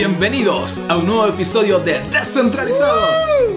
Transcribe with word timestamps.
bienvenidos 0.00 0.80
a 0.88 0.96
un 0.96 1.04
nuevo 1.04 1.26
episodio 1.26 1.78
de 1.78 2.00
Descentralizado. 2.08 3.06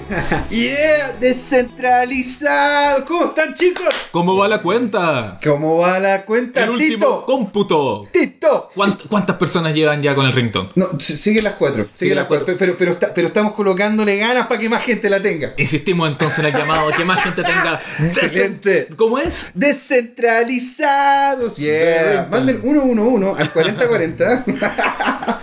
Yeah, 0.50 1.16
descentralizado. 1.18 3.06
¿Cómo 3.06 3.28
están, 3.28 3.54
chicos? 3.54 4.03
¿Cómo 4.14 4.38
va 4.38 4.48
la 4.48 4.62
cuenta? 4.62 5.40
¿Cómo 5.44 5.80
va 5.80 6.00
la 6.00 6.24
cuenta, 6.24 6.64
El 6.64 6.70
último 6.70 6.94
Tito? 6.98 7.26
cómputo. 7.26 8.08
Tito. 8.12 8.70
¿Cuánt- 8.76 9.08
¿Cuántas 9.10 9.38
personas 9.38 9.74
llevan 9.74 10.04
ya 10.04 10.14
con 10.14 10.28
el 10.28 10.34
ringtone? 10.34 10.70
No, 10.76 10.86
s- 11.00 11.18
sigue 11.18 11.42
las 11.42 11.54
cuatro. 11.54 11.88
Sigue, 11.96 12.14
las 12.14 12.28
cuatro. 12.28 12.56
Pero, 12.60 12.76
pero, 12.78 12.92
está- 12.92 13.12
pero 13.12 13.26
estamos 13.26 13.54
colocándole 13.54 14.16
ganas 14.18 14.46
para 14.46 14.60
que 14.62 14.70
más 14.70 14.84
gente 14.84 15.10
la 15.10 15.20
tenga. 15.20 15.56
Insistimos 15.58 16.08
entonces 16.08 16.38
en 16.38 16.46
el 16.46 16.54
llamado 16.54 16.92
que 16.96 17.04
más 17.04 17.24
gente 17.24 17.42
tenga. 17.42 17.82
Excelente. 18.02 18.88
¿Cómo 18.96 19.18
es? 19.18 19.52
Descentralizados. 19.56 21.58
Yeah. 21.58 22.28
Manden 22.30 22.62
111 22.62 23.42
al 23.42 23.52
4040. 23.52 24.46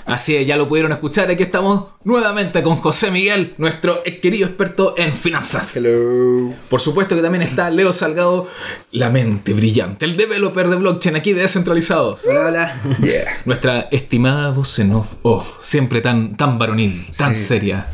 Así 0.06 0.36
es, 0.36 0.46
ya 0.46 0.56
lo 0.56 0.68
pudieron 0.68 0.92
escuchar. 0.92 1.28
Aquí 1.28 1.42
estamos 1.42 1.86
nuevamente 2.04 2.62
con 2.62 2.76
José 2.76 3.10
Miguel, 3.10 3.54
nuestro 3.58 4.02
querido 4.22 4.46
experto 4.46 4.94
en 4.96 5.14
finanzas. 5.14 5.76
Hello. 5.76 6.54
Por 6.68 6.80
supuesto 6.80 7.14
que 7.14 7.22
también 7.22 7.42
está 7.42 7.70
Leo 7.70 7.92
Salgado, 7.92 8.48
la 8.92 9.10
mente 9.10 9.52
brillante, 9.52 10.04
el 10.06 10.16
developer 10.16 10.68
de 10.68 10.76
blockchain 10.76 11.16
aquí 11.16 11.32
de 11.32 11.42
Descentralizados. 11.42 12.24
Hola, 12.26 12.46
hola. 12.46 12.80
Yeah. 13.02 13.38
Nuestra 13.44 13.80
estimada 13.90 14.50
voz 14.50 14.78
en 14.78 14.94
off, 14.94 15.08
off, 15.22 15.62
siempre 15.62 16.00
tan, 16.00 16.36
tan 16.36 16.58
varonil, 16.58 17.06
tan 17.16 17.34
Sí. 17.34 17.44
seria. 17.44 17.86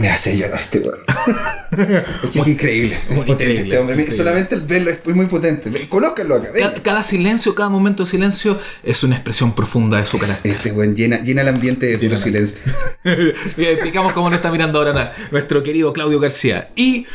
Me 0.00 0.08
hace 0.08 0.34
llorar 0.34 0.58
este 0.58 0.78
weón. 0.78 0.98
es 2.22 2.30
que 2.30 2.40
es 2.40 2.48
increíble. 2.48 2.94
Es 2.94 3.10
Muy 3.10 3.26
potente 3.26 3.44
increíble, 3.44 3.62
este 3.64 3.78
hombre. 3.78 3.94
increíble. 3.96 4.16
Solamente 4.16 4.54
el 4.54 4.62
verlo 4.62 4.90
es 4.92 5.14
muy 5.14 5.26
potente. 5.26 5.70
Conózcanlo 5.90 6.36
acá. 6.36 6.48
Cada, 6.54 6.82
cada 6.82 7.02
silencio, 7.02 7.54
cada 7.54 7.68
momento 7.68 8.04
de 8.04 8.10
silencio 8.10 8.58
es 8.82 9.04
una 9.04 9.16
expresión 9.16 9.54
profunda 9.54 9.98
de 9.98 10.06
su 10.06 10.18
carácter. 10.18 10.52
Este 10.52 10.72
weón 10.72 10.96
llena, 10.96 11.20
llena 11.22 11.42
el 11.42 11.48
ambiente 11.48 11.84
de 11.84 11.98
puro 11.98 12.16
silencio. 12.16 12.62
Explicamos 13.04 14.14
cómo 14.14 14.30
nos 14.30 14.38
está 14.38 14.50
mirando 14.50 14.78
ahora 14.78 15.12
nuestro 15.30 15.62
querido 15.62 15.92
Claudio 15.92 16.18
García. 16.18 16.70
Y 16.76 17.06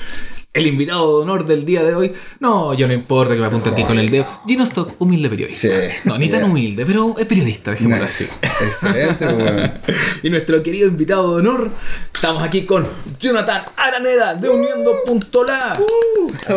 el 0.56 0.68
invitado 0.68 1.18
de 1.18 1.24
honor 1.24 1.46
del 1.46 1.66
día 1.66 1.84
de 1.84 1.94
hoy, 1.94 2.14
no, 2.40 2.74
yo 2.74 2.88
no 2.88 2.94
importa 2.94 3.34
que 3.34 3.40
me 3.42 3.46
apunte 3.46 3.70
aquí 3.70 3.84
con 3.84 4.00
el 4.00 4.10
dedo. 4.10 4.26
Gino 4.48 4.64
Stock, 4.64 4.94
humilde 5.00 5.30
periodista. 5.30 5.68
Sí. 5.68 5.92
No, 6.06 6.18
ni 6.18 6.30
tan 6.30 6.46
humilde, 6.46 6.86
pero 6.86 7.16
es 7.20 7.26
periodista, 7.26 7.72
dejémoslo 7.72 8.06
así. 8.06 8.24
Nice. 8.42 8.66
Excelente, 8.66 9.26
weón. 9.34 9.72
Y 10.24 10.30
nuestro 10.30 10.64
querido 10.64 10.88
invitado 10.88 11.36
de 11.36 11.42
honor, 11.48 11.72
estamos 12.14 12.42
aquí 12.42 12.64
con 12.66 12.88
Jonathan 13.20 13.64
Araneda 13.76 14.34
de 14.36 14.50
Uniendo.la. 14.50 15.78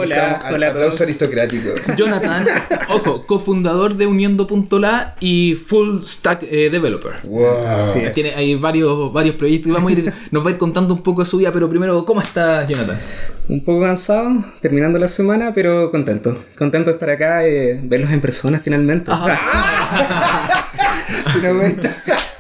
Hola, 0.00 0.14
Estamos- 0.33 0.55
hola 0.55 0.68
a 0.68 0.72
todos. 0.72 1.00
aristocrático. 1.00 1.70
Jonathan, 1.96 2.46
ojo, 2.88 3.27
cofundador 3.27 3.96
de 3.96 4.06
Uniendo.la 4.06 5.16
y 5.20 5.55
Full 5.55 6.02
Stack 6.02 6.44
eh, 6.44 6.70
Developer. 6.70 7.14
Wow. 7.28 7.66
Así. 7.68 8.00
Tiene 8.14 8.30
ahí 8.36 8.55
varios, 8.55 9.12
varios 9.12 9.34
proyectos 9.34 9.68
y 9.70 9.72
vamos 9.72 9.90
a 9.90 9.92
ir, 9.94 10.12
nos 10.30 10.44
va 10.44 10.50
a 10.50 10.52
ir 10.52 10.58
contando 10.58 10.94
un 10.94 11.02
poco 11.02 11.22
de 11.22 11.27
su 11.28 11.38
vida, 11.38 11.52
pero 11.52 11.68
primero, 11.68 12.05
¿cómo 12.05 12.20
está 12.20 12.66
Jonathan? 12.66 12.98
Un 13.48 13.64
poco 13.64 13.88
cansado, 13.89 14.44
terminando 14.61 14.98
la 14.98 15.08
semana, 15.08 15.55
pero 15.55 15.91
contento. 15.91 16.44
Contento 16.58 16.91
de 16.91 16.97
estar 16.97 17.08
acá, 17.08 17.47
eh, 17.47 17.81
verlos 17.83 18.11
en 18.11 18.20
persona 18.20 18.58
finalmente. 18.58 19.11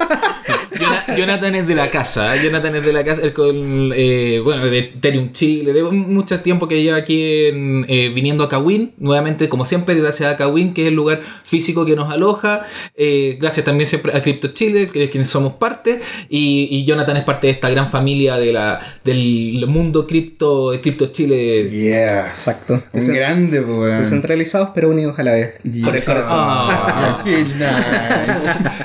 Jona- 1.18 1.28
Jonathan 1.38 1.54
es 1.54 1.66
de 1.66 1.74
la 1.74 1.90
casa, 1.90 2.34
¿eh? 2.34 2.40
Jonathan 2.42 2.76
es 2.76 2.84
de 2.84 2.92
la 2.92 3.04
casa, 3.04 3.22
él 3.22 3.32
con, 3.32 3.92
eh, 3.94 4.40
bueno, 4.42 4.66
de 4.66 4.78
Ethereum 4.78 5.32
Chile, 5.32 5.72
de 5.72 5.82
mucho 5.82 6.40
tiempo 6.40 6.66
que 6.68 6.82
lleva 6.82 6.96
aquí 6.98 7.46
en, 7.46 7.84
eh, 7.88 8.10
viniendo 8.14 8.44
a 8.44 8.48
Kawin, 8.48 8.92
nuevamente 8.98 9.48
como 9.48 9.64
siempre 9.64 9.94
gracias 9.94 10.32
a 10.32 10.36
Kawin, 10.36 10.74
que 10.74 10.82
es 10.82 10.88
el 10.88 10.94
lugar 10.94 11.20
físico 11.44 11.84
que 11.84 11.94
nos 11.96 12.10
aloja, 12.10 12.64
eh, 12.96 13.36
gracias 13.40 13.64
también 13.66 13.86
siempre 13.86 14.16
a 14.16 14.22
Crypto 14.22 14.48
Chile, 14.48 14.88
que 14.92 15.04
es 15.04 15.10
quienes 15.10 15.28
somos 15.28 15.54
parte, 15.54 16.00
y, 16.28 16.68
y 16.70 16.84
Jonathan 16.84 17.16
es 17.18 17.24
parte 17.24 17.46
de 17.48 17.52
esta 17.52 17.68
gran 17.70 17.90
familia 17.90 18.36
de 18.36 18.52
la, 18.52 18.80
del 19.04 19.64
mundo 19.66 20.06
cripto, 20.06 20.70
de 20.72 20.80
Crypto 20.80 21.06
Chile. 21.12 21.68
Yeah. 21.68 22.28
Exacto. 22.28 22.82
Un 22.92 23.06
grande, 23.14 23.60
weón. 23.60 23.98
Descentralizados 23.98 24.70
pero 24.74 24.90
unidos 24.90 25.18
a 25.18 25.22
la 25.22 25.32
vez. 25.32 25.54
Por 25.84 25.96
el 25.96 26.04
corazón. 26.04 26.36
Ah. 26.38 27.20
Qué 27.24 27.42
nice. 27.42 27.58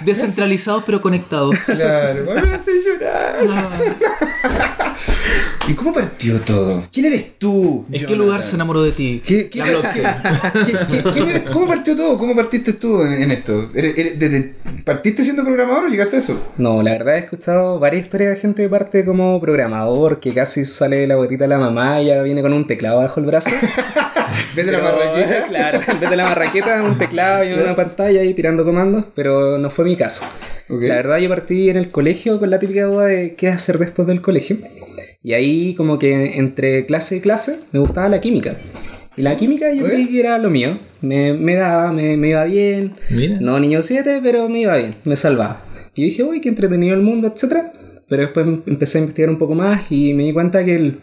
Descentralizados 0.05 0.83
pero 0.85 1.01
conectados. 1.01 1.57
Claro, 1.65 2.22
me 2.23 2.53
hace 2.53 2.71
llorar. 2.83 3.37
¿Y 5.65 5.73
cómo 5.75 5.93
partió 5.93 6.41
todo? 6.41 6.83
¿Quién 6.93 7.05
eres 7.05 7.37
tú? 7.39 7.85
¿En 7.89 8.05
qué 8.05 8.15
lugar 8.17 8.43
se 8.43 8.55
enamoró 8.55 8.83
de 8.83 8.91
ti? 8.91 9.21
¿Qué- 9.25 9.49
qué- 9.49 9.59
la 9.59 9.65
blockchain. 9.65 10.05
¿Qué- 10.65 10.73
qué- 11.03 11.09
quién 11.09 11.29
eres- 11.29 11.43
¿Cómo 11.49 11.67
partió 11.67 11.95
todo? 11.95 12.17
¿Cómo 12.17 12.35
partiste 12.35 12.73
tú 12.73 13.01
en, 13.01 13.13
en 13.13 13.31
esto? 13.31 13.69
¿Eres- 13.73 13.97
eres- 13.97 14.19
desde- 14.19 14.53
¿Partiste 14.83 15.23
siendo 15.23 15.43
programador 15.45 15.85
o 15.85 15.87
llegaste 15.87 16.17
a 16.17 16.19
eso? 16.19 16.53
No, 16.57 16.83
la 16.83 16.91
verdad 16.91 17.15
he 17.15 17.19
escuchado 17.19 17.79
varias 17.79 18.03
historias 18.03 18.31
de 18.31 18.37
gente 18.41 18.61
que 18.63 18.67
parte 18.69 19.05
como 19.05 19.39
programador, 19.39 20.19
que 20.19 20.33
casi 20.33 20.65
sale 20.65 20.97
de 20.97 21.07
la 21.07 21.15
botita 21.15 21.45
de 21.45 21.49
la 21.49 21.59
mamá 21.59 22.01
y 22.01 22.07
ya 22.07 22.21
viene 22.23 22.41
con 22.41 22.51
un 22.51 22.67
teclado 22.67 22.97
bajo 22.97 23.21
el 23.21 23.25
brazo. 23.25 23.51
¿Ves 24.55 24.65
de 24.65 24.71
la 24.71 24.79
marraqueta? 24.79 25.45
Claro, 25.47 25.79
en 25.87 25.99
vez 26.01 26.09
de 26.09 26.15
la 26.17 26.23
marraqueta, 26.25 26.83
un 26.83 26.97
teclado 26.97 27.43
y 27.45 27.53
una 27.53 27.73
pantalla 27.75 28.19
ahí 28.19 28.33
tirando 28.33 28.65
comandos, 28.65 29.05
pero 29.15 29.57
no 29.57 29.69
fue 29.69 29.85
mi 29.85 29.95
caso. 29.95 30.25
La 30.67 30.95
verdad, 30.95 31.17
yo 31.19 31.29
partí 31.29 31.69
en 31.69 31.77
el 31.77 31.89
colegio 31.89 32.39
con 32.39 32.49
la 32.49 32.59
típica 32.59 32.83
duda 32.85 33.05
de 33.05 33.35
qué 33.35 33.47
hacer 33.49 33.77
después 33.77 34.07
del 34.07 34.21
colegio. 34.21 34.57
Y 35.23 35.33
ahí, 35.33 35.73
como 35.75 35.97
que 35.97 36.37
entre 36.37 36.85
clase 36.85 37.17
y 37.17 37.21
clase, 37.21 37.59
me 37.71 37.79
gustaba 37.79 38.09
la 38.09 38.19
química. 38.19 38.57
Y 39.15 39.21
la 39.21 39.35
química 39.35 39.71
yo 39.73 39.85
creí 39.85 40.09
que 40.09 40.19
era 40.19 40.37
lo 40.37 40.49
mío. 40.49 40.79
Me, 41.01 41.33
me 41.33 41.55
daba, 41.55 41.93
me, 41.93 42.17
me 42.17 42.29
iba 42.29 42.43
bien. 42.43 42.95
Mira. 43.09 43.39
No 43.39 43.59
niño 43.59 43.81
7, 43.81 44.19
pero 44.21 44.49
me 44.49 44.61
iba 44.61 44.75
bien, 44.75 44.95
me 45.05 45.15
salvaba. 45.15 45.61
Y 45.95 46.03
dije, 46.05 46.23
uy, 46.23 46.41
qué 46.41 46.49
entretenido 46.49 46.95
el 46.95 47.01
mundo, 47.01 47.27
etc. 47.27 47.67
Pero 48.09 48.23
después 48.23 48.45
empecé 48.65 48.97
a 48.97 49.01
investigar 49.01 49.29
un 49.29 49.37
poco 49.37 49.55
más 49.55 49.89
y 49.91 50.13
me 50.13 50.23
di 50.23 50.33
cuenta 50.33 50.65
que 50.65 50.75
el 50.75 50.99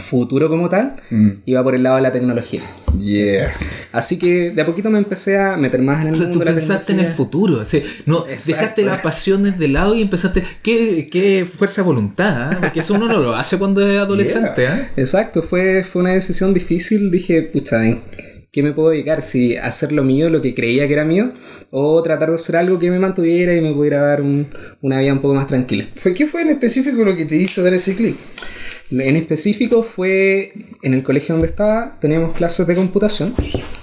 futuro 0.00 0.48
como 0.48 0.68
tal 0.68 0.96
Mm, 1.10 1.28
iba 1.46 1.62
por 1.62 1.74
el 1.74 1.82
lado 1.82 1.96
de 1.96 2.02
la 2.02 2.12
tecnología. 2.12 2.62
Yeah. 3.00 3.52
Así 3.92 4.18
que 4.18 4.50
de 4.50 4.62
a 4.62 4.66
poquito 4.66 4.90
me 4.90 4.98
empecé 4.98 5.38
a 5.38 5.56
meter 5.56 5.80
más 5.82 6.00
en 6.02 6.08
el 6.08 6.12
O 6.14 6.16
sea, 6.16 6.24
mundo 6.26 6.38
tú 6.38 6.44
de 6.44 6.50
la 6.50 6.56
pensaste 6.56 6.92
en 6.92 7.00
el 7.00 7.06
futuro, 7.08 7.62
no, 8.06 8.26
Exacto. 8.26 8.44
dejaste 8.46 8.84
las 8.84 8.98
pasiones 8.98 9.58
de 9.58 9.68
lado 9.68 9.94
y 9.94 10.02
empezaste. 10.02 10.42
Qué, 10.62 11.08
qué 11.10 11.46
fuerza 11.50 11.82
de 11.82 11.86
voluntad, 11.86 12.52
¿eh? 12.52 12.56
porque 12.60 12.80
eso 12.80 12.94
uno 12.94 13.06
no 13.06 13.18
lo 13.20 13.34
hace 13.36 13.58
cuando 13.58 13.86
es 13.88 13.98
adolescente. 14.00 14.64
¿eh? 14.64 14.88
Exacto, 14.96 15.42
fue, 15.42 15.84
fue 15.84 16.02
una 16.02 16.12
decisión 16.12 16.52
difícil. 16.54 17.10
Dije, 17.10 17.42
pucha, 17.42 17.84
¿en 17.86 18.00
qué 18.50 18.62
me 18.62 18.72
puedo 18.72 18.90
dedicar? 18.90 19.22
Si 19.22 19.56
hacer 19.56 19.92
lo 19.92 20.02
mío, 20.02 20.28
lo 20.30 20.40
que 20.42 20.52
creía 20.54 20.86
que 20.86 20.94
era 20.94 21.04
mío, 21.04 21.32
o 21.70 22.02
tratar 22.02 22.30
de 22.30 22.34
hacer 22.36 22.56
algo 22.56 22.78
que 22.78 22.90
me 22.90 22.98
mantuviera 22.98 23.54
y 23.54 23.60
me 23.60 23.72
pudiera 23.72 24.00
dar 24.02 24.22
un- 24.22 24.48
una 24.82 24.98
vida 25.00 25.12
un 25.12 25.20
poco 25.20 25.34
más 25.34 25.46
tranquila. 25.46 25.86
¿Fue, 25.96 26.14
¿Qué 26.14 26.26
fue 26.26 26.42
en 26.42 26.50
específico 26.50 27.04
lo 27.04 27.14
que 27.14 27.24
te 27.26 27.36
hizo 27.36 27.62
dar 27.62 27.74
ese 27.74 27.94
clic? 27.94 28.16
En 28.90 29.16
específico 29.16 29.82
fue 29.82 30.52
en 30.82 30.94
el 30.94 31.02
colegio 31.02 31.34
donde 31.34 31.48
estaba, 31.48 31.98
teníamos 32.00 32.34
clases 32.34 32.66
de 32.66 32.74
computación 32.74 33.34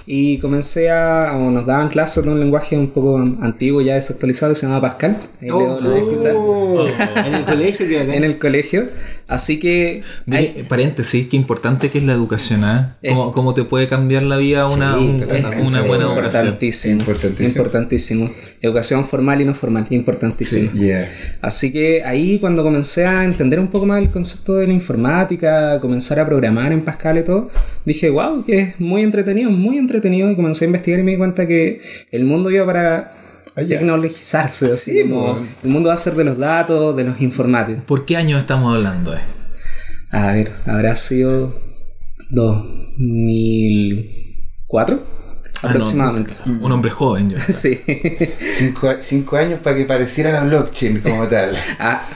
y 0.04 0.38
comencé 0.38 0.90
a, 0.90 1.32
o 1.36 1.50
nos 1.50 1.64
daban 1.64 1.88
clases 1.90 2.24
de 2.24 2.30
un 2.30 2.40
lenguaje 2.40 2.76
un 2.76 2.88
poco 2.88 3.18
antiguo, 3.18 3.80
ya 3.82 3.94
desactualizado, 3.94 4.52
que 4.52 4.58
se 4.60 4.66
llama 4.66 4.80
Pascal. 4.80 5.16
Ahí 5.40 5.48
lo, 5.48 5.80
lo 5.80 5.96
escuchar. 5.96 6.32
Oh. 6.36 6.86
En 7.24 7.34
el 7.34 7.44
colegio 7.44 7.86
que 7.88 8.00
acá. 8.00 8.14
En 8.16 8.24
el 8.24 8.38
colegio. 8.38 8.86
Así 9.28 9.58
que... 9.60 10.02
Mire, 10.26 10.38
ahí- 10.56 10.66
paréntesis, 10.68 11.28
qué 11.28 11.36
importante 11.36 11.90
que 11.90 11.98
es 11.98 12.04
la 12.04 12.12
educación, 12.12 12.64
¿eh? 12.64 12.86
Cómo, 13.10 13.32
cómo 13.32 13.54
te 13.54 13.64
puede 13.64 13.88
cambiar 13.88 14.22
la 14.24 14.36
vida 14.36 14.68
una, 14.68 14.94
Sí, 14.96 15.00
un- 15.04 15.66
una 15.66 15.82
buena 15.82 16.04
educación. 16.06 16.46
Importantísimo, 16.46 17.00
Importantísimo. 17.00 17.48
importantísimo. 17.48 18.30
Educación 18.62 19.04
formal 19.04 19.40
y 19.40 19.44
no 19.44 19.54
formal, 19.54 19.86
importantísimo. 19.90 20.72
Yeah. 20.72 21.08
Así 21.42 21.72
que 21.72 22.02
ahí 22.04 22.38
cuando 22.38 22.62
comencé 22.62 23.04
a 23.06 23.24
entender 23.24 23.60
un 23.60 23.68
poco 23.68 23.86
más 23.86 24.00
el 24.02 24.08
concepto 24.08 24.54
de 24.54 24.66
la 24.68 24.72
informática, 24.96 25.78
comenzar 25.80 26.18
a 26.20 26.26
programar 26.26 26.72
en 26.72 26.82
Pascal 26.84 27.18
y 27.18 27.24
todo, 27.24 27.50
dije, 27.84 28.08
wow, 28.10 28.44
que 28.44 28.58
es 28.60 28.80
muy 28.80 29.02
entretenido, 29.02 29.50
muy 29.50 29.78
entretenido. 29.78 30.30
Y 30.30 30.36
comencé 30.36 30.64
a 30.64 30.68
investigar 30.68 31.00
y 31.00 31.02
me 31.02 31.10
di 31.12 31.16
cuenta 31.18 31.46
que 31.46 31.80
el 32.10 32.24
mundo 32.24 32.50
iba 32.50 32.64
para 32.66 33.12
Ah, 33.58 33.62
tecnologizarse. 33.66 34.72
así 34.72 34.90
Sí, 34.92 35.02
como 35.08 35.34
po. 35.36 35.40
el 35.64 35.70
mundo 35.70 35.88
va 35.88 35.94
a 35.94 35.98
ser 35.98 36.12
de 36.14 36.24
los 36.24 36.36
datos, 36.36 36.94
de 36.96 37.04
los 37.04 37.20
informáticos. 37.22 37.82
¿Por 37.84 38.04
qué 38.04 38.14
año 38.16 38.36
estamos 38.38 38.74
hablando? 38.74 39.14
eh? 39.14 39.20
A 40.10 40.32
ver, 40.32 40.50
habrá 40.66 40.94
sido 40.96 41.54
2004 42.30 45.15
Ah, 45.62 45.68
no, 45.68 45.70
aproximadamente. 45.70 46.32
un 46.46 46.70
hombre 46.72 46.90
joven, 46.90 47.30
yo. 47.30 47.38
Sí. 47.48 47.80
Cinco, 48.38 48.92
cinco 49.00 49.36
años 49.36 49.60
para 49.62 49.74
que 49.76 49.84
pareciera 49.84 50.30
la 50.32 50.42
blockchain 50.44 51.00
como 51.00 51.26
tal. 51.28 51.56
Ah, 51.78 52.06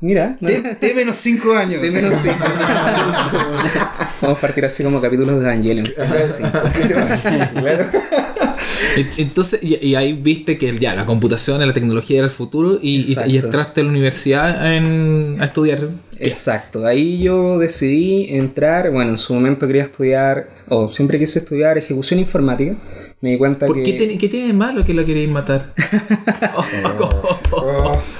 mira. 0.00 0.36
T, 0.44 0.76
T 0.76 0.94
menos 0.94 1.16
cinco 1.16 1.54
años. 1.54 1.82
De 1.82 1.90
menos 1.90 2.14
cinco. 2.22 2.36
Vamos 4.22 4.38
a 4.38 4.40
partir 4.40 4.64
así 4.64 4.82
como 4.82 5.00
capítulos 5.00 5.38
de 5.40 5.44
Evangelion. 5.46 5.86
Claro. 5.86 7.84
Entonces, 9.18 9.60
y, 9.62 9.76
y 9.86 9.94
ahí 9.94 10.14
viste 10.14 10.56
que 10.56 10.76
ya 10.78 10.94
la 10.94 11.04
computación 11.06 11.62
y 11.62 11.66
la 11.66 11.72
tecnología 11.72 12.18
era 12.18 12.26
el 12.26 12.32
futuro 12.32 12.78
y, 12.80 13.02
y, 13.26 13.36
entraste 13.36 13.80
a 13.82 13.84
la 13.84 13.90
universidad 13.90 14.74
en- 14.74 15.36
a 15.40 15.44
estudiar 15.44 15.88
Exacto, 16.18 16.86
ahí 16.86 17.22
yo 17.22 17.58
decidí 17.58 18.34
entrar, 18.36 18.90
bueno, 18.90 19.10
en 19.10 19.16
su 19.18 19.34
momento 19.34 19.66
quería 19.66 19.82
estudiar, 19.82 20.48
o 20.68 20.88
siempre 20.90 21.18
quise 21.18 21.38
estudiar 21.40 21.76
ejecución 21.76 22.20
informática, 22.20 22.74
me 23.20 23.30
di 23.30 23.38
cuenta 23.38 23.66
¿Por 23.66 23.76
que... 23.76 23.82
qué, 23.82 23.92
tiene- 23.94 24.18
qué 24.18 24.28
tiene 24.28 24.48
de 24.48 24.52
malo 24.52 24.84
que 24.84 24.94
lo 24.94 25.04
queréis 25.04 25.28
matar? 25.30 25.72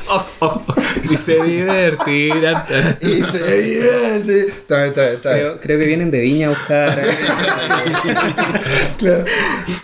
Y 1.10 1.16
se 1.16 1.42
divertirán. 1.42 2.64
y 3.00 3.22
se 3.22 3.62
divierte. 3.62 4.40
Está 4.48 4.86
está 4.86 5.12
está. 5.12 5.32
Creo, 5.34 5.60
creo 5.60 5.78
que 5.78 5.86
vienen 5.86 6.10
de 6.10 6.20
Viña 6.20 6.48
a 6.48 6.50
buscar. 6.50 7.00
claro. 8.98 9.24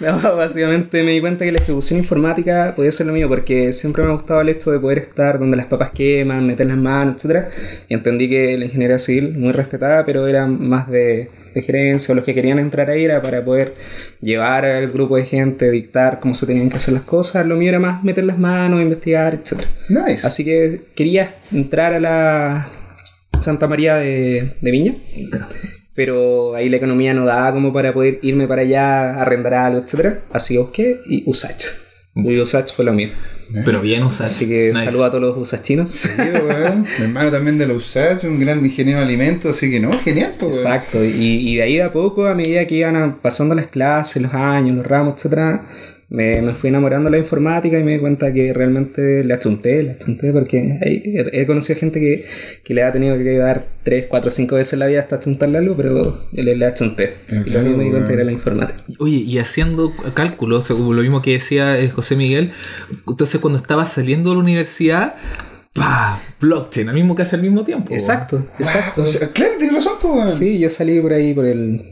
No, 0.00 0.37
básicamente 0.37 1.03
me 1.03 1.12
di 1.12 1.20
cuenta 1.20 1.44
que 1.44 1.53
la 1.53 1.58
ejecución 1.58 1.99
informática 1.99 2.73
podía 2.75 2.93
ser 2.93 3.06
lo 3.06 3.12
mío 3.12 3.29
porque 3.29 3.73
siempre 3.73 4.03
me 4.03 4.11
ha 4.11 4.15
gustado 4.15 4.41
el 4.41 4.49
hecho 4.49 4.70
de 4.70 4.81
poder 4.81 4.99
estar 4.99 5.38
donde 5.38 5.56
las 5.56 5.67
papas 5.67 5.91
queman, 5.93 6.47
meter 6.47 6.67
las 6.67 6.76
manos, 6.76 7.25
etc. 7.25 7.47
Y 7.88 7.94
entendí 7.94 8.29
que 8.29 8.56
la 8.58 8.65
ingeniería 8.65 8.99
civil, 8.99 9.38
muy 9.38 9.53
respetada, 9.53 10.05
pero 10.05 10.26
era 10.26 10.47
más 10.47 10.88
de, 10.91 11.31
de 11.55 11.63
gerencia 11.63 12.13
o 12.13 12.17
los 12.17 12.25
que 12.25 12.35
querían 12.35 12.59
entrar 12.59 12.91
ahí 12.91 13.05
era 13.05 13.21
para 13.23 13.45
poder 13.45 13.75
llevar 14.21 14.65
al 14.65 14.91
grupo 14.91 15.17
de 15.17 15.25
gente, 15.25 15.71
dictar 15.71 16.21
cómo 16.21 16.35
se 16.35 16.47
tenían 16.47 16.71
que 16.71 16.77
hacer 16.77 16.95
las 16.95 17.05
cosas. 17.05 17.47
Lo 17.47 17.57
mío 17.57 17.69
era 17.69 17.79
más 17.79 18.03
meter 18.05 18.25
las 18.25 18.39
manos, 18.39 18.81
investigar, 18.81 19.35
etc. 19.35 19.63
Nice. 19.89 20.27
Así 20.27 20.45
que 20.45 20.83
quería 20.95 21.35
entrar 21.51 21.93
a 21.95 22.01
la 22.01 22.71
Santa 23.41 23.67
María 23.67 23.97
de, 23.97 24.55
de 24.61 24.71
Viña, 24.71 24.97
pero 25.95 26.55
ahí 26.55 26.69
la 26.69 26.77
economía 26.77 27.13
no 27.15 27.25
daba 27.25 27.53
como 27.53 27.73
para 27.73 27.93
poder 27.93 28.19
irme 28.23 28.47
para 28.47 28.63
allá, 28.63 29.21
arrendar 29.21 29.55
algo, 29.55 29.81
etc. 29.81 30.19
Así 30.33 30.55
que 30.55 30.61
busqué 30.61 31.01
y 31.07 31.25
Usach. 31.27 31.65
Y 32.15 32.41
Usach 32.41 32.73
fue 32.73 32.85
lo 32.85 32.93
mío. 32.93 33.09
Pero 33.65 33.81
bien 33.81 34.03
usado. 34.05 34.25
Así 34.25 34.49
que 34.49 34.69
Nice. 34.73 34.85
saludo 34.85 35.05
a 35.05 35.11
todos 35.11 35.23
los 35.23 35.37
usachinos. 35.39 35.91
Sí, 35.91 36.09
weón. 36.19 36.87
Mi 36.99 37.05
hermano 37.05 37.31
también 37.31 37.59
de 37.59 37.67
la 37.67 37.75
USACH, 37.75 38.25
un 38.25 38.41
gran 38.41 38.65
ingeniero 38.65 39.01
de 39.01 39.07
alimentos, 39.07 39.57
así 39.57 39.71
que 39.71 39.81
no, 39.81 39.93
genial, 39.93 40.35
pues. 40.39 40.59
Exacto, 40.59 41.05
y, 41.05 41.09
y 41.51 41.57
de 41.57 41.63
ahí 41.63 41.77
de 41.77 41.83
a 41.83 41.93
poco, 41.93 42.27
a 42.27 42.35
medida 42.35 42.67
que 42.67 42.77
iban 42.77 43.19
pasando 43.21 43.55
las 43.55 43.67
clases, 43.67 44.23
los 44.23 44.33
años, 44.35 44.77
los 44.77 44.87
ramos, 44.87 45.15
etcétera, 45.17 45.67
me, 46.14 46.43
me 46.43 46.55
fui 46.55 46.69
enamorando 46.69 47.09
de 47.09 47.12
la 47.17 47.19
informática 47.19 47.79
y 47.79 47.82
me 47.85 47.93
di 47.93 47.99
cuenta 47.99 48.31
que 48.35 48.53
realmente 48.53 49.25
le 49.25 49.32
achunté, 49.32 49.82
le 49.82 49.93
achunté 49.93 50.31
porque 50.31 50.79
hay- 50.82 51.03
he, 51.06 51.41
he 51.41 51.47
conocido 51.47 51.79
gente 51.81 52.00
que, 52.00 52.26
que 52.62 52.75
le 52.75 52.82
ha 52.82 52.93
tenido 52.93 53.17
que 53.17 53.38
dar 53.38 53.67
3, 53.82 54.06
4, 54.09 54.31
5 54.31 54.56
veces 54.56 54.75
en 54.75 54.81
la 54.81 54.87
vida 54.88 55.00
hasta 55.00 55.17
achuntarle 55.17 55.56
algo, 55.56 55.75
pero 55.75 56.26
le, 56.32 56.55
le 56.55 56.67
achunté. 56.67 57.14
Y 57.31 57.49
lo 57.49 57.61
mismo 57.62 57.79
me 57.79 57.85
di 57.85 57.91
cuenta 57.91 58.09
que 58.09 58.14
era 58.14 58.25
la 58.25 58.32
informática. 58.32 58.85
Oye, 58.99 59.17
y 59.17 59.38
haciendo 59.38 59.91
cálculos, 60.12 60.67
según 60.67 60.94
lo 60.97 61.03
mismo 61.03 61.23
que 61.23 61.32
decía 61.32 61.79
eh, 61.81 61.88
José 61.88 62.15
Miguel, 62.17 62.50
entonces 63.08 63.41
cuando 63.41 63.58
estaba 63.58 63.87
saliendo 63.87 64.29
de 64.31 64.37
la 64.37 64.43
universidad, 64.43 65.15
¡pah! 65.73 66.20
Blockchain, 66.41 66.88
al 66.91 66.94
mismo 66.94 67.15
que 67.17 67.23
hace 67.23 67.37
al 67.37 67.43
mismo 67.43 67.65
tiempo. 67.65 67.94
Exacto, 67.94 68.44
exacto. 68.58 69.03
O 69.05 69.06
sea, 69.06 69.29
claro, 69.29 69.53
tienes 69.58 69.76
razón, 69.76 69.94
pues. 70.03 70.35
Sí, 70.35 70.58
yo 70.58 70.69
salí 70.69 71.00
por 71.00 71.12
ahí 71.15 71.32
por 71.32 71.47
el 71.47 71.82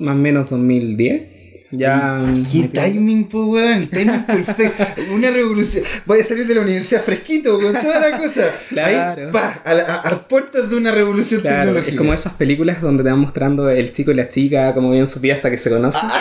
más 0.00 0.14
o 0.16 0.18
menos 0.18 0.50
2010. 0.50 1.39
Ya. 1.72 2.20
Qué 2.50 2.68
timing, 2.68 3.28
pues, 3.28 3.44
weón. 3.46 3.72
El 3.82 3.88
timing 3.90 4.24
perfecto. 4.24 4.84
Una 5.12 5.30
revolución. 5.30 5.84
Voy 6.04 6.20
a 6.20 6.24
salir 6.24 6.46
de 6.46 6.54
la 6.56 6.62
universidad 6.62 7.04
fresquito 7.04 7.60
con 7.60 7.72
toda 7.80 8.00
la 8.10 8.18
cosa. 8.18 8.50
Claro. 8.68 9.22
Ahí, 9.26 9.32
pa, 9.32 9.62
a, 9.64 9.70
a- 9.70 10.08
a 10.10 10.28
puertas 10.28 10.68
de 10.68 10.76
una 10.76 10.90
revolución 10.92 11.40
Claro, 11.42 11.58
tecnológica. 11.58 11.90
es 11.92 11.96
como 11.98 12.12
esas 12.12 12.32
películas 12.34 12.80
donde 12.82 13.04
te 13.04 13.10
van 13.10 13.20
mostrando 13.20 13.70
el 13.70 13.92
chico 13.92 14.10
y 14.10 14.14
la 14.14 14.28
chica, 14.28 14.74
como 14.74 14.90
bien 14.90 15.06
su 15.06 15.20
vida 15.20 15.34
hasta 15.34 15.48
que 15.50 15.58
se 15.58 15.70
conocen. 15.70 16.08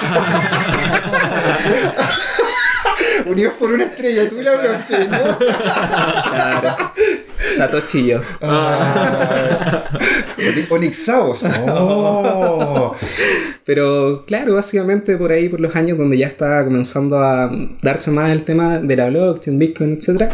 Unidos 3.25 3.53
por 3.59 3.71
una 3.71 3.83
estrella, 3.83 4.29
tú 4.29 4.37
y 4.39 4.43
la 4.43 4.55
blockchain, 4.55 5.09
¿no? 5.11 5.17
Claro. 5.39 6.93
Satoshi 7.57 8.05
yo. 8.05 8.21
Ah, 8.41 9.83
Onixaos. 10.69 11.43
Oh. 11.67 12.95
Pero 13.65 14.25
claro, 14.25 14.55
básicamente 14.55 15.15
por 15.17 15.31
ahí, 15.31 15.47
por 15.49 15.59
los 15.59 15.75
años 15.75 15.97
donde 15.97 16.17
ya 16.17 16.27
estaba 16.27 16.63
comenzando 16.63 17.19
a 17.21 17.51
darse 17.81 18.11
más 18.11 18.31
el 18.31 18.43
tema 18.43 18.79
de 18.79 18.95
la 18.95 19.09
blockchain, 19.09 19.59
Bitcoin, 19.59 19.93
etc. 19.93 20.31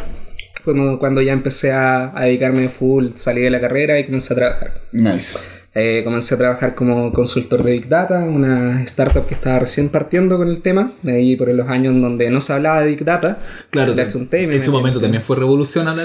Fue 0.64 0.74
cuando- 0.74 1.00
cuando 1.00 1.22
ya 1.22 1.34
empecé 1.34 1.72
a, 1.72 2.18
a 2.18 2.24
dedicarme 2.26 2.70
full, 2.70 3.10
salí 3.16 3.42
de 3.42 3.50
la 3.50 3.60
carrera 3.60 4.00
y 4.00 4.06
comencé 4.06 4.34
a 4.34 4.38
trabajar. 4.38 4.82
Nice. 4.92 5.38
Eh, 5.78 6.04
comencé 6.06 6.36
a 6.36 6.38
trabajar 6.38 6.74
como 6.74 7.12
consultor 7.12 7.62
de 7.62 7.74
Big 7.74 7.90
Data, 7.90 8.20
una 8.20 8.82
startup 8.84 9.26
que 9.28 9.34
estaba 9.34 9.60
recién 9.60 9.90
partiendo 9.90 10.38
con 10.38 10.48
el 10.48 10.62
tema, 10.62 10.94
de 11.02 11.16
ahí 11.18 11.36
por 11.36 11.50
los 11.50 11.68
años 11.68 11.94
en 11.94 12.02
donde 12.02 12.30
no 12.30 12.40
se 12.40 12.54
hablaba 12.54 12.80
de 12.80 12.88
Big 12.88 13.04
Data. 13.04 13.40
Claro, 13.72 13.92
en 13.94 14.64
su 14.64 14.72
momento 14.72 15.00
en- 15.00 15.04
también 15.04 15.22
fue 15.22 15.36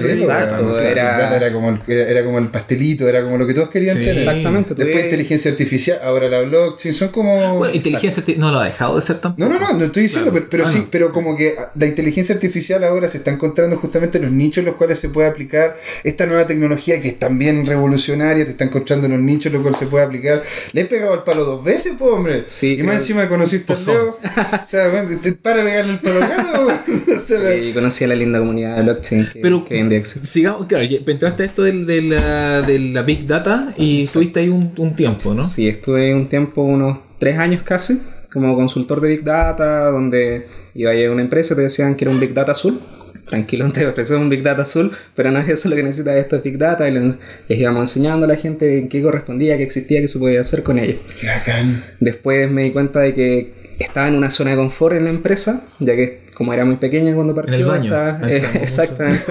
Sí, 0.08 0.22
eso. 0.24 0.32
exacto, 0.32 0.54
weón, 0.64 0.70
o 0.72 0.74
sea, 0.74 0.90
era- 0.90 1.10
Big 1.12 1.20
Data 1.22 1.36
era, 1.36 1.52
como 1.52 1.68
el, 1.70 1.78
era, 1.86 2.08
era 2.10 2.24
como 2.24 2.38
el 2.40 2.48
pastelito, 2.48 3.08
era 3.08 3.22
como 3.22 3.38
lo 3.38 3.46
que 3.46 3.54
todos 3.54 3.68
querían 3.70 3.96
Sí. 3.96 4.00
tener. 4.06 4.16
Exactamente. 4.18 4.74
Después 4.74 5.04
inteligencia 5.04 5.50
artificial, 5.52 5.98
ahora 6.02 6.28
la 6.28 6.40
blockchain, 6.42 6.92
son 6.92 7.08
como... 7.10 7.58
Bueno, 7.58 7.72
inteligencia 7.72 8.24
no 8.38 8.50
lo 8.50 8.58
ha 8.58 8.64
dejado 8.64 8.96
de 8.96 9.02
ser 9.02 9.18
tampoco. 9.20 9.48
No, 9.48 9.56
no, 9.56 9.60
no, 9.72 9.78
no 9.78 9.84
estoy 9.84 10.02
diciendo, 10.02 10.32
Claro. 10.32 10.46
pero, 10.50 10.50
pero 10.50 10.64
Ah, 10.64 10.72
sí, 10.72 10.78
no. 10.80 10.88
pero 10.90 11.12
como 11.12 11.36
que 11.36 11.54
la 11.76 11.86
inteligencia 11.86 12.34
artificial 12.34 12.82
ahora 12.82 13.08
se 13.08 13.18
está 13.18 13.30
encontrando 13.30 13.76
justamente 13.76 14.18
los 14.18 14.32
nichos 14.32 14.58
en 14.62 14.64
los 14.64 14.74
cuales 14.74 14.98
se 14.98 15.10
puede 15.10 15.28
aplicar 15.28 15.76
esta 16.02 16.26
nueva 16.26 16.48
tecnología 16.48 17.00
que 17.00 17.06
es 17.06 17.18
también 17.20 17.64
revolucionaria, 17.66 18.44
te 18.44 18.50
está 18.50 18.64
encontrando 18.64 19.06
los 19.06 19.20
nichos 19.20 19.46
en 19.46 19.52
los 19.52 19.59
se 19.74 19.86
puede 19.86 20.04
aplicar. 20.04 20.42
Le 20.72 20.80
he 20.82 20.84
pegado 20.86 21.14
el 21.14 21.22
palo 21.22 21.44
dos 21.44 21.62
veces, 21.64 21.94
pues, 21.98 22.12
hombre. 22.12 22.44
Sí, 22.46 22.76
y 22.78 22.82
más 22.82 22.96
encima 22.96 23.28
conociste 23.28 23.72
al 23.72 23.78
Pozón. 23.78 23.94
Leo. 23.94 24.18
O 24.62 24.64
sea, 24.66 24.88
bueno, 24.88 25.18
te 25.22 25.32
para 25.32 25.62
pegarle 25.64 25.92
el 25.92 25.98
palo 26.00 26.20
al 26.22 27.58
Y 27.68 27.72
conocí 27.74 28.04
a 28.04 28.08
la 28.08 28.14
linda 28.14 28.38
comunidad 28.38 28.76
de 28.76 28.82
blockchain 28.82 29.28
que, 29.32 29.40
Pero- 29.40 29.64
que. 29.64 30.04
Sigamos, 30.04 30.66
claro, 30.66 30.84
entraste 31.06 31.42
a 31.42 31.46
esto 31.46 31.62
del- 31.62 31.86
de, 31.86 32.02
la, 32.02 32.62
de 32.62 32.78
la 32.78 33.02
Big 33.02 33.26
Data 33.26 33.74
y 33.76 34.02
estuviste 34.02 34.40
ahí 34.40 34.48
un, 34.48 34.72
un 34.76 34.94
tiempo, 34.94 35.34
¿no? 35.34 35.42
Sí, 35.42 35.68
estuve 35.68 36.14
un 36.14 36.28
tiempo, 36.28 36.62
unos 36.62 36.98
tres 37.18 37.38
años 37.38 37.62
casi, 37.62 38.00
como 38.32 38.54
consultor 38.54 39.00
de 39.00 39.08
Big 39.08 39.24
Data, 39.24 39.90
donde 39.90 40.46
iba 40.74 40.90
a 40.90 40.94
ir 40.94 41.08
a 41.08 41.12
una 41.12 41.22
empresa 41.22 41.54
y 41.54 41.56
te 41.56 41.62
decían 41.62 41.94
que 41.94 42.04
era 42.04 42.12
un 42.12 42.20
Big 42.20 42.32
Data 42.32 42.52
azul. 42.52 42.80
Tranquilo, 43.26 43.70
te 43.72 43.86
ofrecemos 43.86 44.22
un 44.22 44.28
Big 44.28 44.42
Data 44.42 44.62
azul, 44.62 44.90
pero 45.14 45.30
no 45.30 45.38
es 45.38 45.48
eso 45.48 45.68
lo 45.68 45.76
que 45.76 45.82
necesitas, 45.82 46.16
esto 46.16 46.36
es 46.36 46.42
Big 46.42 46.58
Data. 46.58 46.88
Y 46.88 46.92
les, 46.92 47.14
íbamos 47.48 47.82
enseñando 47.82 48.26
a 48.26 48.28
la 48.28 48.36
gente 48.36 48.78
en 48.78 48.88
qué 48.88 49.02
correspondía, 49.02 49.56
qué 49.56 49.62
existía, 49.64 50.00
qué 50.00 50.08
se 50.08 50.18
podía 50.18 50.40
hacer 50.40 50.62
con 50.62 50.78
ello. 50.78 50.96
qué 51.20 51.26
bacán. 51.26 51.84
Después 52.00 52.50
me 52.50 52.64
di 52.64 52.70
cuenta 52.72 53.00
de 53.00 53.14
que 53.14 53.52
estaba 53.78 54.08
en 54.08 54.14
una 54.16 54.30
zona 54.30 54.50
de 54.50 54.56
confort 54.56 54.96
en 54.96 55.04
la 55.04 55.10
empresa, 55.10 55.64
ya 55.78 55.94
que 55.96 56.20
como 56.34 56.52
era 56.54 56.64
muy 56.64 56.76
pequeña 56.76 57.14
cuando 57.14 57.34
partió, 57.34 57.54
el 57.54 57.64
baño. 57.64 57.84
estaba- 57.84 58.26
Ahí 58.26 58.36
eh, 58.36 58.42
exactamente. 58.62 59.22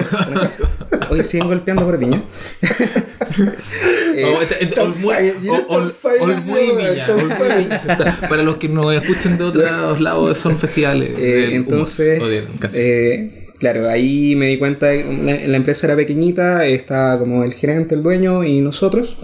Hoy 1.08 1.24
siguen 1.24 1.48
golpeando 1.48 1.84
por. 1.84 2.00
Eh, 2.02 2.22
Oh, 4.24 4.42
este- 4.42 4.62
este- 4.64 4.74
está- 7.92 8.28
Para 8.28 8.42
los 8.42 8.56
que 8.56 8.68
nos 8.68 8.92
escuchen 8.94 9.38
de 9.38 9.44
otros 9.44 10.00
lados, 10.00 10.38
son 10.38 10.58
festivales. 10.58 11.10
Eh, 11.18 11.22
del 11.22 11.44
humor, 11.48 11.54
entonces, 11.54 12.18
claro, 13.60 13.88
ahí 13.88 14.34
me 14.34 14.48
di 14.48 14.58
cuenta 14.58 14.86
de 14.86 15.04
que 15.04 15.12
la, 15.22 15.46
la 15.46 15.56
empresa 15.56 15.86
era 15.86 15.94
pequeñita, 15.94 16.66
estaba 16.66 17.18
como 17.18 17.44
el 17.44 17.54
gerente, 17.54 17.94
el 17.94 18.02
dueño 18.02 18.42
y 18.42 18.60
nosotros. 18.60 19.16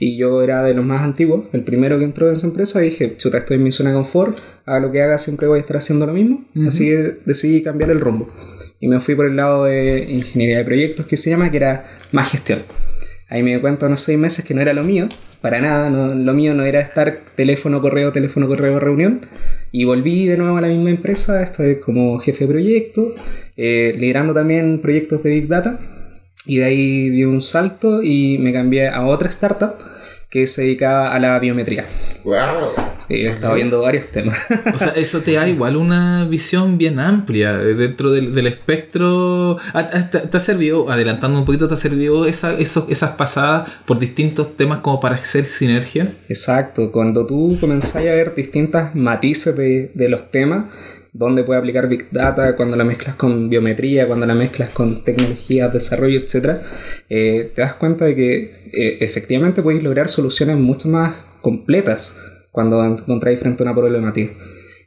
Y 0.00 0.16
yo 0.16 0.42
era 0.42 0.62
de 0.62 0.74
los 0.74 0.84
más 0.84 1.02
antiguos, 1.02 1.46
el 1.52 1.64
primero 1.64 1.98
que 1.98 2.04
entró 2.04 2.28
en 2.28 2.36
esa 2.36 2.46
empresa. 2.46 2.80
Y 2.84 2.90
dije, 2.90 3.16
chuta, 3.16 3.38
estoy 3.38 3.56
en 3.56 3.64
mi 3.64 3.72
zona 3.72 3.90
de 3.90 3.96
confort, 3.96 4.38
haga 4.64 4.78
lo 4.78 4.92
que 4.92 5.02
haga, 5.02 5.18
siempre 5.18 5.48
voy 5.48 5.58
a 5.58 5.60
estar 5.60 5.78
haciendo 5.78 6.06
lo 6.06 6.12
mismo. 6.12 6.44
Así 6.68 6.86
que 6.86 7.16
decidí 7.24 7.62
cambiar 7.62 7.90
el 7.90 8.00
rumbo. 8.00 8.28
Y 8.78 8.86
me 8.86 9.00
fui 9.00 9.16
por 9.16 9.26
el 9.26 9.34
lado 9.34 9.64
de 9.64 10.06
ingeniería 10.08 10.58
de 10.58 10.64
proyectos, 10.64 11.06
que 11.06 11.16
se 11.16 11.30
llama, 11.30 11.50
que 11.50 11.56
era 11.56 11.96
más 12.12 12.30
gestión. 12.30 12.60
Ahí 13.28 13.42
me 13.42 13.54
di 13.54 13.60
cuenta 13.60 13.86
unos 13.86 14.00
seis 14.00 14.18
meses 14.18 14.44
que 14.44 14.54
no 14.54 14.60
era 14.60 14.72
lo 14.72 14.84
mío, 14.84 15.08
para 15.40 15.60
nada, 15.60 15.90
lo 15.90 16.34
mío 16.34 16.54
no 16.54 16.64
era 16.64 16.80
estar 16.80 17.20
teléfono, 17.36 17.80
correo, 17.80 18.10
teléfono, 18.10 18.48
correo, 18.48 18.80
reunión. 18.80 19.26
Y 19.70 19.84
volví 19.84 20.26
de 20.26 20.36
nuevo 20.36 20.56
a 20.56 20.60
la 20.60 20.68
misma 20.68 20.90
empresa, 20.90 21.38
vez 21.38 21.78
como 21.78 22.18
jefe 22.18 22.46
de 22.46 22.52
proyecto, 22.52 23.14
eh, 23.56 23.94
liderando 23.96 24.34
también 24.34 24.80
proyectos 24.80 25.22
de 25.22 25.30
Big 25.30 25.48
Data. 25.48 25.78
Y 26.46 26.58
de 26.58 26.64
ahí 26.64 27.10
di 27.10 27.24
un 27.24 27.40
salto 27.40 28.02
y 28.02 28.38
me 28.38 28.52
cambié 28.52 28.88
a 28.88 29.04
otra 29.04 29.28
startup 29.28 29.74
que 30.30 30.46
se 30.46 30.62
dedicaba 30.62 31.14
a 31.14 31.18
la 31.18 31.38
biometría. 31.38 31.86
Wow. 32.24 32.72
Sí, 32.98 33.14
he 33.14 33.30
estado 33.30 33.54
viendo 33.54 33.80
varios 33.80 34.08
temas. 34.08 34.38
O 34.74 34.76
sea, 34.76 34.92
eso 34.96 35.20
te 35.22 35.32
da 35.32 35.48
igual 35.48 35.76
una 35.76 36.26
visión 36.26 36.76
bien 36.76 37.00
amplia 37.00 37.54
eh, 37.54 37.74
dentro 37.74 38.10
del, 38.10 38.34
del 38.34 38.46
espectro. 38.46 39.56
Ah, 39.72 39.88
ah, 39.92 40.10
¿Te, 40.10 40.18
te 40.18 40.36
ha 40.36 40.40
servido, 40.40 40.90
adelantando 40.90 41.38
un 41.38 41.46
poquito, 41.46 41.68
te 41.68 41.74
ha 41.74 41.78
servido 41.78 42.26
esa, 42.26 42.52
esos, 42.54 42.90
esas 42.90 43.12
pasadas 43.12 43.70
por 43.86 43.98
distintos 43.98 44.56
temas 44.56 44.80
como 44.80 45.00
para 45.00 45.14
hacer 45.14 45.46
sinergia? 45.46 46.12
Exacto, 46.28 46.92
cuando 46.92 47.26
tú 47.26 47.56
comenzás 47.60 47.96
a 47.96 48.00
ver 48.00 48.34
distintas 48.34 48.94
matices 48.94 49.56
de, 49.56 49.90
de 49.94 50.08
los 50.10 50.30
temas, 50.30 50.66
dónde 51.18 51.42
puede 51.42 51.58
aplicar 51.58 51.88
Big 51.88 52.10
Data, 52.10 52.54
cuando 52.56 52.76
la 52.76 52.84
mezclas 52.84 53.16
con 53.16 53.50
biometría, 53.50 54.06
cuando 54.06 54.24
la 54.24 54.34
mezclas 54.34 54.70
con 54.70 55.04
tecnologías, 55.04 55.72
desarrollo, 55.72 56.20
etc., 56.20 56.58
eh, 57.08 57.50
te 57.54 57.60
das 57.60 57.74
cuenta 57.74 58.04
de 58.04 58.14
que 58.14 58.36
eh, 58.72 58.98
efectivamente 59.00 59.62
podéis 59.62 59.82
lograr 59.82 60.08
soluciones 60.08 60.56
mucho 60.56 60.88
más 60.88 61.14
completas 61.40 62.18
cuando 62.52 62.84
encontráis 62.84 63.40
frente 63.40 63.62
a 63.62 63.66
una 63.66 63.74
problemática. 63.74 64.32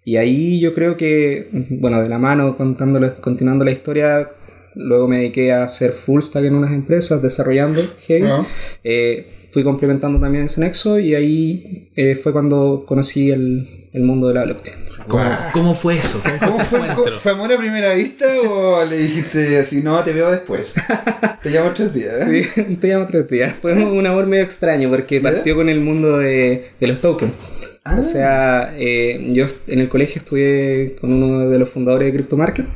Y 0.03 0.15
ahí 0.17 0.59
yo 0.59 0.73
creo 0.73 0.97
que, 0.97 1.49
bueno, 1.69 2.01
de 2.01 2.09
la 2.09 2.17
mano, 2.17 2.57
contándole- 2.57 3.19
continuando 3.21 3.65
la 3.65 3.71
historia, 3.71 4.31
luego 4.73 5.07
me 5.07 5.17
dediqué 5.17 5.51
a 5.51 5.63
hacer 5.65 5.91
full 5.91 6.21
stack 6.21 6.45
en 6.45 6.55
unas 6.55 6.71
empresas, 6.71 7.21
desarrollando 7.21 7.81
heavy. 8.07 8.25
Ah. 8.27 8.45
Eh, 8.83 9.40
fui 9.51 9.63
complementando 9.63 10.19
también 10.19 10.45
ese 10.45 10.61
nexo 10.61 10.99
y 10.99 11.15
ahí 11.15 11.89
eh, 11.95 12.15
fue 12.15 12.31
cuando 12.31 12.83
conocí 12.87 13.31
el, 13.31 13.87
el 13.93 14.03
mundo 14.03 14.27
de 14.27 14.33
la 14.35 14.43
blockchain. 14.45 14.77
¿Cómo, 15.07 15.23
Wow. 15.23 15.33
cómo 15.53 15.73
fue 15.73 15.97
eso? 15.97 16.21
¿Cómo, 16.23 16.51
¿Cómo 16.51 16.85
ese 16.85 17.19
fue? 17.19 17.31
amor 17.31 17.51
a 17.51 17.57
primera 17.57 17.93
vista 17.93 18.25
o 18.47 18.85
le 18.85 18.97
dijiste 18.97 19.57
así, 19.57 19.81
no, 19.81 20.03
te 20.03 20.13
veo 20.13 20.29
después? 20.31 20.75
Te 21.41 21.49
llamo 21.49 21.71
tres 21.75 21.93
días, 21.93 22.21
¿eh? 22.27 22.43
Sí, 22.55 22.75
te 22.75 22.87
llamo 22.87 23.07
tres 23.07 23.27
días. 23.27 23.53
Fue 23.53 23.73
un 23.73 24.05
amor 24.05 24.27
medio 24.27 24.43
extraño 24.43 24.89
porque 24.89 25.19
partió 25.19 25.55
con 25.55 25.69
el 25.69 25.79
mundo 25.81 26.19
de, 26.19 26.69
de 26.79 26.87
los 26.87 26.99
tokens. 27.01 27.31
Ah. 27.83 27.97
O 27.99 28.03
sea, 28.03 28.75
eh, 28.77 29.19
yo 29.33 29.47
en 29.65 29.79
el 29.79 29.89
colegio 29.89 30.19
estudié 30.19 30.95
con 31.01 31.11
uno 31.11 31.49
de 31.49 31.57
los 31.57 31.67
fundadores 31.67 32.05
de 32.07 32.13
Crypto 32.13 32.37
Market. 32.37 32.67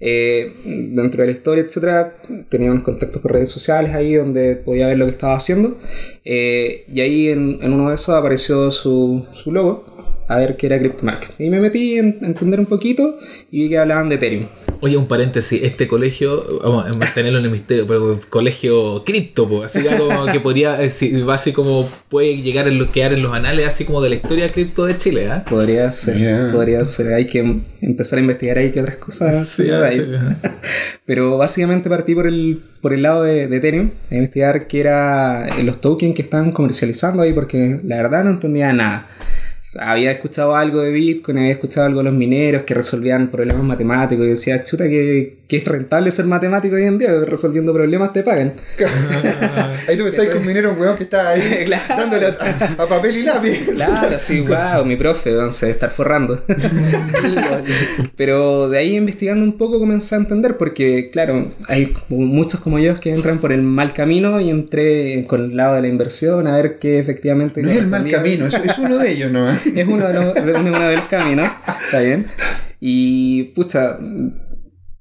Eh, 0.00 0.54
dentro 0.64 1.20
de 1.20 1.26
la 1.26 1.32
historia, 1.32 1.62
etcétera, 1.64 2.16
tenía 2.48 2.72
unos 2.72 2.84
contactos 2.84 3.20
por 3.20 3.32
redes 3.32 3.50
sociales 3.50 3.94
ahí 3.94 4.14
donde 4.14 4.56
podía 4.56 4.86
ver 4.86 4.98
lo 4.98 5.04
que 5.04 5.12
estaba 5.12 5.34
haciendo. 5.34 5.76
Eh, 6.24 6.84
y 6.88 7.00
ahí 7.00 7.28
en, 7.28 7.60
uno 7.62 7.90
de 7.90 7.94
esos 7.94 8.14
apareció 8.14 8.70
su, 8.70 9.26
su 9.34 9.52
logo, 9.52 9.84
a 10.26 10.38
ver 10.38 10.56
qué 10.56 10.66
era 10.66 10.78
Crypto 10.78 11.04
Market. 11.04 11.32
Y 11.38 11.50
me 11.50 11.60
metí 11.60 11.98
a 11.98 12.00
entender 12.00 12.60
un 12.60 12.66
poquito 12.66 13.18
y 13.50 13.64
vi 13.64 13.68
que 13.68 13.78
hablaban 13.78 14.08
de 14.08 14.14
Ethereum. 14.14 14.46
Oye, 14.82 14.96
un 14.96 15.06
paréntesis, 15.06 15.60
este 15.62 15.86
colegio, 15.86 16.60
vamos 16.62 16.86
a 16.86 16.92
mantenerlo 16.96 17.38
en 17.38 17.44
el 17.44 17.50
misterio, 17.50 17.86
pero 17.86 18.18
colegio 18.30 19.04
cripto, 19.04 19.46
po, 19.48 19.62
así 19.62 19.86
algo 19.86 20.08
como 20.08 20.26
que 20.26 20.40
podría, 20.40 20.82
eh, 20.82 20.90
así 21.30 21.52
como 21.52 21.86
puede 22.08 22.40
llegar 22.40 22.66
a 22.66 22.70
lo- 22.70 22.90
quedar 22.90 23.12
en 23.12 23.22
los 23.22 23.32
anales, 23.34 23.66
así 23.68 23.84
como 23.84 24.00
de 24.00 24.08
la 24.08 24.14
historia 24.16 24.48
cripto 24.48 24.86
de 24.86 24.96
Chile, 24.96 25.28
¿ah? 25.30 25.44
Podría 25.48 25.92
ser, 25.92 26.50
podría 26.52 26.84
ser. 26.86 27.12
Hay 27.12 27.26
que 27.26 27.60
empezar 27.82 28.18
a 28.18 28.22
investigar 28.22 28.56
ahí 28.58 28.70
que 28.70 28.80
otras 28.80 28.96
cosas. 28.96 29.48
Sí. 29.60 29.64
Pero 31.04 31.36
básicamente 31.36 31.88
partí 31.90 32.14
por 32.14 32.26
el, 32.26 32.62
por 32.80 32.92
el 32.94 33.02
lado 33.02 33.24
de, 33.24 33.48
de 33.48 33.56
Ethereum, 33.56 33.90
a 34.10 34.14
investigar 34.14 34.66
qué 34.66 34.80
eran 34.80 35.66
los 35.66 35.80
tokens 35.80 36.14
que 36.14 36.22
están 36.22 36.52
comercializando 36.52 37.22
ahí, 37.22 37.32
porque 37.32 37.80
la 37.84 37.96
verdad 37.96 38.24
no 38.24 38.30
entendía 38.30 38.72
nada. 38.72 39.08
Había 39.78 40.10
escuchado 40.10 40.56
algo 40.56 40.82
de 40.82 40.90
Bitcoin, 40.90 41.38
había 41.38 41.52
escuchado 41.52 41.86
algo 41.86 42.00
de 42.00 42.04
los 42.04 42.14
mineros 42.14 42.64
que 42.64 42.74
resolvían 42.74 43.30
problemas 43.30 43.62
matemáticos 43.62 44.26
y 44.26 44.30
decía, 44.30 44.64
chuta, 44.64 44.88
que, 44.88 45.36
que 45.46 45.58
es 45.58 45.64
rentable 45.64 46.10
ser 46.10 46.24
matemático 46.26 46.74
hoy 46.74 46.84
en 46.84 46.98
día, 46.98 47.10
resolviendo 47.24 47.72
problemas 47.72 48.12
te 48.12 48.24
pagan. 48.24 48.54
Ahí 49.86 49.96
tú 49.96 50.04
pensás 50.04 50.26
con 50.26 50.44
minero, 50.44 50.72
un 50.72 50.80
weón 50.80 50.96
que 50.96 51.04
está 51.04 51.30
ahí 51.30 51.40
Claro. 51.64 51.84
dándole 51.88 52.26
a, 52.26 52.82
a 52.82 52.86
papel 52.86 53.18
y 53.18 53.22
lápiz. 53.22 53.66
Claro, 53.74 54.18
sí, 54.18 54.40
wow, 54.74 54.84
mi 54.84 54.96
profe, 54.96 55.30
debe 55.30 55.48
estar 55.48 55.90
forrando. 55.90 56.42
Pero 58.16 58.68
de 58.68 58.78
ahí 58.78 58.96
investigando 58.96 59.44
un 59.44 59.56
poco 59.56 59.78
comencé 59.78 60.16
a 60.16 60.18
entender, 60.18 60.56
porque 60.56 61.10
claro, 61.12 61.52
hay 61.68 61.94
muchos 62.08 62.60
como 62.60 62.78
yo 62.78 62.98
que 62.98 63.12
entran 63.12 63.38
por 63.40 63.52
el 63.52 63.62
mal 63.62 63.92
camino 63.92 64.40
y 64.40 64.50
entré 64.50 65.26
con 65.28 65.44
el 65.44 65.56
lado 65.56 65.76
de 65.76 65.82
la 65.82 65.88
inversión 65.88 66.46
a 66.46 66.56
ver 66.56 66.78
qué 66.78 66.98
efectivamente... 66.98 67.62
No 67.62 67.70
es 67.70 67.78
el 67.78 67.86
mal 67.86 68.08
camino, 68.10 68.46
es, 68.46 68.54
es 68.54 68.78
uno 68.78 68.98
de 68.98 69.12
ellos, 69.12 69.30
¿no? 69.30 69.48
Es 69.74 69.86
uno 69.86 70.06
de 70.06 70.14
los, 70.14 70.34
de 70.34 70.52
uno 70.70 70.88
de 70.88 70.96
los 70.96 71.04
caminos, 71.06 71.48
está 71.84 72.00
bien. 72.00 72.26
Y 72.80 73.44
pucha, 73.54 73.98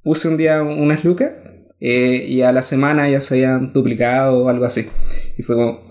puse 0.04 0.28
un 0.28 0.38
día 0.38 0.62
unas 0.62 1.04
lucas 1.04 1.32
eh, 1.80 2.25
y 2.28 2.42
a 2.42 2.51
la 2.51 2.62
semana 2.62 3.10
ya 3.10 3.22
se 3.22 3.36
habían 3.36 3.72
duplicado 3.72 4.44
o 4.44 4.50
algo 4.50 4.66
así. 4.66 4.89
Y 5.38 5.44
fue 5.44 5.56
como, 5.56 5.88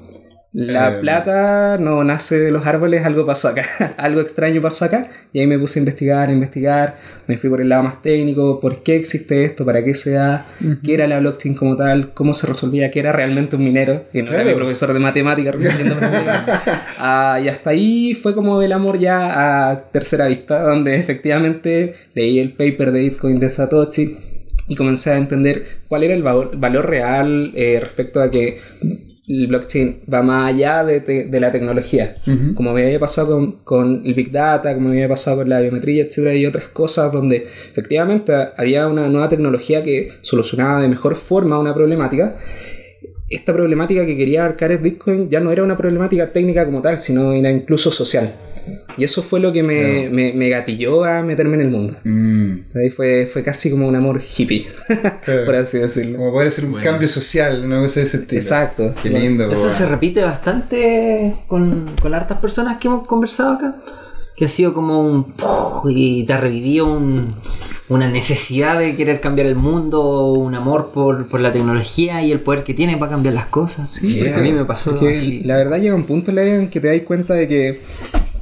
la 0.52 0.88
Eh. 0.88 1.00
plata 1.00 1.76
no 1.78 2.02
nace 2.04 2.38
de 2.38 2.50
los 2.50 2.66
árboles, 2.66 3.04
algo 3.04 3.26
pasó 3.26 3.48
acá, 3.48 3.64
algo 3.98 4.20
extraño 4.20 4.62
pasó 4.62 4.86
acá. 4.86 5.08
Y 5.32 5.40
ahí 5.40 5.46
me 5.46 5.58
puse 5.58 5.78
a 5.78 5.82
investigar, 5.82 6.28
a 6.28 6.32
investigar, 6.32 6.96
me 7.26 7.36
fui 7.36 7.50
por 7.50 7.60
el 7.60 7.68
lado 7.68 7.82
más 7.82 8.00
técnico, 8.00 8.58
por 8.60 8.82
qué 8.82 8.96
existe 8.96 9.44
esto, 9.44 9.64
para 9.66 9.84
qué 9.84 9.94
se 9.94 10.12
da, 10.12 10.46
qué 10.82 10.94
era 10.94 11.06
la 11.06 11.20
blockchain 11.20 11.54
como 11.54 11.76
tal, 11.76 12.14
cómo 12.14 12.32
se 12.32 12.46
resolvía, 12.46 12.90
qué 12.90 13.00
era 13.00 13.12
realmente 13.12 13.56
un 13.56 13.64
minero, 13.64 14.04
que 14.10 14.22
no 14.22 14.32
era 14.32 14.42
mi 14.44 14.54
profesor 14.54 14.92
de 14.92 14.98
matemáticas 15.00 15.54
resolviendo 15.54 15.96
problemas. 15.96 16.42
Ah, 17.00 17.38
y 17.40 17.48
hasta 17.48 17.70
ahí 17.70 18.14
fue 18.14 18.34
como 18.34 18.60
el 18.60 18.72
amor 18.72 18.98
ya 18.98 19.70
a 19.70 19.82
tercera 19.92 20.26
vista, 20.26 20.62
donde 20.62 20.96
efectivamente 20.96 21.94
leí 22.14 22.40
el 22.40 22.52
paper 22.52 22.90
de 22.90 23.00
Bitcoin 23.02 23.38
de 23.38 23.50
Satoshi 23.50 24.16
y 24.66 24.74
comencé 24.74 25.12
a 25.12 25.16
entender 25.16 25.62
cuál 25.86 26.02
era 26.02 26.14
el 26.14 26.22
valor, 26.24 26.56
valor 26.56 26.88
real 26.90 27.52
eh, 27.54 27.78
respecto 27.80 28.20
a 28.20 28.30
que 28.32 28.58
el 29.28 29.46
blockchain 29.46 30.00
va 30.12 30.22
más 30.22 30.54
allá 30.54 30.84
de, 30.84 31.00
te- 31.00 31.24
de 31.26 31.40
la 31.40 31.50
tecnología. 31.52 32.16
Como 32.54 32.72
me 32.72 32.82
había 32.84 32.98
pasado 32.98 33.36
con, 33.36 33.52
con 33.64 34.02
el 34.06 34.14
Big 34.14 34.32
Data, 34.32 34.74
como 34.74 34.88
me 34.88 34.94
había 34.96 35.08
pasado 35.08 35.38
con 35.38 35.48
la 35.48 35.60
biometría, 35.60 36.04
etcétera, 36.04 36.34
y 36.34 36.46
otras 36.46 36.68
cosas 36.68 37.12
donde 37.12 37.36
efectivamente 37.70 38.32
había 38.56 38.86
una 38.86 39.08
nueva 39.08 39.28
tecnología 39.28 39.82
que 39.82 40.10
solucionaba 40.22 40.80
de 40.80 40.88
mejor 40.88 41.14
forma 41.14 41.58
una 41.58 41.74
problemática 41.74 42.36
esta 43.30 43.52
problemática 43.52 44.06
que 44.06 44.16
quería 44.16 44.40
abarcar 44.44 44.72
el 44.72 44.78
Bitcoin 44.78 45.28
ya 45.28 45.38
no 45.40 45.52
era 45.52 45.62
una 45.62 45.76
problemática 45.76 46.32
técnica 46.32 46.64
como 46.64 46.80
tal, 46.80 46.98
sino 46.98 47.34
era 47.34 47.50
incluso 47.50 47.90
social. 47.90 48.32
Y 48.96 49.04
eso 49.04 49.22
fue 49.22 49.40
lo 49.40 49.52
que 49.52 49.62
me, 49.62 49.80
Claro. 50.00 50.14
me- 50.14 50.32
me 50.32 50.48
gatilló 50.48 51.04
a 51.04 51.22
meterme 51.22 51.54
en 51.54 51.60
el 51.60 51.70
mundo. 51.70 51.96
Mm, 52.04 52.52
Ahí 52.76 52.90
fue, 52.90 53.28
fue 53.32 53.42
casi 53.42 53.70
como 53.70 53.86
un 53.88 53.94
amor 53.96 54.22
hippie, 54.36 54.66
claro. 55.24 55.44
por 55.46 55.54
así 55.56 55.78
decirlo. 55.78 56.18
Como 56.18 56.32
poder 56.32 56.48
hacer 56.48 56.64
un 56.64 56.72
Bueno. 56.72 56.90
cambio 56.90 57.08
social, 57.08 57.64
una 57.64 57.80
cosa 57.80 58.00
de 58.00 58.06
ese 58.06 58.16
estilo. 58.18 58.40
Exacto. 58.40 58.94
Qué 59.02 59.10
lindo, 59.10 59.50
Eso 59.50 59.68
se 59.70 59.86
repite 59.86 60.22
bastante 60.22 61.34
con, 61.46 61.92
con 62.00 62.10
las 62.10 62.22
hartas 62.22 62.38
personas 62.38 62.78
que 62.78 62.88
hemos 62.88 63.06
conversado 63.06 63.52
acá. 63.54 63.76
Que 64.36 64.44
ha 64.44 64.48
sido 64.48 64.72
como 64.72 65.00
un... 65.00 65.34
y 65.90 66.24
te 66.24 66.32
ha 66.32 66.40
revivido 66.40 66.86
un- 66.92 67.34
una 67.88 68.06
necesidad 68.08 68.78
de 68.78 68.94
querer 68.96 69.18
cambiar 69.20 69.48
el 69.48 69.56
mundo, 69.56 70.26
un 70.34 70.54
amor 70.54 70.90
por, 70.92 71.26
por 71.28 71.40
la 71.40 71.52
tecnología 71.52 72.22
y 72.22 72.30
el 72.32 72.40
poder 72.40 72.62
que 72.62 72.74
tiene 72.74 72.98
para 72.98 73.12
cambiar 73.12 73.34
las 73.34 73.46
cosas. 73.46 73.90
Sí, 73.90 74.18
porque 74.18 74.34
a 74.34 74.38
mí 74.42 74.52
me 74.52 74.64
pasó 74.66 74.90
así. 75.10 75.40
la 75.42 75.56
verdad 75.56 75.78
llega 75.80 75.94
un 75.94 76.04
punto 76.04 76.30
en 76.30 76.36
la 76.36 76.42
vida 76.42 76.56
en 76.56 76.68
que 76.68 76.80
te 76.80 76.88
das 76.94 77.00
cuenta 77.06 77.32
de 77.34 77.48
que 77.48 77.80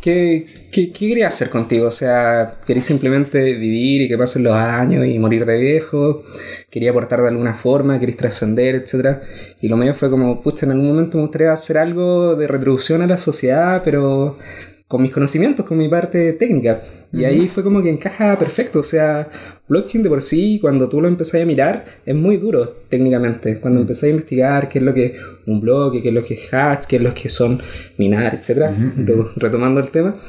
¿qué, 0.06 0.92
qué, 0.92 1.24
hacer 1.24 1.50
contigo? 1.50 1.88
O 1.88 1.90
sea, 1.90 2.58
querías 2.64 2.84
simplemente 2.84 3.54
vivir 3.54 4.02
y 4.02 4.08
que 4.08 4.16
pasen 4.16 4.44
los 4.44 4.54
años 4.54 5.04
y 5.06 5.18
morir 5.18 5.44
de 5.44 5.58
viejo, 5.58 6.22
quería 6.70 6.90
aportar 6.90 7.22
de 7.22 7.28
alguna 7.28 7.54
forma, 7.54 7.98
querías 7.98 8.18
trascender, 8.18 8.76
etc. 8.76 9.18
Y 9.60 9.68
lo 9.68 9.76
mío 9.76 9.94
fue 9.94 10.08
como, 10.08 10.42
pucha, 10.42 10.66
en 10.66 10.72
algún 10.72 10.88
momento 10.88 11.18
me 11.18 11.24
gustaría 11.24 11.52
hacer 11.52 11.78
algo 11.78 12.36
de 12.36 12.46
retribución 12.46 13.02
a 13.02 13.06
la 13.08 13.16
sociedad, 13.16 13.82
pero 13.84 14.38
con 14.88 15.02
mis 15.02 15.10
conocimientos, 15.10 15.66
con 15.66 15.78
mi 15.78 15.88
parte 15.88 16.32
técnica. 16.34 16.82
Y 17.12 17.24
ahí 17.24 17.48
fue 17.48 17.62
como 17.64 17.82
que 17.82 17.88
encaja 17.88 18.38
perfecto. 18.38 18.80
O 18.80 18.82
sea, 18.82 19.28
blockchain 19.68 20.02
de 20.02 20.08
por 20.10 20.20
sí, 20.22 20.58
cuando 20.60 20.88
tú 20.88 21.00
lo 21.00 21.08
empezás 21.08 21.40
a 21.40 21.44
mirar, 21.44 21.84
es 22.04 22.14
muy 22.14 22.36
duro 22.36 22.68
técnicamente. 22.88 23.58
Cuando 23.60 23.80
empezás 23.80 24.04
a 24.04 24.08
investigar 24.08 24.68
qué 24.68 24.78
es 24.78 24.84
lo 24.84 24.92
que 24.94 25.06
es 25.06 25.12
un 25.46 25.60
bloque, 25.60 26.02
qué 26.02 26.08
es 26.08 26.14
lo 26.14 26.24
que 26.24 26.34
es 26.34 26.52
hash, 26.54 26.84
qué 26.88 26.96
es 26.96 27.02
lo 27.02 27.14
que 27.14 27.28
son 27.28 27.58
minar, 27.98 28.34
etc. 28.34 28.70
Lo- 28.98 29.32
Retomando 29.36 29.80
el 29.80 29.90
tema. 29.90 30.20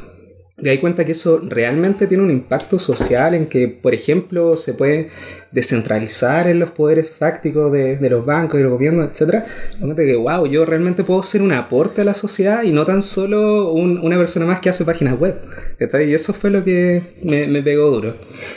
te 0.61 0.69
das 0.69 0.79
cuenta 0.79 1.05
que 1.05 1.11
eso 1.11 1.39
realmente 1.47 2.07
tiene 2.07 2.23
un 2.23 2.31
impacto 2.31 2.79
social 2.79 3.35
en 3.35 3.45
que, 3.47 3.67
por 3.67 3.93
ejemplo, 3.93 4.55
se 4.57 4.73
puede 4.73 5.07
descentralizar 5.51 6.47
en 6.47 6.59
los 6.59 6.71
poderes 6.71 7.09
fácticos 7.17 7.71
de, 7.71 7.97
de 7.97 8.09
los 8.09 8.25
bancos 8.25 8.59
y 8.59 8.63
los 8.63 8.71
gobiernos, 8.71 9.09
etc. 9.09 9.43
Realmente 9.77 10.05
que, 10.05 10.15
wow, 10.15 10.45
yo 10.47 10.65
realmente 10.65 11.03
puedo 11.03 11.21
ser 11.23 11.41
un 11.41 11.51
aporte 11.51 12.01
a 12.01 12.03
la 12.03 12.13
sociedad 12.13 12.63
y 12.63 12.71
no 12.71 12.85
tan 12.85 13.01
solo 13.01 13.71
un- 13.71 13.97
una 13.99 14.17
persona 14.17 14.45
más 14.45 14.59
que 14.59 14.69
hace 14.69 14.85
páginas 14.85 15.19
web. 15.19 15.35
¿cachai? 15.79 16.09
Y 16.09 16.13
eso 16.13 16.33
fue 16.33 16.49
lo 16.49 16.63
que 16.63 17.15
me, 17.23 17.47
me 17.47 17.61
pegó 17.61 17.89
duro. 17.89 18.15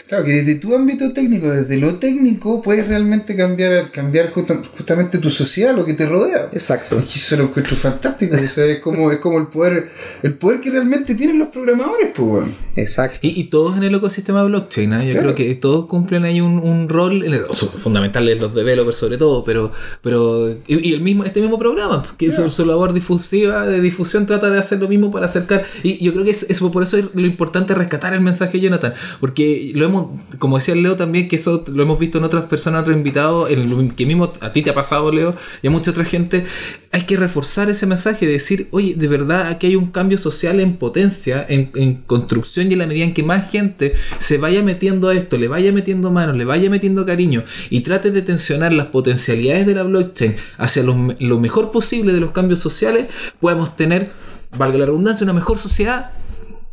Claro, 0.09 0.25
que 0.25 0.33
desde 0.43 0.55
tu 0.57 0.75
ámbito 0.75 1.13
técnico, 1.13 1.51
desde 1.51 1.77
lo 1.77 1.95
técnico, 1.97 2.63
puedes 2.63 2.89
realmente 2.89 3.37
cambiar, 3.37 3.91
cambiar 3.91 4.31
justa- 4.31 4.61
justamente 4.77 5.19
tu 5.19 5.31
sociedad, 5.31 5.75
lo 5.75 5.85
que 5.85 5.95
te 5.95 6.07
rodea. 6.07 6.49
Exacto. 6.53 6.97
Y 6.99 7.19
eso 7.19 7.37
lo 7.37 7.45
encuentro 7.45 7.77
fantástico. 7.77 8.35
O 8.37 8.49
sea, 8.49 8.65
es 8.67 8.79
como, 8.79 9.11
es 9.11 9.19
como 9.19 9.39
el 9.39 9.47
poder, 9.49 9.89
el 10.23 10.35
poder 10.35 10.61
que 10.61 10.71
realmente 10.71 11.15
tienen 11.15 11.39
los 11.39 11.49
programadores, 11.49 12.09
pues 12.15 12.29
bueno. 12.29 12.49
Exacto. 12.77 13.19
Y, 13.23 13.41
y 13.41 13.45
todos 13.45 13.77
en 13.77 13.83
el 13.85 13.95
ecosistema 13.95 14.43
blockchain, 14.45 14.93
¿ah? 14.93 15.05
yo 15.05 15.13
Claro. 15.13 15.35
creo 15.35 15.49
que 15.49 15.55
todos 15.57 15.87
cumplen 15.87 16.25
ahí 16.25 16.41
un, 16.41 16.59
un 16.59 16.80
rol, 16.89 17.25
en 17.25 17.35
el- 17.35 17.45
son 17.53 17.69
fundamentales 17.71 18.41
los 18.41 18.55
developers 18.55 18.97
sobre 18.97 19.19
todo, 19.19 19.45
pero 19.45 19.73
pero 20.03 20.51
y, 20.67 20.89
y 20.91 20.93
el 20.95 21.01
mismo 21.01 21.25
este 21.25 21.41
mismo 21.41 21.59
programa, 21.59 22.03
que 22.19 22.33
su, 22.33 22.49
su 22.51 22.65
labor 22.65 22.93
difusiva, 22.93 23.67
de 23.67 23.81
difusión 23.81 24.27
trata 24.27 24.51
de 24.51 24.59
hacer 24.59 24.81
lo 24.81 24.89
mismo 24.89 25.11
para 25.11 25.27
acercar, 25.27 25.65
y 25.83 26.03
yo 26.05 26.13
creo 26.13 26.25
que 26.25 26.31
es, 26.31 26.49
es 26.51 26.61
por 26.61 26.83
eso 26.83 26.97
es 26.97 27.07
lo 27.15 27.27
importante 27.27 27.75
rescatar 27.75 28.15
el 28.15 28.21
mensaje 28.21 28.53
de 28.59 28.61
Jonathan, 28.61 28.95
porque 29.21 29.73
lo 29.75 29.85
hemos, 29.85 30.07
como 30.39 30.57
decía 30.57 30.75
Leo 30.75 30.97
también, 30.97 31.29
que 31.29 31.37
eso 31.37 31.65
lo 31.69 31.83
hemos 31.83 31.99
visto 31.99 32.19
en 32.19 32.25
otras 32.25 32.45
personas, 32.45 32.83
otros 32.83 32.97
invitados, 32.97 33.51
en 33.51 33.69
lo 33.71 33.95
que 33.95 34.07
mismo 34.07 34.33
a 34.41 34.53
ti 34.53 34.63
te 34.63 34.71
ha 34.71 34.75
pasado 34.75 35.11
Leo, 35.13 35.35
y 35.63 35.67
a 35.67 35.71
mucha 35.71 35.91
otra 35.91 36.05
gente, 36.05 36.47
hay 36.93 37.03
que 37.03 37.17
reforzar 37.17 37.71
ese 37.71 37.87
mensaje 37.87 38.27
de 38.27 38.33
decir, 38.33 38.67
oye, 38.73 38.95
de 38.95 39.07
verdad 39.07 39.47
aquí 39.47 39.69
hay 39.69 39.77
un 39.77 39.91
cambio 39.91 40.19
social 40.19 40.59
en 40.59 40.77
potencia, 40.77 41.47
en, 41.49 42.03
construcción 42.07 42.69
y 42.69 42.73
en 42.73 42.81
la 42.81 42.87
medida 42.87 43.05
en 43.05 43.15
que 43.15 43.23
más 43.23 43.49
gente 43.51 43.95
se 44.19 44.39
vaya 44.39 44.63
metiendo 44.63 45.09
a 45.09 45.15
esto, 45.15 45.39
le 45.39 45.47
vaya 45.47 45.71
metiendo 45.71 46.11
manos, 46.11 46.37
le 46.37 46.45
vaya 46.45 46.69
metiendo 46.69 47.07
cariño 47.07 47.45
y 47.71 47.83
trate 47.83 48.11
de 48.11 48.23
tensionar 48.23 48.73
las 48.73 48.87
potencialidades 48.87 49.67
de 49.67 49.75
la 49.77 49.85
blockchain 49.85 50.35
hacia 50.59 50.83
lo, 50.83 51.15
lo 51.21 51.39
mejor 51.39 51.71
posible 51.71 52.13
de 52.13 52.21
los 52.21 52.33
cambios 52.33 52.59
sociales, 52.59 53.07
podemos 53.39 53.77
tener, 53.77 54.11
valga 54.57 54.79
la 54.79 54.87
redundancia, 54.87 55.25
una 55.25 55.33
mejor 55.33 55.59
sociedad 55.59 56.11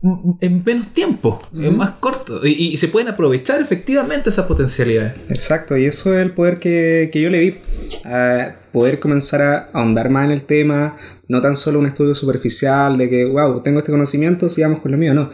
en 0.01 0.63
menos 0.63 0.93
tiempo, 0.93 1.41
es 1.59 1.71
más 1.71 1.91
corto. 1.99 2.45
Y, 2.45 2.73
y 2.73 2.77
se 2.77 2.87
pueden 2.87 3.09
aprovechar 3.09 3.61
efectivamente 3.61 4.29
esas 4.29 4.45
potencialidades. 4.45 5.13
Exacto, 5.29 5.75
y 5.75 5.85
eso 5.85 6.13
es 6.15 6.21
el 6.21 6.31
poder 6.31 6.59
que, 6.59 7.09
que 7.11 7.21
yo 7.21 7.29
le 7.29 7.39
vi. 7.39 7.57
A 8.05 8.55
poder 8.71 8.99
comenzar 8.99 9.41
a 9.41 9.69
ahondar 9.73 10.09
más 10.09 10.25
en 10.25 10.31
el 10.31 10.43
tema, 10.43 10.97
no 11.27 11.41
tan 11.41 11.55
solo 11.55 11.79
un 11.79 11.87
estudio 11.87 12.13
superficial 12.13 12.97
de 12.97 13.09
que, 13.09 13.25
wow, 13.25 13.61
tengo 13.61 13.79
este 13.79 13.91
conocimiento, 13.91 14.49
sigamos 14.49 14.79
con 14.79 14.91
lo 14.91 14.97
mío, 14.97 15.13
no. 15.13 15.31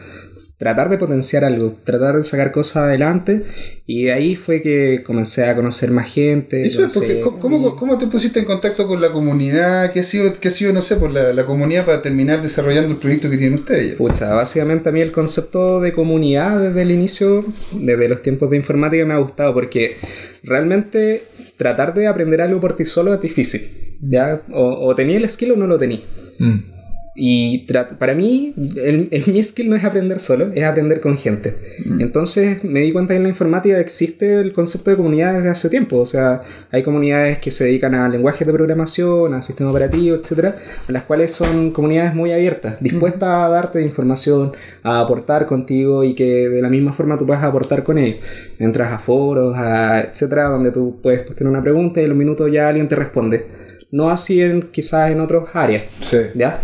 Tratar 0.64 0.88
de 0.90 0.98
potenciar 0.98 1.44
algo, 1.44 1.74
tratar 1.84 2.16
de 2.16 2.24
sacar 2.24 2.54
cosas 2.54 2.78
adelante, 2.84 3.44
y 3.86 4.04
de 4.06 4.14
ahí 4.14 4.36
fue 4.38 4.62
que 4.62 5.04
comencé 5.06 5.44
a 5.44 5.56
conocer 5.58 5.92
más 5.92 6.08
gente. 6.10 6.66
Eso 6.66 6.86
es 6.86 6.94
porque, 6.94 7.20
conocer- 7.20 7.40
¿cómo, 7.42 7.58
cómo, 7.62 7.76
cómo 7.76 7.98
te 7.98 8.08
pusiste 8.08 8.40
en 8.40 8.46
contacto 8.46 8.88
con 8.88 9.02
la 9.02 9.12
comunidad? 9.12 9.92
¿Qué 9.92 10.00
ha 10.00 10.04
sido, 10.06 10.32
qué 10.40 10.48
ha 10.48 10.52
sido 10.52 10.72
no 10.72 10.82
sé, 10.82 10.96
por 10.96 11.12
la, 11.12 11.34
la 11.34 11.46
comunidad 11.46 11.86
para 11.86 12.02
terminar 12.02 12.42
desarrollando 12.42 12.92
el 12.94 12.98
proyecto 12.98 13.30
que 13.30 13.36
tienen 13.38 13.56
ustedes? 13.56 13.96
Pucha, 13.96 14.34
básicamente 14.34 14.88
a 14.88 14.92
mí 14.94 15.02
el 15.02 15.12
concepto 15.12 15.82
de 15.82 15.92
comunidad 15.92 16.62
desde 16.62 16.82
el 16.82 16.92
inicio, 16.92 17.44
desde 17.74 18.08
los 18.08 18.22
tiempos 18.22 18.50
de 18.50 18.56
informática, 18.56 19.04
me 19.06 19.16
ha 19.16 19.18
gustado 19.18 19.54
porque 19.54 19.98
realmente 20.44 21.24
tratar 21.58 21.94
de 21.94 22.08
aprender 22.08 22.40
algo 22.40 22.62
por 22.62 22.76
ti 22.78 22.86
solo 22.86 23.14
es 23.14 23.20
difícil. 23.22 23.62
¿ya? 24.02 24.42
O, 24.52 24.88
o 24.88 24.96
tenía 24.96 25.18
el 25.18 25.30
skill 25.30 25.52
o 25.52 25.56
no 25.58 25.68
lo 25.68 25.78
tenía. 25.78 26.02
Mm. 26.40 26.73
Y 27.16 27.68
para 28.00 28.16
mí, 28.16 28.56
el, 28.58 29.08
el- 29.12 29.28
mi 29.34 29.44
skill 29.44 29.70
no 29.70 29.76
es 29.76 29.84
aprender 29.84 30.20
solo, 30.20 30.48
es 30.56 30.64
aprender 30.64 31.00
con 31.00 31.16
gente. 31.18 31.56
Entonces 32.00 32.64
me 32.64 32.80
di 32.80 32.92
cuenta 32.92 33.14
que 33.14 33.18
en 33.18 33.24
la 33.24 33.30
informática 33.30 33.80
existe 33.80 34.40
el 34.42 34.52
concepto 34.52 34.90
de 34.90 34.98
comunidad 34.98 35.36
desde 35.36 35.50
hace 35.50 35.70
tiempo. 35.70 35.98
O 36.00 36.06
sea, 36.06 36.42
hay 36.72 36.82
comunidades 36.82 37.38
que 37.38 37.52
se 37.52 37.66
dedican 37.66 37.94
a 37.94 38.10
lenguajes 38.10 38.48
de 38.48 38.52
programación, 38.54 39.34
a 39.36 39.42
sistema 39.44 39.70
operativo, 39.70 40.16
etcétera, 40.16 40.56
las 40.88 41.04
cuales 41.04 41.32
son 41.32 41.70
comunidades 41.72 42.16
muy 42.16 42.32
abiertas, 42.32 42.78
dispuestas 42.80 43.30
a 43.30 43.48
darte 43.50 43.82
información, 43.84 44.52
a 44.82 45.00
aportar 45.00 45.46
contigo 45.46 46.04
y 46.04 46.16
que 46.16 46.50
de 46.50 46.62
la 46.64 46.70
misma 46.70 46.94
forma 46.94 47.18
tú 47.18 47.28
puedas 47.28 47.44
aportar 47.44 47.84
con 47.84 48.00
ellos. 48.00 48.18
Entras 48.58 48.92
a 48.92 48.98
foros, 48.98 49.56
a 49.56 50.02
etcétera, 50.02 50.46
donde 50.46 50.72
tú 50.72 51.00
puedes 51.04 51.20
postear 51.22 51.48
una 51.50 51.62
pregunta 51.62 52.02
y 52.02 52.06
en 52.06 52.10
los 52.10 52.18
minutos 52.18 52.52
ya 52.52 52.68
alguien 52.70 52.88
te 52.88 52.96
responde. 52.96 53.46
No 53.92 54.10
así 54.10 54.42
en, 54.42 54.64
quizás 54.72 55.12
en 55.12 55.20
otras 55.20 55.44
áreas. 55.54 55.84
Sí. 56.02 56.18
¿Ya? 56.34 56.60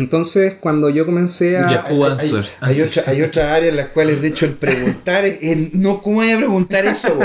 Entonces, 0.00 0.54
cuando 0.60 0.90
yo 0.90 1.06
comencé 1.06 1.56
a... 1.58 1.70
Ya. 1.70 1.84
Hay, 1.86 2.02
Answer. 2.02 2.44
hay, 2.60 2.80
otra- 2.80 3.04
hay 3.06 3.22
otras 3.22 3.46
áreas 3.46 3.70
en 3.70 3.76
las 3.76 3.88
cuales, 3.88 4.20
de 4.22 4.28
hecho, 4.28 4.46
el 4.46 4.52
preguntar 4.54 5.24
es, 5.26 5.38
no, 5.74 6.00
¿cómo 6.02 6.16
voy 6.16 6.30
a 6.30 6.36
preguntar 6.38 6.84
eso? 6.86 7.18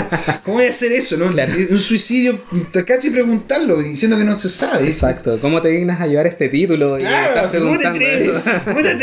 ¿Cómo 0.44 0.58
voy 0.58 0.65
a 0.67 0.70
hacer 0.70 0.91
eso? 0.91 1.17
No? 1.17 1.27
Un 1.27 1.79
suicidio, 1.79 2.39
casi 2.86 3.10
preguntarlo, 3.10 3.77
diciendo 3.82 4.17
que 4.17 4.24
no 4.24 4.38
se 4.38 4.50
sabe. 4.50 4.86
Exacto, 4.86 5.38
¿cómo 5.41 5.62
te 5.62 5.70
dignas 5.70 6.00
a 6.01 6.08
llevar 6.08 6.27
este 6.27 6.50
título? 6.50 6.98
Y 7.00 7.01
Claro, 7.01 7.36
estás 7.36 7.55
¿cómo 7.62 7.77
te 7.77 7.77
preguntando 7.79 8.05
atreves? 8.05 8.27
eso. 8.27 8.51
¿Cómo 8.65 8.82
te. 8.82 8.96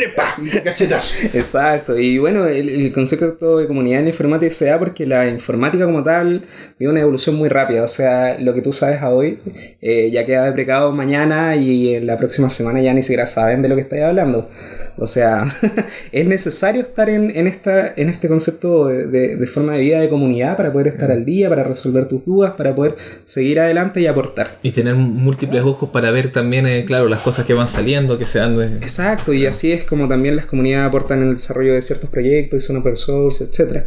Y 0.47 0.51
te 0.51 0.63
cachetazo. 0.63 1.15
Exacto, 1.33 1.99
y 1.99 2.19
bueno, 2.19 2.47
el, 2.47 2.69
el 2.69 2.93
concepto 2.93 3.59
de 3.59 3.67
comunidad 3.67 4.01
en 4.01 4.09
informática 4.09 4.53
se 4.53 4.67
da 4.67 4.79
porque 4.79 5.07
la 5.07 5.27
informática 5.29 5.85
como 5.85 6.03
tal 6.03 6.45
vive 6.79 6.91
una 6.93 7.01
evolución 7.01 7.37
muy 7.37 7.49
rápida, 7.49 7.83
o 7.83 7.89
sea, 7.89 8.39
lo 8.39 8.53
que 8.55 8.61
tú 8.63 8.73
sabes 8.73 9.01
a 9.03 9.11
hoy 9.11 9.39
eh, 9.81 10.11
ya 10.13 10.25
queda 10.27 10.45
deprecado 10.45 10.93
mañana 10.93 11.57
y 11.57 11.95
en 11.95 12.07
la 12.07 12.17
próxima 12.19 12.51
semana 12.51 12.81
ya 12.81 12.93
ni 12.93 13.03
siquiera 13.03 13.27
saben 13.27 13.62
de 13.63 13.69
lo 13.69 13.75
que 13.77 13.83
estáis 13.83 14.03
hablando. 14.03 14.51
O 14.99 15.07
sea, 15.07 15.45
es 16.13 16.27
necesario 16.27 16.83
estar 16.83 17.09
en, 17.09 17.31
en, 17.35 17.47
esta, 17.47 17.95
en 17.97 18.09
este 18.11 18.29
concepto 18.29 18.89
de, 18.89 19.07
de- 19.07 19.37
de 19.37 19.47
forma 19.47 19.73
de 19.75 19.81
vida 19.81 20.01
de 20.01 20.09
comunidad 20.11 20.57
para 20.57 20.71
poder 20.73 20.89
estar 20.89 21.11
al 21.11 21.25
día, 21.25 21.49
para 21.49 21.65
resolver 21.65 22.09
tus 22.09 22.25
dudas, 22.27 22.53
para 22.57 22.75
poder 22.75 22.97
seguir 23.25 23.59
adelante 23.61 24.01
y 24.01 24.07
aportar. 24.07 24.59
Y 24.63 24.73
tener 24.73 24.95
múltiples 24.95 25.63
ojos 25.63 25.89
para 25.91 26.11
ver 26.11 26.31
también, 26.33 26.67
eh, 26.67 26.85
claro, 26.85 27.09
las 27.09 27.21
cosas 27.21 27.47
que 27.47 27.55
van 27.55 27.69
saliendo, 27.69 28.19
que 28.19 28.27
se 28.27 28.39
dan 28.39 28.57
de... 28.59 28.67
Exacto, 28.77 29.33
y 29.33 29.47
así 29.47 29.73
es 29.73 29.85
como 29.85 30.09
también 30.09 30.37
las 30.37 30.47
comunidades 30.47 30.89
aportan 30.89 31.23
en 31.23 31.29
el 31.29 31.35
desarrollo 31.37 31.73
de 31.75 31.81
ciertos 31.83 32.11
proyectos 32.11 32.63
y 32.63 32.67
son 32.67 32.77
open 32.77 32.97
source, 32.97 33.45
etc. 33.45 33.85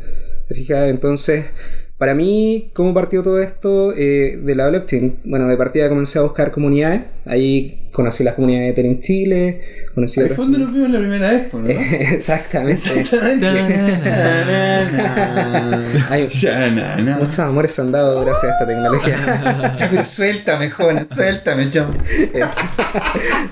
¿Te 0.47 0.55
fijas? 0.55 0.89
Entonces, 0.89 1.45
para 1.97 2.13
mí, 2.13 2.71
¿cómo 2.73 2.93
partió 2.93 3.23
todo 3.23 3.39
esto 3.39 3.93
eh, 3.93 4.39
de 4.41 4.55
la 4.55 4.67
blockchain? 4.69 5.19
Bueno, 5.23 5.47
de 5.47 5.57
partida 5.57 5.89
comencé 5.89 6.19
a 6.19 6.23
buscar 6.23 6.51
comunidades, 6.51 7.03
ahí 7.25 7.87
conocí 7.91 8.23
las 8.23 8.35
comunidades 8.35 8.67
de 8.67 8.71
Ethereum 8.71 8.99
Chile, 8.99 9.61
conocí 9.95 10.19
Al 10.21 10.29
fondo 10.31 10.57
lo 10.57 10.67
vimos 10.67 10.89
la 10.89 10.99
primera 10.99 11.31
vez, 11.31 11.53
¿no? 11.53 11.65
Exactamente. 11.69 13.05
Na. 16.75 17.17
muchos 17.17 17.39
amores 17.39 17.71
se 17.71 17.81
han 17.81 17.91
dado 17.91 18.21
gracias 18.21 18.51
a 18.51 18.55
esta 18.55 18.67
tecnología. 18.67 19.15
Ya, 19.77 19.89
pero 19.89 20.05
suéltame, 20.05 20.69
joven, 20.69 21.07
suéltame, 21.13 21.69
chamo. 21.69 21.93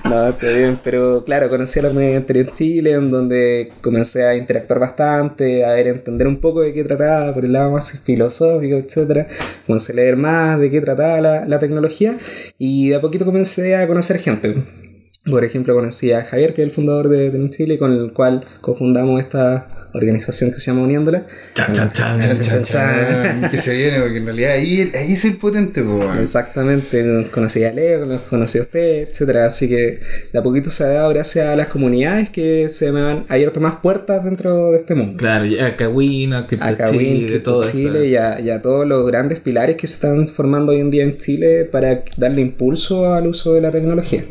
No, 0.04 0.28
está 0.28 0.48
bien, 0.48 0.78
pero 0.82 1.24
claro, 1.24 1.48
conocí 1.48 1.80
a 1.80 1.82
la 1.82 1.88
comunidad 1.88 2.16
anterior 2.16 2.46
en 2.48 2.54
Chile, 2.54 2.92
en 2.92 3.10
donde 3.10 3.72
comencé 3.80 4.26
a 4.26 4.34
interactuar 4.34 4.80
bastante, 4.80 5.64
a 5.64 5.72
ver, 5.72 5.88
entender 5.88 6.26
un 6.26 6.40
poco 6.40 6.60
de 6.62 6.72
qué 6.72 6.84
trataba, 6.84 7.32
por 7.32 7.44
el 7.44 7.52
lado 7.52 7.70
más 7.72 7.98
filosófico, 8.00 8.76
etcétera. 8.76 9.26
Comencé 9.66 9.92
a 9.92 9.96
leer 9.96 10.16
más 10.16 10.58
de 10.58 10.70
qué 10.70 10.80
trataba 10.80 11.20
la, 11.20 11.46
la 11.46 11.58
tecnología 11.58 12.16
y 12.58 12.90
de 12.90 12.96
a 12.96 13.00
poquito 13.00 13.24
comencé 13.24 13.76
a 13.76 13.86
conocer 13.86 14.18
gente. 14.18 14.83
Por 15.28 15.42
ejemplo, 15.42 15.74
conocí 15.74 16.12
a 16.12 16.22
Javier, 16.22 16.52
que 16.52 16.62
es 16.62 16.66
el 16.66 16.70
fundador 16.70 17.08
de 17.08 17.30
Tenum 17.30 17.48
Chile, 17.48 17.78
con 17.78 17.92
el 17.92 18.12
cual 18.12 18.44
cofundamos 18.60 19.20
esta 19.22 19.84
organización 19.94 20.50
que 20.50 20.58
se 20.58 20.70
llama 20.70 20.82
Uniéndola. 20.82 21.26
Chan, 21.54 21.72
chan, 21.72 21.92
chan. 21.92 22.20
Chan, 22.20 22.40
chan, 22.40 22.62
chan. 22.62 23.48
Que 23.50 23.56
se 23.56 23.74
viene, 23.74 24.00
porque 24.00 24.18
en 24.18 24.26
realidad 24.26 24.52
ahí, 24.52 24.90
ahí 24.94 25.12
es 25.12 25.24
el 25.24 25.36
potente, 25.36 25.82
po. 25.82 26.12
Exactamente, 26.20 27.28
conocí 27.30 27.64
a 27.64 27.72
Leo, 27.72 28.04
los 28.04 28.20
conocí 28.22 28.58
a 28.58 28.62
usted, 28.62 29.08
etcétera. 29.08 29.46
Así 29.46 29.68
que 29.68 30.00
de 30.32 30.38
a 30.38 30.42
poquito 30.42 30.70
se 30.70 30.84
ha 30.84 30.88
dado 30.88 31.10
gracias 31.10 31.46
a 31.46 31.56
las 31.56 31.68
comunidades 31.68 32.28
que 32.30 32.68
se 32.68 32.90
me 32.92 33.00
han 33.00 33.24
abierto 33.28 33.60
más 33.60 33.76
puertas 33.76 34.24
dentro 34.24 34.72
de 34.72 34.78
este 34.78 34.94
mundo. 34.94 35.16
Claro, 35.16 35.46
a 35.64 35.76
Kawin, 35.76 36.32
a 36.34 36.46
Crypto 36.46 36.64
A 36.66 36.90
Chile, 36.90 37.26
Crypto 37.26 37.52
todo. 37.52 37.70
Chile 37.70 38.08
y 38.08 38.16
a, 38.16 38.40
y 38.40 38.50
a 38.50 38.60
todos 38.60 38.86
los 38.86 39.06
grandes 39.06 39.40
pilares 39.40 39.76
que 39.76 39.86
se 39.86 39.94
están 39.94 40.28
formando 40.28 40.72
hoy 40.72 40.80
en 40.80 40.90
día 40.90 41.04
en 41.04 41.16
Chile 41.16 41.64
para 41.64 42.02
darle 42.16 42.40
impulso 42.40 43.14
al 43.14 43.28
uso 43.28 43.54
de 43.54 43.60
la 43.60 43.70
tecnología. 43.70 44.24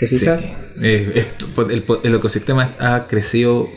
¿Te 0.00 0.08
Sí. 0.08 0.18
fijas? 0.18 0.40
Eh, 0.82 1.12
esto, 1.14 1.68
el, 1.70 1.84
el 2.04 2.14
ecosistema 2.14 2.74
ha 2.78 3.06
crecido 3.06 3.70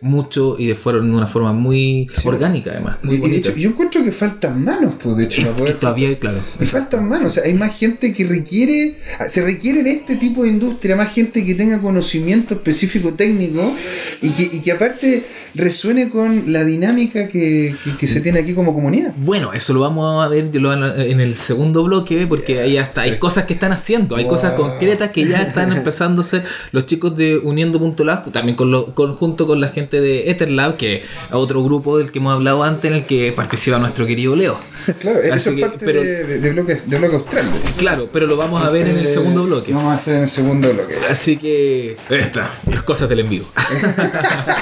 mucho 0.00 0.56
y 0.58 0.66
de, 0.66 0.74
forma, 0.74 1.04
de 1.04 1.12
una 1.12 1.26
forma 1.26 1.52
muy 1.52 2.08
orgánica 2.24 2.70
además. 2.72 2.96
Muy 3.02 3.16
Y, 3.16 3.24
y 3.24 3.30
de 3.30 3.36
hecho, 3.36 3.54
yo 3.56 3.68
encuentro 3.70 4.02
que 4.02 4.12
faltan 4.12 4.64
manos, 4.64 4.94
pues, 5.02 5.16
de 5.16 5.24
hecho, 5.24 5.42
para 5.42 5.52
Y 5.54 5.58
poder. 5.58 5.78
todavía, 5.78 6.18
claro. 6.18 6.40
Me 6.58 6.66
faltan 6.66 7.08
manos, 7.08 7.26
o 7.26 7.30
sea, 7.30 7.42
hay 7.44 7.54
más 7.54 7.76
gente 7.78 8.12
que 8.12 8.24
requiere, 8.26 8.94
se 9.28 9.42
requiere 9.44 9.80
en 9.80 9.86
este 9.88 10.16
tipo 10.16 10.42
de 10.44 10.48
industria, 10.50 10.96
más 10.96 11.12
gente 11.12 11.44
que 11.44 11.54
tenga 11.54 11.78
conocimiento 11.80 12.54
específico 12.54 13.14
técnico 13.14 13.74
y 14.22 14.30
que, 14.30 14.42
y 14.44 14.60
que 14.60 14.72
aparte 14.72 15.24
resuene 15.54 16.08
con 16.10 16.52
la 16.52 16.64
dinámica 16.64 17.28
que, 17.28 17.74
que- 17.84 17.96
que 17.96 18.06
se 18.06 18.20
tiene 18.20 18.38
aquí 18.40 18.54
como 18.54 18.72
comunidad. 18.72 19.12
Bueno, 19.16 19.52
eso 19.52 19.74
lo 19.74 19.80
vamos 19.80 20.24
a 20.24 20.28
ver 20.28 20.50
en 20.54 21.20
el 21.20 21.34
segundo 21.34 21.82
bloque, 21.84 22.26
porque 22.26 22.60
ahí 22.60 22.76
hasta 22.78 23.02
hay 23.02 23.18
cosas 23.18 23.44
que 23.44 23.54
están 23.54 23.72
haciendo, 23.72 24.16
hay 24.16 24.26
cosas 24.26 24.52
concretas 24.52 25.10
que 25.10 25.26
ya 25.26 25.42
están 25.42 25.72
empezando 25.76 26.22
a 26.22 26.24
hacer 26.24 26.44
los 26.72 26.86
chicos 26.86 27.16
de 27.16 27.36
Uniendo.lab, 27.38 28.30
también 28.32 28.56
con 28.56 28.70
lo, 28.70 28.94
con- 28.94 29.14
junto 29.16 29.46
con 29.46 29.60
la 29.60 29.68
gente 29.68 29.89
de 29.98 30.30
Etherlab, 30.30 30.76
que 30.76 30.96
es 30.96 31.02
otro 31.30 31.64
grupo 31.64 31.96
del 31.96 32.12
que 32.12 32.18
hemos 32.18 32.34
hablado 32.34 32.62
antes, 32.62 32.90
en 32.90 32.98
el 32.98 33.06
que 33.06 33.32
participa 33.32 33.78
nuestro 33.78 34.04
querido 34.04 34.36
Leo. 34.36 34.58
Claro, 34.98 35.20
eso 35.20 35.34
Así 35.34 35.48
es 35.50 35.54
que, 35.56 35.60
parte 35.60 35.84
pero- 35.84 36.02
de, 36.02 36.24
de, 36.24 36.38
de 36.40 36.50
bloque, 36.52 36.80
de 36.86 36.98
bloque 36.98 37.16
austral. 37.16 37.46
Claro, 37.76 38.08
pero 38.12 38.26
lo 38.26 38.36
vamos 38.36 38.62
a 38.64 38.70
ver 38.70 38.86
en 38.88 38.96
el 38.98 39.06
Eh, 39.06 39.12
segundo 39.12 39.44
bloque. 39.44 39.72
Vamos 39.74 39.92
a 39.92 39.96
hacer 39.96 40.16
en 40.16 40.22
el 40.22 40.28
segundo 40.28 40.72
bloque. 40.72 40.94
Así 41.10 41.36
que. 41.36 41.96
Esta, 42.08 42.50
las 42.70 42.82
cosas 42.82 43.08
del 43.08 43.20
envío. 43.20 43.44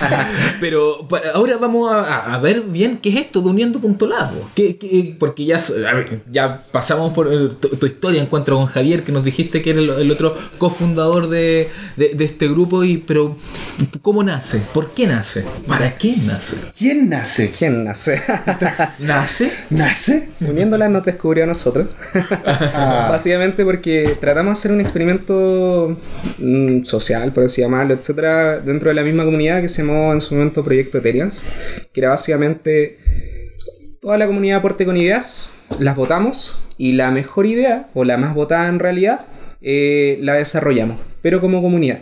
Pero 0.60 1.06
ahora 1.34 1.56
vamos 1.58 1.90
a, 1.92 2.38
ver 2.38 2.62
bien 2.62 2.98
qué 2.98 3.10
es 3.10 3.16
esto 3.16 3.40
de 3.40 3.48
uniendo.lab. 3.48 4.32
¿Qué, 4.54 4.76
qué- 4.76 5.16
porque 5.18 5.44
ya, 5.44 5.58
ver, 5.94 6.22
ya 6.30 6.64
pasamos 6.72 7.12
por 7.14 7.32
el- 7.32 7.56
tu, 7.56 7.68
tu 7.70 7.86
historia, 7.86 8.20
encuentro 8.22 8.56
con 8.56 8.66
Javier, 8.66 9.04
que 9.04 9.12
nos 9.12 9.24
dijiste 9.24 9.62
que 9.62 9.70
era 9.70 9.80
el, 9.80 9.90
el 9.90 10.10
otro 10.10 10.36
cofundador 10.58 11.28
de, 11.28 11.68
de- 11.96 12.14
de 12.14 12.24
este 12.24 12.48
grupo. 12.48 12.84
y 12.84 12.98
Pero, 12.98 13.36
¿cómo 14.02 14.22
nace? 14.22 14.62
¿Por 14.72 14.90
qué 14.90 15.06
nace? 15.06 15.17
¿Para 15.66 15.96
qué 15.96 16.16
nace? 16.16 16.56
¿Quién 16.76 17.08
nace? 17.08 17.50
¿Quién 17.50 17.82
nace? 17.82 18.22
¿Nace? 19.00 19.50
¿Nace? 19.70 20.28
Uniéndola 20.40 20.88
nos 20.88 21.04
descubrió 21.04 21.44
a 21.44 21.46
nosotros. 21.46 21.88
Ah, 22.46 23.08
Básicamente 23.10 23.64
porque 23.64 24.16
tratamos 24.20 24.56
de 24.56 24.60
hacer 24.60 24.72
un 24.72 24.80
experimento 24.80 25.98
mm, 26.38 26.84
social, 26.84 27.32
por 27.32 27.44
así 27.44 27.62
llamarlo, 27.62 27.94
etcétera, 27.94 28.58
dentro 28.58 28.90
de 28.90 28.94
la 28.94 29.02
misma 29.02 29.24
comunidad 29.24 29.60
que 29.60 29.68
se 29.68 29.82
llamó 29.82 30.12
en 30.12 30.20
su 30.20 30.34
momento 30.34 30.62
Proyecto 30.62 30.98
Ethereum, 30.98 31.30
que 31.92 32.00
era 32.00 32.10
básicamente 32.10 32.98
toda 34.00 34.18
la 34.18 34.26
comunidad 34.26 34.58
aporte 34.58 34.84
con 34.84 34.96
ideas, 34.96 35.60
las 35.80 35.96
votamos 35.96 36.64
y 36.76 36.92
la 36.92 37.10
mejor 37.10 37.46
idea, 37.46 37.88
o 37.94 38.04
la 38.04 38.16
más 38.16 38.34
votada 38.34 38.68
en 38.68 38.78
realidad, 38.78 39.26
eh, 39.60 40.18
la 40.20 40.34
desarrollamos, 40.34 40.98
pero 41.22 41.40
como 41.40 41.60
comunidad. 41.60 41.98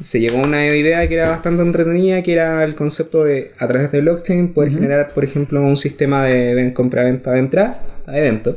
Se 0.00 0.18
llegó 0.20 0.38
a 0.38 0.42
una 0.42 0.66
idea 0.66 1.06
que 1.08 1.14
era 1.14 1.28
bastante 1.30 1.62
entretenida, 1.62 2.22
que 2.22 2.32
era 2.32 2.64
el 2.64 2.74
concepto 2.74 3.24
de, 3.24 3.52
a 3.58 3.68
través 3.68 3.92
de 3.92 4.00
blockchain, 4.00 4.52
poder 4.54 4.72
generar, 4.72 5.12
por 5.12 5.24
ejemplo, 5.24 5.60
un 5.62 5.76
sistema 5.76 6.24
de 6.24 6.54
ven- 6.54 6.72
compra-venta 6.72 7.32
de 7.32 7.38
entrada 7.38 7.82
a 8.06 8.18
eventos 8.18 8.56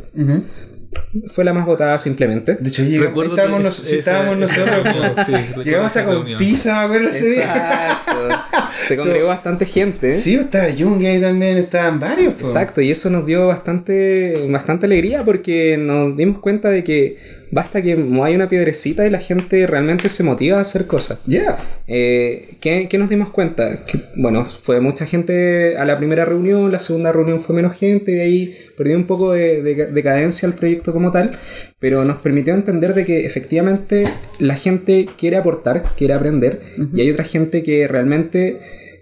fue 1.27 1.43
la 1.43 1.53
más 1.53 1.65
votada 1.65 1.97
simplemente. 1.99 2.55
De 2.59 2.69
hecho, 2.69 2.83
llegamos, 2.83 3.07
Recuerdo 3.07 3.31
estábamos, 3.33 3.57
que 3.59 3.63
nos- 3.63 3.79
esa- 3.79 3.95
estábamos 3.95 4.37
nosotros. 4.37 4.77
esa 4.85 5.25
sí, 5.25 5.31
llegamos 5.63 5.87
hasta 5.87 6.05
con 6.05 6.13
reunión. 6.15 6.39
pizza, 6.39 6.73
me 6.79 6.85
acuerdo 6.85 7.09
ese 7.09 7.29
día. 7.29 7.43
Exacto. 7.43 8.29
Se 8.79 8.97
congregó 8.97 9.27
bastante 9.27 9.65
gente. 9.65 10.13
Sí, 10.13 10.35
estaba 10.35 10.65
Jung 10.77 11.03
ahí 11.05 11.19
también, 11.21 11.57
estaban 11.57 11.99
varios. 11.99 12.33
po. 12.35 12.39
Exacto, 12.41 12.81
y 12.81 12.91
eso 12.91 13.09
nos 13.09 13.25
dio 13.25 13.47
bastante, 13.47 14.47
bastante 14.49 14.85
alegría 14.85 15.23
porque 15.23 15.77
nos 15.77 16.15
dimos 16.17 16.39
cuenta 16.39 16.69
de 16.69 16.83
que 16.83 17.17
basta 17.53 17.81
que 17.81 17.93
hay 17.93 18.35
una 18.35 18.49
piedrecita 18.49 19.05
y 19.05 19.09
la 19.09 19.19
gente 19.19 19.65
realmente 19.67 20.09
se 20.09 20.23
motiva 20.23 20.57
a 20.57 20.61
hacer 20.61 20.87
cosas. 20.87 21.21
Ya. 21.25 21.57
Eh, 21.87 22.57
¿qué, 22.61 22.87
qué 22.89 22.97
nos 22.97 23.09
dimos 23.09 23.29
cuenta? 23.29 23.85
Que, 23.85 23.99
bueno, 24.15 24.45
fue 24.45 24.79
mucha 24.81 25.05
gente 25.05 25.77
a 25.77 25.85
la 25.85 25.97
primera 25.97 26.25
reunión, 26.25 26.71
la 26.71 26.79
segunda 26.79 27.11
reunión 27.11 27.41
fue 27.41 27.55
menos 27.55 27.77
gente 27.77 28.13
y 28.13 28.19
ahí 28.19 28.57
perdió 28.77 28.97
un 28.97 29.05
poco 29.05 29.33
de, 29.33 29.61
de- 29.61 29.87
de 29.87 30.03
cadencia 30.03 30.47
el 30.47 30.53
proyecto 30.53 30.93
como 30.93 31.11
tal, 31.11 31.37
pero 31.79 32.03
nos 32.05 32.17
permitió 32.17 32.53
entender 32.53 32.93
de 32.93 33.05
que 33.05 33.25
efectivamente 33.25 34.05
la 34.39 34.55
gente 34.55 35.07
quiere 35.17 35.37
aportar, 35.37 35.93
quiere 35.97 36.13
aprender 36.13 36.61
y 36.93 37.01
hay 37.01 37.11
otra 37.11 37.23
gente 37.25 37.63
que 37.63 37.87
realmente 37.87 38.59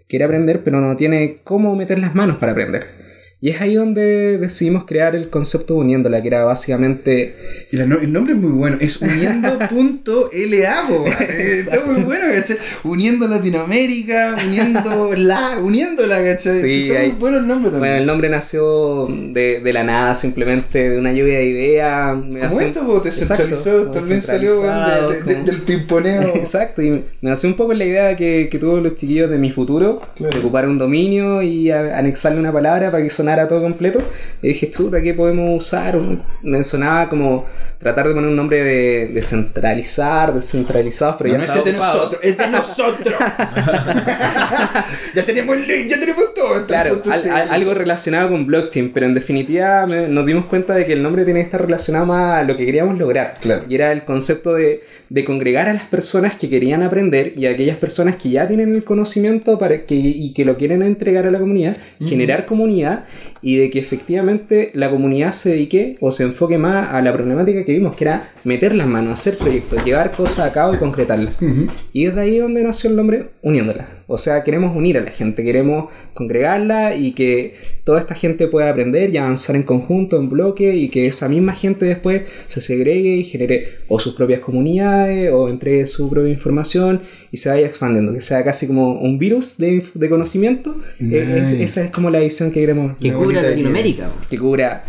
quiere 0.10 0.26
aprender 0.26 0.62
pero 0.64 0.82
no 0.82 0.96
tiene 0.98 1.38
cómo 1.44 1.76
meter 1.76 2.00
las 2.00 2.16
manos 2.16 2.38
para 2.38 2.52
aprender. 2.52 3.01
Y 3.44 3.50
es 3.50 3.60
ahí 3.60 3.74
donde 3.74 4.38
decidimos 4.38 4.86
crear 4.86 5.16
el 5.16 5.30
concepto 5.32 5.74
de 5.74 5.80
uniéndola, 5.80 6.22
que 6.22 6.28
era 6.28 6.44
básicamente 6.46 7.36
no- 7.72 7.98
el 8.00 8.14
nombre 8.14 8.34
es 8.36 8.40
muy 8.40 8.52
bueno, 8.52 8.78
es 8.80 9.02
uniendo.la, 9.02 10.88
Está 11.20 11.80
muy 11.86 12.02
bueno, 12.04 12.26
¿cachai? 12.34 12.58
Uniendo 12.84 13.28
Latinoamérica, 13.28 14.36
uniendo 14.48 15.10
la, 15.18 15.58
uniéndola, 15.62 16.24
¿cachai? 16.24 16.54
Sí, 16.54 16.88
está 16.90 17.00
hay- 17.02 17.10
muy 17.14 17.20
bueno 17.20 17.38
el 17.40 17.48
nombre 17.48 17.70
Bueno, 17.72 17.82
también. 17.84 17.96
el 18.02 18.06
nombre 18.06 18.30
nació 18.30 19.08
de, 19.08 19.60
de 19.62 19.74
la 19.74 19.84
nada, 19.84 20.14
simplemente 20.16 20.92
de 20.92 20.98
una 21.00 21.12
lluvia 21.12 21.40
de 21.40 21.46
ideas. 21.46 22.18
me 22.24 22.44
hace- 22.44 22.68
esto, 22.68 23.00
descentralizado, 23.04 23.82
Exacto, 23.82 23.88
como 23.88 23.92
también 24.00 24.22
salió 24.22 24.62
weón, 24.62 24.76
descentralizado, 24.76 25.10
de- 25.12 25.24
de- 25.24 25.34
como- 25.34 25.46
del 25.46 25.62
pimponeo. 25.64 26.22
Exacto, 26.36 26.82
y 26.82 27.04
me 27.22 27.32
hace 27.32 27.48
un 27.48 27.56
poco 27.56 27.74
la 27.74 27.86
idea 27.86 28.16
que, 28.16 28.50
que 28.52 28.60
tuvo 28.60 28.78
los 28.78 28.96
chiquillos 28.96 29.30
de 29.32 29.38
mi 29.38 29.50
futuro, 29.52 30.02
Claro. 30.16 30.34
de 30.34 30.40
ocupar 30.40 30.68
un 30.68 30.78
dominio 30.78 31.42
y 31.42 31.72
a- 31.72 31.98
anexarle 31.98 32.40
una 32.40 32.52
palabra 32.52 32.92
para 32.92 33.04
que 33.04 33.10
sonara 33.10 33.31
todo 33.48 33.62
completo. 33.62 34.02
Y 34.42 34.50
dije, 34.50 34.70
chuta, 34.70 35.02
¿qué 35.02 35.14
podemos 35.14 35.64
usar? 35.64 35.98
Me 36.42 36.64
sonaba 36.64 37.10
como 37.10 37.46
tratar 37.80 38.08
de 38.08 38.14
poner 38.14 38.30
un 38.30 38.36
nombre 38.36 38.64
de 38.64 39.12
descentralizar, 39.14 40.34
descentralizados, 40.34 41.16
pero 41.18 41.30
No, 41.30 41.34
ya 41.34 41.38
no, 41.40 41.46
estaba 41.46 41.66
es 41.70 41.74
de 41.74 41.78
nosotros, 41.80 42.20
es 42.24 42.38
de 42.38 42.48
nosotros. 42.48 43.16
ya 45.16 45.26
tenemos 45.26 45.58
link, 45.58 45.88
ya 45.88 46.00
tenemos 46.00 46.34
todo. 46.34 46.66
Claro, 46.68 47.02
al- 47.12 47.30
al- 47.32 47.50
algo 47.50 47.74
relacionado 47.74 48.30
con 48.30 48.46
blockchain, 48.46 48.92
pero 48.94 49.06
en 49.06 49.14
definitiva 49.14 49.86
me- 49.88 50.08
nos 50.08 50.26
dimos 50.26 50.46
cuenta 50.46 50.74
de 50.76 50.86
que 50.86 50.94
el 50.94 51.04
nombre 51.04 51.26
tiene 51.26 51.40
que 51.42 51.46
estar 51.46 51.62
relacionado 51.62 52.06
más 52.06 52.40
a 52.40 52.44
lo 52.44 52.56
que 52.58 52.66
queríamos 52.66 52.98
lograr. 52.98 53.36
Claro. 53.42 53.64
Y 53.68 53.76
era 53.76 53.92
el 53.92 54.04
concepto 54.04 54.54
de, 54.54 54.84
de 55.12 55.26
congregar 55.26 55.68
a 55.68 55.74
las 55.74 55.84
personas 55.84 56.36
que 56.36 56.48
querían 56.48 56.82
aprender 56.84 57.34
y 57.36 57.46
a 57.46 57.52
aquellas 57.52 57.76
personas 57.76 58.16
que 58.16 58.30
ya 58.30 58.48
tienen 58.48 58.74
el 58.74 58.86
conocimiento 58.86 59.60
para 59.60 59.86
que, 59.86 59.94
y 59.94 60.32
que 60.32 60.46
lo 60.46 60.56
quieren 60.56 60.82
entregar 60.84 61.28
a 61.28 61.32
la 61.32 61.38
comunidad, 61.38 61.76
generar 62.00 62.46
comunidad 62.46 63.04
y 63.42 63.58
de 63.58 63.70
que 63.70 63.80
efectivamente 63.80 64.72
la 64.74 64.90
comunidad 64.90 65.32
se 65.32 65.50
dedique 65.52 65.98
o 66.00 66.12
se 66.12 66.24
enfoque 66.24 66.58
más 66.58 66.94
a 66.94 67.02
la 67.02 67.14
problemática 67.14 67.64
que 67.64 67.72
vimos, 67.74 67.96
que 67.96 68.04
era 68.06 68.34
meter 68.44 68.76
las 68.76 68.88
manos, 68.88 69.14
hacer 69.14 69.38
proyectos, 69.38 69.84
llevar 69.84 70.12
cosas 70.12 70.48
a 70.48 70.52
cabo 70.52 70.74
y 70.74 70.78
concretarlas. 70.78 71.36
Ujú. 71.42 71.68
Y 71.94 72.06
es 72.06 72.16
de 72.16 72.22
ahí 72.22 72.38
donde 72.38 72.64
nació 72.64 72.90
el 72.90 72.96
nombre 72.96 73.26
Uniéndola. 73.42 73.88
O 74.08 74.18
sea, 74.18 74.44
queremos 74.44 74.76
unir 74.76 74.98
a 74.98 75.02
la 75.02 75.12
gente, 75.12 75.44
queremos 75.44 75.90
congregarla 76.14 76.96
y 76.96 77.14
que 77.14 77.54
toda 77.86 78.00
esta 78.00 78.14
gente 78.14 78.48
pueda 78.48 78.70
aprender 78.70 79.10
y 79.14 79.18
avanzar 79.18 79.56
en 79.56 79.64
conjunto, 79.64 80.18
en 80.18 80.30
bloque, 80.30 80.76
y 80.76 80.90
que 80.90 81.08
esa 81.08 81.30
misma 81.30 81.54
gente 81.54 81.86
después 81.86 82.24
se 82.48 82.62
segregue 82.62 83.16
y 83.16 83.24
genere 83.24 83.70
o 83.88 84.00
sus 84.00 84.14
propias 84.14 84.42
comunidades 84.42 85.32
o 85.32 85.50
entregue 85.50 85.88
su 85.88 86.10
propia 86.10 86.30
información 86.32 87.00
y 87.32 87.38
se 87.38 87.50
vaya 87.50 87.66
expandiendo, 87.66 88.14
que 88.14 88.20
sea 88.20 88.44
casi 88.44 88.68
como 88.68 89.00
un 89.00 89.18
virus 89.18 89.58
de, 89.58 89.82
de 89.94 90.10
conocimiento. 90.10 90.76
Eh, 91.00 91.04
Nice. 91.44 91.56
eh, 91.56 91.64
esa 91.64 91.82
es 91.86 91.90
como 91.92 92.10
la 92.10 92.20
visión 92.20 92.52
que 92.52 92.60
queremos 92.60 92.98
Que 92.98 93.14
cubra 93.40 93.50
Latinoamérica. 93.50 94.10
que 94.30 94.38
cubra 94.38 94.84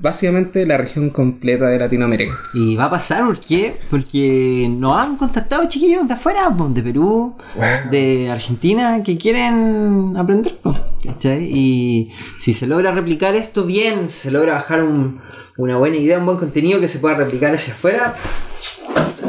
básicamente 0.00 0.64
la 0.64 0.76
región 0.78 1.10
completa 1.10 1.66
de 1.68 1.78
Latinoamérica. 1.78 2.38
Y 2.54 2.76
va 2.76 2.84
a 2.84 2.90
pasar, 2.90 3.24
¿por 3.26 3.40
qué? 3.40 3.74
Porque 3.90 4.68
nos 4.70 4.96
han 4.96 5.16
contactado 5.16 5.68
chiquillos 5.68 6.06
de 6.06 6.14
afuera, 6.14 6.48
de 6.68 6.82
Perú, 6.82 7.34
Wow. 7.56 7.90
de 7.90 8.30
Argentina, 8.30 9.02
que 9.02 9.18
quieren 9.18 10.14
aprender. 10.16 10.56
¿cachai? 11.04 11.44
Y 11.52 12.10
si 12.38 12.52
se 12.54 12.66
logra 12.68 12.92
replicar 12.92 13.34
esto 13.34 13.64
bien, 13.64 14.08
se 14.08 14.30
logra 14.30 14.54
bajar 14.54 14.82
un- 14.84 15.20
una 15.56 15.76
buena 15.76 15.96
idea, 15.96 16.18
un 16.18 16.26
buen 16.26 16.38
contenido 16.38 16.78
que 16.80 16.86
se 16.88 16.98
pueda 17.00 17.16
replicar 17.16 17.52
hacia 17.54 17.72
afuera, 17.74 18.14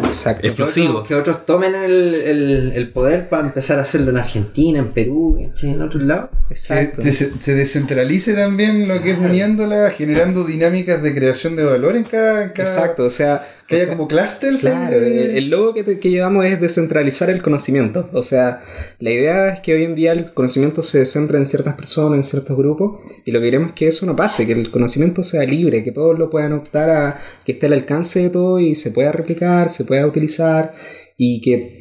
Exacto. 0.10 0.42
que 0.42 0.48
Explosivo. 0.48 0.90
otros, 0.90 1.08
que 1.08 1.16
otros 1.16 1.46
tomen 1.46 1.76
el, 1.76 2.14
el- 2.16 2.72
el 2.76 2.92
poder 2.92 3.30
para 3.30 3.44
empezar 3.46 3.80
a 3.80 3.84
hacerlo 3.84 4.12
en 4.12 4.18
Argentina, 4.18 4.80
en 4.80 4.90
Perú, 4.92 5.38
en 5.62 5.82
otros 5.82 6.04
lados. 6.04 6.30
Exacto. 6.50 7.02
Que 7.02 7.12
se, 7.12 7.32
se 7.40 7.54
descentralice 7.56 8.34
también 8.34 8.88
lo 8.88 9.02
que 9.02 9.12
es 9.12 9.18
uniéndola, 9.20 9.90
generando 9.92 10.44
dinámicas 10.44 11.02
de 11.02 11.14
creación 11.16 11.56
de 11.56 11.64
valor 11.64 11.96
en 11.96 12.04
cada. 12.04 12.44
en 12.44 12.50
cada- 12.50 12.68
Exacto, 12.68 13.06
o 13.06 13.10
sea, 13.10 13.48
Que 13.68 13.76
o 13.76 13.78
haya 13.78 13.86
sea, 13.86 13.96
como 13.96 14.08
clusters. 14.08 14.62
Claro, 14.62 15.00
de- 15.00 15.26
el, 15.32 15.38
el 15.38 15.50
logo 15.50 15.74
que, 15.76 15.84
te- 15.84 16.00
que 16.00 16.10
llevamos 16.10 16.46
es 16.46 16.60
descentralizar 16.60 17.30
el 17.30 17.42
conocimiento. 17.44 18.10
O 18.14 18.24
sea, 18.24 18.62
la 19.00 19.12
idea 19.12 19.50
es 19.54 19.60
que 19.60 19.74
hoy 19.76 19.84
en 19.84 19.94
día 19.96 20.12
el 20.12 20.34
conocimiento 20.34 20.82
se 20.82 21.06
centra 21.06 21.38
en 21.38 21.46
ciertas 21.46 21.76
personas, 21.76 22.18
en 22.18 22.24
ciertos 22.24 22.58
grupos, 22.58 23.00
y 23.26 23.32
lo 23.32 23.40
que 23.40 23.46
queremos 23.46 23.70
es 23.70 23.76
que 23.76 23.88
eso 23.88 24.06
no 24.08 24.16
pase, 24.16 24.48
que 24.48 24.54
el 24.54 24.72
conocimiento 24.72 25.24
sea 25.24 25.44
libre, 25.44 25.84
que 25.84 25.92
todos 25.92 26.18
lo 26.18 26.30
puedan 26.32 26.54
optar 26.54 26.90
a 26.90 27.20
que 27.46 27.52
esté 27.52 27.68
al 27.68 27.74
alcance 27.74 28.22
de 28.24 28.30
todo 28.32 28.60
y 28.60 28.74
se 28.76 28.90
pueda 28.92 29.12
replicar, 29.12 29.70
se 29.70 29.86
pueda 29.86 29.99
utilizar, 30.08 30.74
y 31.18 31.42
que 31.42 31.80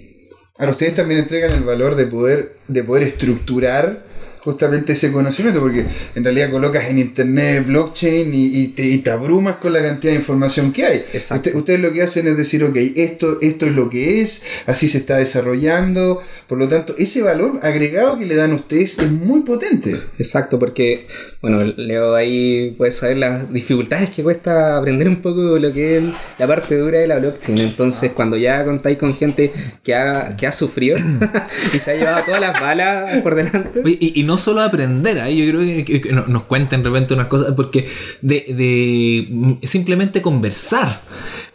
Ahora, 0.59 0.73
ustedes 0.73 0.95
también 0.95 1.21
entregan 1.21 1.53
el 1.53 1.63
valor 1.63 1.95
de 1.95 2.07
poder, 2.07 2.57
de 2.67 2.83
poder 2.83 3.05
estructurar 3.05 4.03
justamente 4.49 4.95
ese 4.95 5.13
conocimiento, 5.13 5.61
porque 5.61 5.85
en 6.15 6.25
realidad 6.25 6.51
colocas 6.51 6.85
en 6.87 6.99
internet 6.99 7.67
blockchain 7.67 8.35
y, 8.35 8.47
y 8.63 8.69
te, 8.69 8.85
y 8.87 8.99
te 8.99 9.11
abrumas 9.11 9.57
con 9.57 9.73
la 9.73 9.83
cantidad 9.83 10.13
de 10.13 10.19
información 10.19 10.73
que 10.73 10.85
hay. 10.85 10.97
Exacto. 11.13 11.49
Usted- 11.51 11.55
ustedes 11.59 11.81
lo 11.81 11.93
que 11.93 12.03
hacen 12.03 12.27
es 12.27 12.37
decir, 12.37 12.65
ok, 12.65 12.77
esto, 12.97 13.39
esto 13.43 13.67
es 13.67 13.73
lo 13.73 13.91
que 13.91 14.23
es, 14.23 14.43
así 14.67 14.89
se 14.89 14.99
está 14.99 15.17
desarrollando, 15.19 16.23
por 16.47 16.57
lo 16.59 16.67
tanto, 16.69 16.95
ese 16.97 17.21
valor 17.23 17.61
agregado 17.63 18.19
que 18.19 18.25
le 18.27 18.35
dan 18.37 18.53
a 18.53 18.55
ustedes 18.55 18.99
es 18.99 19.11
muy 19.11 19.41
potente. 19.43 20.01
Exacto, 20.19 20.59
porque, 20.59 21.07
bueno, 21.43 21.63
Leo 21.77 22.15
ahí 22.15 22.75
puede 22.79 22.91
saber 22.91 23.19
las 23.19 23.53
dificultades 23.53 24.09
que 24.11 24.23
cuesta 24.23 24.79
aprender 24.79 25.09
un 25.09 25.21
poco 25.21 25.59
lo 25.59 25.73
que 25.75 25.99
es 25.99 26.05
la 26.39 26.47
parte 26.47 26.77
dura 26.79 26.99
de 27.01 27.07
la 27.07 27.19
blockchain. 27.19 27.59
Entonces, 27.59 28.13
cuando 28.13 28.37
ya 28.39 28.65
contáis 28.65 28.97
con 28.97 29.15
gente 29.15 29.53
que 29.85 29.95
ha, 29.95 30.37
que 30.37 30.47
ha 30.47 30.53
sufrido 30.53 30.97
y 31.75 31.79
se 31.79 31.91
ha 31.91 31.95
llevado 31.97 32.23
todas 32.25 32.41
las 32.41 32.59
balas 32.61 33.19
por 33.23 33.35
delante. 33.35 33.83
Y 33.85 34.23
no 34.23 34.38
solo 34.39 34.61
aprender, 34.63 35.21
ahí 35.21 35.45
yo 35.45 35.53
creo 35.53 35.85
que, 35.85 36.13
nos 36.13 36.45
cuenten 36.45 36.83
de 36.83 36.89
repente 36.89 37.15
unas 37.15 37.27
cosas, 37.27 37.55
porque 37.55 37.89
de, 38.23 39.59
simplemente 39.63 40.23
conversar, 40.23 41.03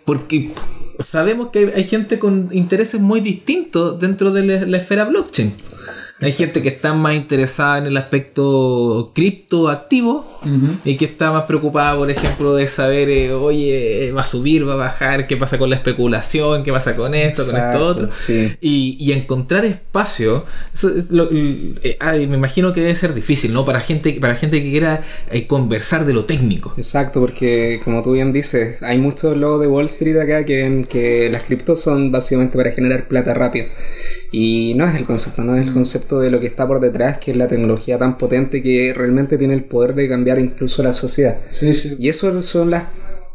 porque 0.06 0.52
sabemos 1.00 1.50
que 1.50 1.60
hay, 1.60 1.72
hay 1.76 1.84
gente 1.86 2.20
con 2.20 2.50
intereses 2.52 3.00
muy 3.00 3.22
distintos 3.22 4.00
dentro 4.00 4.32
de 4.32 4.46
la, 4.46 4.66
la 4.66 4.78
esfera 4.78 5.06
blockchain. 5.06 5.54
Hay 6.26 6.32
gente 6.32 6.62
que 6.62 6.70
está 6.70 6.94
más 6.94 7.14
interesada 7.14 7.78
en 7.80 7.86
el 7.88 7.98
aspecto 7.98 9.12
cripto 9.16 9.70
activo 9.70 10.26
y 10.84 10.98
que 10.98 11.06
está 11.06 11.32
más 11.32 11.44
preocupada, 11.46 11.96
por 11.98 12.10
ejemplo, 12.12 12.56
de 12.56 12.68
saber, 12.68 13.10
eh, 13.10 13.32
oye, 13.34 14.12
va 14.12 14.22
a 14.22 14.26
subir, 14.26 14.68
va 14.68 14.74
a 14.74 14.76
bajar, 14.78 15.26
qué 15.28 15.38
pasa 15.38 15.58
con 15.58 15.70
la 15.70 15.76
especulación, 15.78 16.64
qué 16.64 16.72
pasa 16.72 16.96
con 16.96 17.14
esto, 17.16 17.46
con 17.46 17.56
esto 17.56 17.86
otro. 17.86 18.10
sí. 18.12 18.54
Y, 18.62 18.98
y 19.00 19.12
encontrar 19.14 19.66
espacio, 19.66 20.46
lo- 21.10 21.30
eh, 21.32 21.98
ay, 22.00 22.28
me 22.28 22.38
imagino 22.38 22.74
que 22.74 22.82
debe 22.82 22.96
ser 22.96 23.14
difícil, 23.14 23.54
¿no? 23.54 23.64
Para 23.66 23.80
gente, 23.80 24.14
para 24.20 24.36
gente 24.36 24.62
que 24.62 24.70
quiera 24.72 25.04
eh, 25.32 25.48
conversar 25.48 26.06
de 26.06 26.14
lo 26.14 26.26
técnico. 26.26 26.74
Exacto, 26.78 27.20
porque 27.20 27.80
como 27.84 28.02
tú 28.02 28.12
bien 28.14 28.34
dices, 28.34 28.82
hay 28.84 28.98
muchos 28.98 29.38
logos 29.38 29.62
de 29.62 29.68
Wall 29.68 29.86
Street 29.86 30.18
acá 30.18 30.44
que 30.46 30.64
ven 30.64 30.86
que 30.86 31.30
las 31.32 31.44
criptos 31.44 31.82
son 31.82 32.12
básicamente 32.12 32.58
para 32.58 32.72
generar 32.72 33.08
plata 33.08 33.34
rápido. 33.34 33.68
Y 34.36 34.74
no 34.76 34.88
es 34.88 34.96
el 34.96 35.06
concepto, 35.06 35.44
no 35.44 35.56
es 35.56 35.68
el 35.68 35.74
concepto 35.74 36.20
de 36.20 36.32
lo 36.32 36.40
que 36.40 36.48
está 36.48 36.68
por 36.68 36.80
detrás, 36.80 37.20
que 37.20 37.30
es 37.30 37.38
la 37.38 37.48
tecnología 37.48 38.00
tan 38.00 38.18
potente 38.18 38.64
que 38.64 38.92
realmente 38.92 39.38
tiene 39.38 39.54
el 39.54 39.64
poder 39.64 39.94
de 39.94 40.10
cambiar 40.10 40.40
incluso 40.40 40.82
la 40.82 40.92
sociedad. 40.92 41.38
Sí, 41.52 41.72
sí. 41.76 41.96
Y 42.00 42.10
eso 42.10 42.42
son 42.42 42.72
las, 42.72 42.86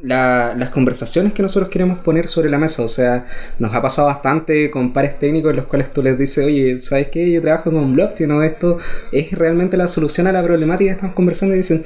la- 0.00 0.54
las 0.56 0.70
conversaciones 0.70 1.32
que 1.32 1.42
nosotros 1.42 1.68
queremos 1.70 1.98
poner 1.98 2.28
sobre 2.28 2.48
la 2.50 2.58
mesa. 2.58 2.82
O 2.82 2.88
sea, 2.88 3.24
nos 3.58 3.74
ha 3.74 3.82
pasado 3.82 4.08
bastante 4.08 4.70
con 4.70 4.92
pares 4.92 5.18
técnicos 5.18 5.50
en 5.50 5.56
los 5.56 5.66
cuales 5.66 5.92
tú 5.92 6.02
les 6.02 6.16
dices, 6.16 6.44
oye, 6.46 6.80
¿sabes 6.80 7.08
qué? 7.08 7.30
Yo 7.30 7.40
trabajo 7.40 7.70
con 7.72 7.92
blockchain 7.94 8.30
o 8.30 8.42
esto 8.42 8.78
es 9.12 9.32
realmente 9.32 9.76
la 9.76 9.87
solución 9.87 10.26
a 10.28 10.32
la 10.32 10.42
problemática 10.42 10.88
que 10.90 10.94
estamos 10.94 11.14
conversando 11.14 11.54
y 11.54 11.58
dicen, 11.58 11.82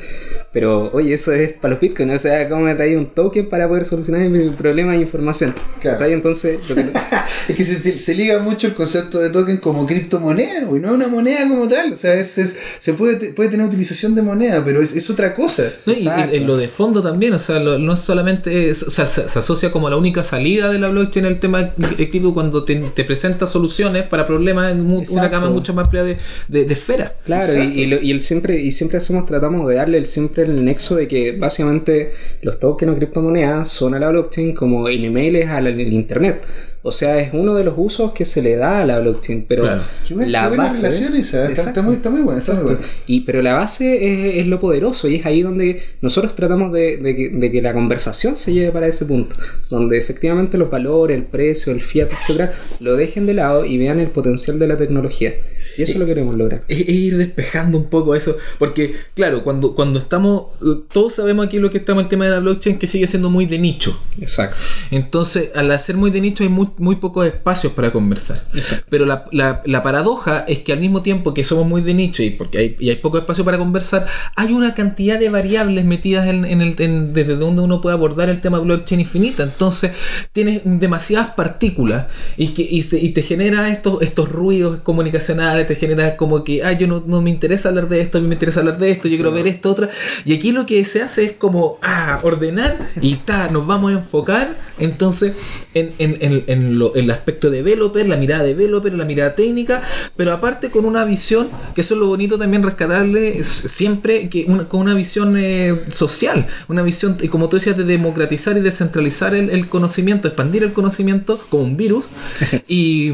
pero 0.52 0.90
oye, 0.92 1.14
eso 1.14 1.32
es 1.32 1.54
para 1.54 1.72
los 1.72 1.80
bitcoins, 1.80 2.14
o 2.14 2.18
sea, 2.18 2.48
¿cómo 2.48 2.62
me 2.62 2.74
traí 2.74 2.94
un 2.94 3.06
token 3.06 3.48
para 3.48 3.66
poder 3.66 3.84
solucionar 3.86 4.28
mi 4.28 4.50
problema 4.50 4.92
de 4.92 4.98
información? 4.98 5.54
Claro. 5.80 6.04
Entonces, 6.04 6.58
lo 6.68 6.74
que- 6.74 6.90
Es 7.48 7.56
que 7.56 7.64
se, 7.64 7.98
se- 7.98 8.14
liga 8.14 8.38
mucho 8.38 8.68
el 8.68 8.74
concepto 8.74 9.18
de 9.18 9.30
token 9.30 9.56
como 9.56 9.84
criptomoneda, 9.84 10.64
güey, 10.64 10.80
no 10.80 10.88
es 10.88 10.94
una 10.94 11.08
moneda 11.08 11.48
como 11.48 11.66
tal. 11.66 11.92
O 11.92 11.96
sea, 11.96 12.14
es, 12.14 12.38
es- 12.38 12.56
se 12.78 12.92
puede, 12.92 13.32
puede 13.32 13.48
tener 13.50 13.66
utilización 13.66 14.14
de 14.14 14.22
moneda, 14.22 14.62
pero 14.64 14.80
es, 14.80 14.94
es 14.94 15.08
otra 15.10 15.34
cosa. 15.34 15.64
¿no? 15.86 15.92
Y 15.92 15.96
Exacto. 15.96 16.22
en, 16.34 16.42
en 16.42 16.46
lo 16.46 16.56
de 16.56 16.68
fondo 16.68 17.02
también, 17.02 17.32
o 17.32 17.38
sea, 17.40 17.58
lo- 17.58 17.78
no, 17.78 17.96
solamente, 18.02 18.70
o 18.72 18.74
sea, 18.74 19.06
se, 19.06 19.28
se 19.28 19.38
asocia 19.38 19.70
como 19.70 19.88
la 19.88 19.96
única 19.96 20.22
salida 20.22 20.70
de 20.70 20.78
la 20.78 20.88
blockchain 20.88 21.24
el 21.26 21.40
tema 21.40 21.72
cripto 21.74 22.34
cuando 22.34 22.64
te, 22.64 22.76
te 22.94 23.04
presenta 23.04 23.46
soluciones 23.46 24.02
para 24.04 24.26
problemas 24.26 24.72
en 24.72 24.82
mu- 24.82 25.02
una 25.12 25.28
gama 25.28 25.48
mucho 25.50 25.72
más 25.74 25.84
amplia 25.86 26.02
de, 26.04 26.18
de, 26.48 26.64
de 26.64 26.72
esferas. 26.74 27.12
Claro, 27.24 27.52
y, 27.62 27.80
y, 27.82 27.86
lo- 27.86 28.00
y 28.02 28.10
el 28.10 28.20
siempre, 28.20 28.60
y 28.60 28.72
siempre 28.72 28.98
hacemos, 28.98 29.24
tratamos 29.26 29.68
de 29.68 29.76
darle 29.76 29.98
el, 29.98 30.06
siempre 30.06 30.42
el 30.44 30.64
nexo 30.64 30.96
de 30.96 31.08
que 31.08 31.32
básicamente 31.32 32.12
los 32.42 32.58
tokens 32.60 32.92
o 32.92 32.96
criptomonedas 32.96 33.68
son 33.68 33.94
a 33.94 33.98
la 33.98 34.10
blockchain 34.10 34.54
como 34.54 34.88
el 34.88 35.04
email 35.04 35.36
es 35.36 35.48
al 35.48 35.66
al 35.66 35.80
internet. 35.80 36.44
O 36.84 36.90
sea, 36.90 37.20
es 37.20 37.32
uno 37.32 37.54
de 37.54 37.62
los 37.62 37.74
usos 37.76 38.12
que 38.12 38.24
se 38.24 38.42
le 38.42 38.56
da 38.56 38.82
a 38.82 38.84
la 38.84 38.98
blockchain, 38.98 39.44
pero 39.46 39.62
Claro. 39.62 39.82
Qué 40.06 40.14
buena, 40.14 40.30
la 40.32 40.42
qué 40.42 40.48
buena 40.48 40.64
base... 40.64 40.82
relación 40.82 41.14
esa, 41.14 41.48
está, 41.48 41.80
muy, 41.80 41.94
está 41.94 42.10
muy 42.10 42.22
buena, 42.22 42.40
está 42.40 42.54
muy 42.54 42.64
buena. 42.64 42.80
Y, 43.06 43.20
pero 43.20 43.40
la 43.40 43.54
base 43.54 44.30
es, 44.34 44.40
es 44.40 44.46
lo 44.48 44.58
poderoso 44.58 45.08
y 45.08 45.16
es 45.16 45.26
ahí 45.26 45.42
donde 45.42 45.80
nosotros 46.00 46.34
tratamos 46.34 46.72
de, 46.72 46.96
de 46.96 47.14
que, 47.14 47.30
de 47.30 47.52
que 47.52 47.62
la 47.62 47.72
conversación 47.72 48.36
se 48.36 48.52
lleve 48.52 48.72
para 48.72 48.88
ese 48.88 49.04
punto, 49.04 49.36
donde 49.70 49.96
efectivamente 49.96 50.58
los 50.58 50.70
valores, 50.70 51.16
el 51.16 51.24
precio, 51.24 51.72
el 51.72 51.80
fiat, 51.80 52.08
etcétera, 52.10 52.52
lo 52.80 52.96
dejen 52.96 53.26
de 53.26 53.34
lado 53.34 53.64
y 53.64 53.78
vean 53.78 54.00
el 54.00 54.08
potencial 54.08 54.58
de 54.58 54.66
la 54.66 54.76
tecnología. 54.76 55.34
Y 55.76 55.82
eso 55.82 55.92
es 55.92 55.98
lo 55.98 56.04
que 56.06 56.12
queremos 56.14 56.36
lograr. 56.36 56.64
es, 56.68 56.80
es 56.80 56.88
ir 56.88 57.16
despejando 57.16 57.78
un 57.78 57.88
poco 57.90 58.14
eso, 58.14 58.36
porque 58.58 58.96
claro, 59.14 59.42
cuando, 59.44 59.74
cuando 59.74 59.98
estamos, 59.98 60.46
todos 60.92 61.14
sabemos 61.14 61.46
aquí 61.46 61.58
lo 61.58 61.70
que 61.70 61.78
estamos 61.78 62.02
el 62.04 62.08
tema 62.08 62.24
de 62.24 62.30
la 62.32 62.40
blockchain 62.40 62.78
que 62.78 62.86
sigue 62.86 63.06
siendo 63.06 63.30
muy 63.30 63.46
de 63.46 63.58
nicho. 63.58 63.98
Exacto. 64.20 64.56
Entonces, 64.90 65.50
al 65.54 65.70
hacer 65.72 65.96
muy 65.96 66.10
de 66.10 66.20
nicho 66.20 66.42
hay 66.42 66.48
muy, 66.48 66.68
muy 66.78 66.96
pocos 66.96 67.26
espacios 67.26 67.72
para 67.72 67.92
conversar. 67.92 68.44
Exacto. 68.54 68.86
Pero 68.90 69.06
la, 69.06 69.26
la- 69.32 69.62
la 69.64 69.82
paradoja 69.82 70.44
es 70.48 70.60
que 70.60 70.72
al 70.72 70.80
mismo 70.80 71.02
tiempo 71.02 71.34
que 71.34 71.44
somos 71.44 71.66
muy 71.66 71.82
de 71.82 71.94
nicho 71.94 72.22
y 72.22 72.30
porque 72.30 72.58
hay, 72.58 72.76
y 72.78 72.90
hay 72.90 72.96
poco 72.96 73.18
espacio 73.18 73.44
para 73.44 73.58
conversar, 73.58 74.06
hay 74.36 74.52
una 74.52 74.74
cantidad 74.74 75.18
de 75.18 75.28
variables 75.28 75.84
metidas 75.84 76.28
en, 76.28 76.44
en 76.44 76.60
el, 76.62 76.74
en- 76.78 77.12
desde 77.12 77.36
donde 77.36 77.62
uno 77.62 77.80
puede 77.80 77.94
abordar 77.94 78.28
el 78.28 78.40
tema 78.40 78.58
blockchain 78.58 79.00
infinita. 79.00 79.42
Entonces, 79.42 79.92
tienes 80.32 80.62
demasiadas 80.64 81.30
partículas 81.34 82.06
y, 82.36 82.48
que, 82.48 82.62
y, 82.62 82.84
y 82.92 83.08
te 83.10 83.22
genera 83.22 83.68
estos, 83.70 84.02
estos 84.02 84.28
ruidos 84.28 84.80
comunicacionales, 84.82 85.61
te 85.66 85.76
genera 85.76 86.16
como 86.16 86.44
que, 86.44 86.62
ay, 86.64 86.76
yo 86.78 86.86
no, 86.86 87.02
no 87.06 87.20
me 87.22 87.30
interesa 87.30 87.68
hablar 87.70 87.88
de 87.88 88.00
esto, 88.00 88.18
a 88.18 88.20
mí 88.20 88.28
me 88.28 88.34
interesa 88.34 88.60
hablar 88.60 88.78
de 88.78 88.90
esto, 88.90 89.08
yo 89.08 89.16
quiero 89.16 89.32
ver 89.32 89.46
esto, 89.46 89.70
otra. 89.70 89.90
Y 90.24 90.34
aquí 90.34 90.52
lo 90.52 90.66
que 90.66 90.84
se 90.84 91.02
hace 91.02 91.24
es 91.24 91.32
como, 91.32 91.78
ah, 91.82 92.20
ordenar 92.22 92.76
y 93.00 93.16
ta, 93.16 93.48
nos 93.48 93.66
vamos 93.66 93.90
a 93.92 93.94
enfocar 93.96 94.56
entonces 94.78 95.34
en, 95.74 95.92
en, 95.98 96.16
en, 96.20 96.44
en 96.46 96.78
lo- 96.78 96.96
en 96.96 97.04
el 97.04 97.10
aspecto 97.10 97.50
developer, 97.50 98.06
la 98.08 98.16
mirada 98.16 98.42
developer, 98.42 98.92
la 98.94 99.04
mirada 99.04 99.34
técnica, 99.34 99.82
pero 100.16 100.32
aparte 100.32 100.70
con 100.70 100.84
una 100.84 101.04
visión, 101.04 101.48
que 101.74 101.82
eso 101.82 101.94
es 101.94 102.00
lo 102.00 102.06
bonito 102.06 102.38
también 102.38 102.62
rescatarle 102.62 103.38
es 103.38 103.46
siempre, 103.48 104.28
que 104.28 104.44
una- 104.48 104.68
con 104.68 104.80
una 104.80 104.94
visión 104.94 105.36
eh, 105.38 105.82
social, 105.90 106.46
una 106.68 106.82
visión, 106.82 107.16
como 107.30 107.48
tú 107.48 107.56
decías, 107.56 107.76
de 107.76 107.84
democratizar 107.84 108.56
y 108.56 108.60
descentralizar 108.60 109.34
el, 109.34 109.50
el 109.50 109.68
conocimiento, 109.68 110.28
expandir 110.28 110.62
el 110.64 110.72
conocimiento 110.72 111.40
como 111.48 111.62
un 111.64 111.76
virus 111.76 112.06
y, 112.68 113.10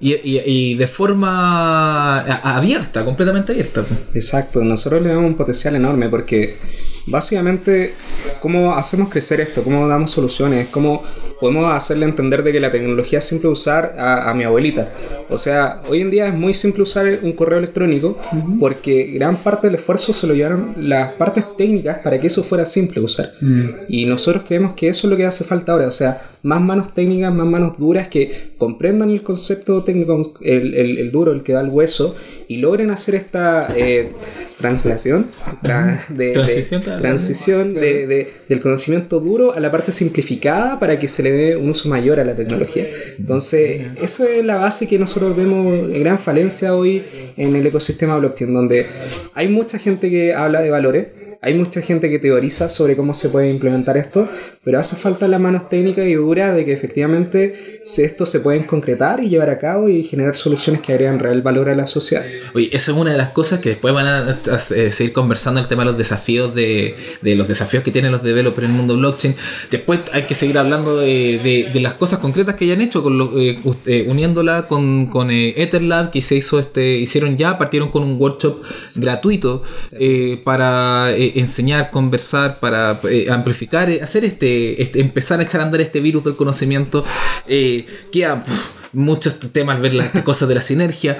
y, 0.00 0.12
y- 0.22 0.42
y 0.46 0.74
de 0.74 0.86
forma 0.86 1.26
abierta, 2.56 3.04
completamente 3.04 3.52
abierta. 3.52 3.84
Exacto, 4.14 4.62
nosotros 4.62 5.02
le 5.02 5.10
damos 5.10 5.24
un 5.24 5.34
potencial 5.36 5.74
enorme 5.76 6.08
porque 6.08 6.56
básicamente 7.06 7.94
cómo 8.40 8.74
hacemos 8.74 9.08
crecer 9.08 9.40
esto, 9.40 9.62
cómo 9.62 9.86
damos 9.88 10.10
soluciones, 10.10 10.68
cómo 10.68 11.02
podemos 11.40 11.72
hacerle 11.74 12.06
entender 12.06 12.42
de 12.42 12.52
que 12.52 12.60
la 12.60 12.70
tecnología 12.70 13.18
es 13.18 13.24
simple 13.26 13.48
usar 13.48 13.94
a, 13.98 14.30
a 14.30 14.34
mi 14.34 14.44
abuelita. 14.44 14.90
O 15.28 15.38
sea, 15.38 15.82
hoy 15.88 16.00
en 16.00 16.10
día 16.10 16.28
es 16.28 16.34
muy 16.34 16.54
simple 16.54 16.82
usar 16.82 17.06
un 17.22 17.32
correo 17.32 17.58
electrónico 17.58 18.18
porque 18.60 19.10
gran 19.12 19.42
parte 19.42 19.66
del 19.66 19.76
esfuerzo 19.76 20.12
se 20.12 20.26
lo 20.26 20.34
llevaron 20.34 20.74
las 20.78 21.12
partes 21.12 21.44
técnicas 21.56 21.98
para 21.98 22.18
que 22.20 22.28
eso 22.28 22.42
fuera 22.42 22.64
simple 22.64 23.00
usar. 23.00 23.32
Y 23.88 24.06
nosotros 24.06 24.44
creemos 24.46 24.74
que 24.74 24.88
eso 24.88 25.06
es 25.06 25.10
lo 25.10 25.16
que 25.16 25.26
hace 25.26 25.44
falta 25.44 25.72
ahora, 25.72 25.88
o 25.88 25.92
sea, 25.92 26.20
más 26.42 26.60
manos 26.60 26.94
técnicas, 26.94 27.32
más 27.34 27.46
manos 27.46 27.78
duras 27.78 28.08
que 28.08 28.50
comprendan 28.58 29.10
el 29.10 29.22
concepto 29.22 29.82
técnico, 29.82 30.34
el, 30.42 30.74
el- 30.74 30.98
el 30.98 31.10
duro, 31.10 31.32
el 31.32 31.42
que 31.42 31.52
da 31.52 31.60
el 31.60 31.68
hueso, 31.70 32.14
y 32.48 32.58
logren 32.58 32.90
hacer 32.90 33.14
esta 33.16 33.68
eh, 33.76 34.12
translación, 34.58 35.26
tra- 35.62 36.06
de, 36.08 36.26
de- 36.26 36.32
Transición, 36.32 36.82
transición 36.82 37.74
de- 37.74 38.06
de- 38.06 38.28
del 38.48 38.60
conocimiento 38.60 39.20
duro 39.20 39.52
a 39.52 39.60
la 39.60 39.70
parte 39.70 39.92
simplificada 39.92 40.78
para 40.78 40.98
que 40.98 41.08
se 41.08 41.22
le 41.22 41.30
dé 41.32 41.56
un 41.56 41.70
uso 41.70 41.88
mayor 41.88 42.20
a 42.20 42.24
la 42.24 42.34
tecnología. 42.34 42.86
Entonces, 43.18 43.88
esa 44.00 44.28
es 44.30 44.44
la 44.44 44.56
base 44.56 44.86
que 44.88 44.98
nosotros 44.98 45.36
vemos 45.36 45.90
en 45.90 46.00
gran 46.00 46.18
falencia 46.18 46.74
hoy 46.74 47.02
en 47.36 47.54
el 47.56 47.66
ecosistema 47.66 48.16
blockchain, 48.18 48.52
donde 48.54 48.86
hay 49.34 49.48
mucha 49.48 49.78
gente 49.78 50.10
que 50.10 50.32
habla 50.34 50.60
de 50.62 50.70
valores, 50.70 51.06
hay 51.42 51.54
mucha 51.54 51.80
gente 51.82 52.08
que 52.10 52.18
teoriza 52.18 52.70
sobre 52.70 52.96
cómo 52.96 53.12
se 53.14 53.28
puede 53.28 53.50
implementar 53.50 53.96
esto, 53.98 54.28
pero 54.66 54.80
hace 54.80 54.96
falta 54.96 55.28
las 55.28 55.38
manos 55.40 55.68
técnicas 55.68 56.04
y 56.08 56.14
duras 56.14 56.56
de 56.56 56.64
que 56.64 56.72
efectivamente 56.72 57.80
se- 57.84 58.04
esto 58.04 58.26
se 58.26 58.40
pueden 58.40 58.64
concretar 58.64 59.22
y 59.22 59.28
llevar 59.28 59.48
a 59.48 59.58
cabo 59.58 59.88
y 59.88 60.02
generar 60.02 60.34
soluciones 60.34 60.82
que 60.82 60.92
agregan 60.92 61.20
real 61.20 61.40
valor 61.40 61.68
a 61.70 61.76
la 61.76 61.86
sociedad. 61.86 62.24
Oye, 62.52 62.68
esa 62.72 62.90
es 62.90 62.98
una 62.98 63.12
de 63.12 63.16
las 63.16 63.28
cosas 63.30 63.60
que 63.60 63.68
después 63.68 63.94
van 63.94 64.08
a, 64.08 64.18
a- 64.50 64.74
eh, 64.74 64.90
seguir 64.90 65.12
conversando 65.12 65.60
el 65.60 65.68
tema 65.68 65.84
de 65.84 65.90
los 65.90 65.96
desafíos 65.98 66.52
de, 66.52 66.96
de 67.22 67.36
los 67.36 67.46
desafíos 67.46 67.84
que 67.84 67.92
tienen 67.92 68.10
los 68.10 68.24
developers 68.24 68.64
en 68.64 68.70
el 68.72 68.76
mundo 68.76 68.96
blockchain. 68.96 69.36
Después 69.70 70.00
hay 70.12 70.24
que 70.26 70.34
seguir 70.34 70.58
hablando 70.58 70.96
de, 70.96 71.38
de- 71.44 71.70
de 71.72 71.80
las 71.80 71.94
cosas 71.94 72.18
concretas 72.18 72.56
que 72.56 72.66
ya 72.66 72.74
han 72.74 72.80
hecho, 72.80 73.04
con 73.04 73.16
lo- 73.18 73.38
eh, 73.40 73.60
eh, 73.86 74.04
uniéndola 74.08 74.66
con, 74.66 75.06
con 75.06 75.30
eh, 75.30 75.54
Etherlab, 75.62 76.10
que 76.10 76.22
se 76.22 76.34
hizo 76.34 76.58
este, 76.58 76.96
hicieron 76.96 77.36
ya, 77.36 77.56
partieron 77.56 77.92
con 77.92 78.02
un 78.02 78.20
workshop 78.20 78.62
gratuito 78.96 79.62
eh, 79.92 80.40
para 80.42 81.14
enseñar, 81.16 81.92
conversar, 81.92 82.58
para 82.58 82.98
amplificar, 83.30 83.88
hacer 84.02 84.24
este, 84.24 84.55
este, 84.78 85.00
empezar 85.00 85.40
a 85.40 85.42
echar 85.44 85.60
a 85.60 85.64
andar 85.64 85.80
este 85.80 86.00
virus 86.00 86.24
del 86.24 86.36
conocimiento. 86.36 87.04
Eh, 87.46 87.86
queda 88.10 88.44
muchos 88.92 89.38
temas, 89.52 89.80
ver 89.80 89.94
las 89.94 90.10
cosas 90.22 90.48
de 90.48 90.54
la 90.54 90.60
sinergia. 90.60 91.18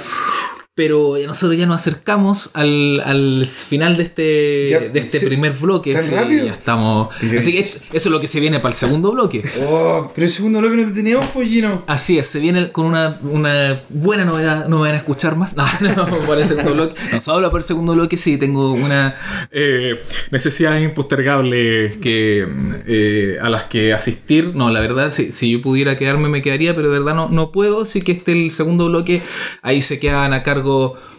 Pero 0.77 1.15
nosotros 1.27 1.59
ya 1.59 1.65
nos 1.65 1.77
acercamos 1.81 2.51
al, 2.53 3.01
al 3.01 3.47
final 3.47 3.97
de 3.97 4.03
este, 4.03 4.69
Ya, 4.69 4.81
de 4.81 5.01
este 5.01 5.21
¿sí? 5.21 5.25
primer 5.25 5.53
bloque. 5.55 5.95
¿Tan 5.95 6.03
sí, 6.03 6.15
rápido? 6.15 6.45
ya 6.45 6.53
estamos. 6.53 7.09
Pero- 7.19 7.39
Así 7.39 7.51
que 7.53 7.61
eso, 7.61 7.79
eso 7.95 8.09
es 8.09 8.13
lo 8.13 8.21
que 8.21 8.27
se 8.27 8.41
viene 8.41 8.61
para 8.61 8.69
el 8.75 8.79
segundo 8.79 9.11
bloque. 9.13 9.43
Oh, 9.67 10.13
pero 10.15 10.27
el 10.27 10.31
segundo 10.31 10.59
bloque 10.59 10.77
no 10.77 10.85
te 10.89 10.93
teníamos, 10.93 11.25
pollino. 11.31 11.83
Así 11.87 12.19
es, 12.19 12.27
se 12.27 12.41
viene 12.41 12.71
con 12.73 12.85
una, 12.85 13.19
una 13.23 13.85
buena 13.89 14.27
novedad. 14.27 14.69
No 14.69 14.77
me 14.77 14.83
van 14.89 14.97
a 14.97 14.99
escuchar 14.99 15.35
más. 15.35 15.57
No, 15.57 15.65
no, 15.97 16.19
por 16.27 16.37
el 16.39 16.45
segundo 16.45 16.75
bloque. 16.75 16.95
No, 17.11 17.21
solo 17.23 17.51
por 17.51 17.61
el 17.61 17.67
segundo 17.67 17.95
bloque. 17.95 18.19
Sí, 18.19 18.37
tengo 18.37 18.73
una 18.75 19.15
eh, 19.53 20.03
necesidades 20.31 20.85
impostergables 20.85 21.97
que, 22.03 22.47
eh, 22.87 23.39
a 23.41 23.49
las 23.49 23.65
que 23.65 23.95
asistir. 23.95 24.53
No, 24.55 24.71
la 24.71 24.81
verdad, 24.81 25.11
si, 25.11 25.33
si 25.33 25.53
yo 25.53 25.63
pudiera 25.63 25.97
quedarme, 25.97 26.29
me 26.29 26.43
quedaría, 26.43 26.77
pero 26.77 26.91
de 26.91 26.99
verdad 26.99 27.15
no, 27.15 27.31
no 27.31 27.51
puedo. 27.51 27.81
Así 27.85 28.03
que 28.03 28.13
este 28.13 28.33
el 28.33 28.51
segundo 28.51 28.89
bloque. 28.89 29.23
Ahí 29.63 29.81
se 29.81 29.99
quedan 29.99 30.35
a 30.35 30.43
cargo 30.43 30.66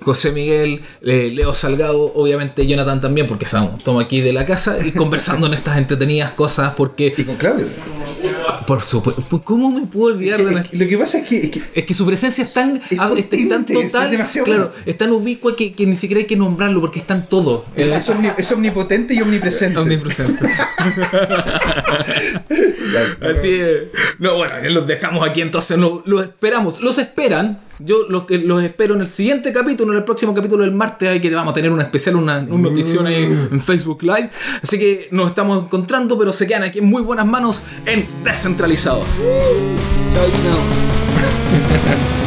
José 0.04 0.32
Miguel, 0.32 0.82
eh, 1.02 1.32
Leo 1.34 1.54
Salgado, 1.54 2.14
obviamente 2.16 2.66
Jonathan 2.66 3.02
también, 3.02 3.28
porque 3.28 3.46
estamos, 3.46 3.78
estamos 3.80 4.04
aquí 4.06 4.22
de 4.22 4.32
la 4.32 4.46
casa 4.46 4.78
y 4.86 4.92
conversando 4.92 5.48
en 5.48 5.54
estas 5.56 5.78
entretenidas 5.78 6.32
cosas. 6.32 6.74
Porque, 6.76 7.14
Y 7.18 7.24
con 7.24 7.36
Claudio. 7.36 7.66
por 8.66 8.84
supuesto, 8.84 9.42
¿cómo 9.44 9.70
me 9.72 9.86
puedo 9.88 10.14
olvidar 10.16 10.44
de 10.44 10.62
Es 10.62 10.70
que- 10.70 10.78
Lo 10.78 10.88
que 10.88 10.98
pasa 10.98 11.18
es 11.20 11.28
que, 11.28 11.38
es 11.38 11.50
que 11.52 11.62
es 11.76 11.86
que 11.86 11.94
su 11.94 12.06
presencia 12.06 12.44
es 12.44 12.54
tan, 12.54 12.78
Es 12.90 12.98
ah, 13.00 13.12
es 13.16 13.30
tan 13.50 13.66
total, 13.66 14.12
demasiado 14.12 14.46
claro, 14.46 14.72
es 14.86 14.98
tan 14.98 15.12
ubicua 15.12 15.56
que, 15.56 15.74
que 15.74 15.86
ni 15.86 15.96
siquiera 15.96 16.22
hay 16.22 16.28
que 16.28 16.36
nombrarlo 16.38 16.80
porque 16.80 17.00
está 17.00 17.16
en 17.16 17.26
todo. 17.28 17.66
Eh, 17.76 17.92
es, 17.94 18.10
omni- 18.10 18.34
es 18.38 18.52
omnipotente 18.52 19.14
y 19.14 19.22
omnipresente. 19.22 19.78
omnipresente. 19.80 20.46
Así 23.22 23.50
es. 23.60 23.84
No, 24.20 24.36
bueno, 24.38 24.54
los 24.70 24.88
dejamos 24.88 25.28
aquí 25.28 25.42
entonces, 25.42 25.78
los 25.78 26.24
esperamos, 26.24 26.80
los 26.82 26.98
esperan. 26.98 27.60
Yo 27.80 28.08
los, 28.10 28.24
espero 28.64 28.96
en 28.96 29.02
el 29.02 29.08
siguiente 29.08 29.54
capítulo, 29.54 29.92
en 29.92 30.00
el 30.00 30.04
próximo 30.04 30.34
capítulo 30.34 30.64
del 30.64 30.74
martes, 30.74 31.10
ahí 31.10 31.22
que 31.22 31.34
vamos 31.34 31.52
a 31.52 31.54
tener 31.54 31.72
una 31.72 31.84
especial, 31.84 32.16
una, 32.16 32.40
una 32.40 32.70
notición 32.70 33.06
ahí 33.06 33.24
en 33.24 33.62
Facebook 33.62 34.02
Live. 34.02 34.32
Así 34.64 34.80
que 34.80 35.08
nos 35.12 35.30
estamos 35.30 35.66
encontrando, 35.66 36.18
pero 36.18 36.34
se 36.34 36.48
quedan 36.48 36.64
aquí 36.64 36.80
en 36.80 36.86
muy 36.86 37.04
buenas 37.04 37.28
manos 37.28 37.62
en 37.86 38.08
Descentralizados. 38.24 39.08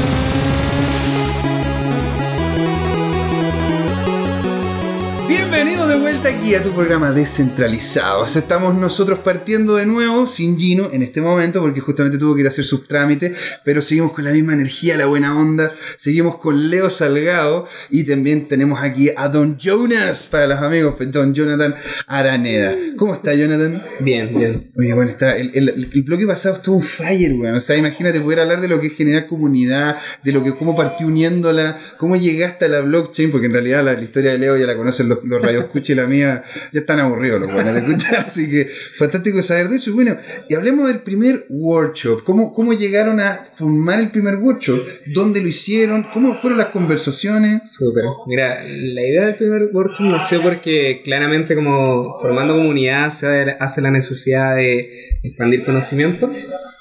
Bienvenidos 5.51 5.89
de 5.89 5.97
vuelta 5.99 6.29
aquí 6.29 6.55
a 6.55 6.63
tu 6.63 6.71
programa 6.71 7.11
Descentralizados. 7.11 8.37
Estamos 8.37 8.75
nosotros 8.77 9.19
partiendo 9.19 9.77
de 9.77 9.85
nuevo 9.85 10.27
sin 10.29 10.57
Gino 10.57 10.91
en 10.93 11.03
este 11.03 11.21
momento 11.21 11.61
porque 11.61 11.81
justamente 11.81 12.19
tuvo 12.19 12.35
que 12.35 12.43
ir 12.43 12.47
a 12.47 12.51
hacer 12.51 12.65
sus 12.65 12.87
trámites, 12.87 13.37
pero 13.65 13.83
seguimos 13.83 14.13
con 14.13 14.25
la 14.25 14.31
misma 14.31 14.53
energía, 14.55 14.97
la 14.97 15.07
buena 15.07 15.37
onda. 15.37 15.73
Seguimos 15.97 16.39
con 16.39 16.71
Leo 16.71 16.89
Salgado 16.89 17.67
y 17.91 18.05
también 18.05 18.47
tenemos 18.47 18.81
aquí 18.81 19.11
a 19.17 19.29
Don 19.29 19.59
Jonas 19.59 20.29
para 20.31 20.47
los 20.47 20.59
amigos, 20.61 20.95
Don 21.11 21.35
Jonathan 21.35 21.75
Araneda. 22.07 22.75
¿Cómo 22.97 23.15
está 23.15 23.35
Jonathan? 23.35 23.83
Bien, 23.99 24.33
bien. 24.37 24.71
Oye, 24.79 24.95
bueno, 24.95 25.11
está, 25.11 25.37
el, 25.37 25.51
el- 25.55 25.91
el 25.93 26.03
bloque 26.05 26.27
pasado 26.29 26.55
estuvo 26.57 26.77
un 26.77 26.83
fire, 26.83 27.33
weón. 27.33 27.57
O 27.57 27.61
sea, 27.61 27.77
imagínate 27.77 28.21
poder 28.21 28.41
hablar 28.41 28.61
de 28.61 28.69
lo 28.69 28.81
que 28.81 28.87
es 28.87 28.95
generar 28.97 29.27
comunidad, 29.27 29.97
de 30.23 30.33
lo 30.33 30.45
que 30.45 30.55
cómo 30.55 30.77
partió 30.77 31.09
uniéndola, 31.09 31.77
cómo 31.99 32.15
llegaste 32.17 32.67
a 32.67 32.69
la 32.69 32.81
blockchain, 32.83 33.31
porque 33.33 33.47
en 33.47 33.53
realidad 33.53 33.85
la, 33.85 33.95
la 33.95 34.03
historia 34.03 34.31
de 34.33 34.39
Leo 34.39 34.57
ya 34.57 34.67
la 34.67 34.77
conocen 34.77 35.09
los, 35.09 35.19
los 35.25 35.40
radio 35.41 35.61
lo 35.61 35.67
escuche 35.67 35.95
la 35.95 36.07
mía, 36.07 36.43
ya 36.73 36.81
están 36.81 37.01
aburridos 37.01 37.41
los 37.41 37.53
buenos 37.53 37.75
de 37.75 37.81
escuchar, 37.81 38.21
así 38.21 38.51
que 38.51 38.67
fantástico 38.67 39.43
saber 39.43 39.69
de 39.69 39.77
eso. 39.77 39.91
Y 39.91 39.93
bueno, 39.93 40.17
y 40.49 40.55
hablemos 40.55 40.89
del 40.89 41.01
primer 41.01 41.47
workshop, 41.49 42.23
¿cómo, 42.25 42.53
cómo 42.53 42.73
llegaron 42.73 43.21
a 43.21 43.41
formar 43.55 44.01
el 44.01 44.11
primer 44.11 44.37
workshop? 44.37 44.81
¿Dónde 45.07 45.41
lo 45.41 45.49
hicieron? 45.49 46.07
¿Cómo 46.13 46.39
fueron 46.41 46.59
las 46.59 46.69
conversaciones? 46.69 47.63
Súper. 47.71 48.05
Mira, 48.27 48.63
la 48.65 49.07
idea 49.07 49.27
del 49.27 49.37
primer 49.37 49.71
workshop 49.73 50.07
nació 50.07 50.43
porque 50.43 51.03
claramente 51.05 51.55
como 51.55 52.19
formando 52.21 52.55
comunidad 52.57 53.11
se 53.11 53.57
hace 53.59 53.81
la 53.81 53.91
necesidad 53.91 54.57
de 54.57 55.19
expandir 55.23 55.65
conocimiento. 55.65 56.33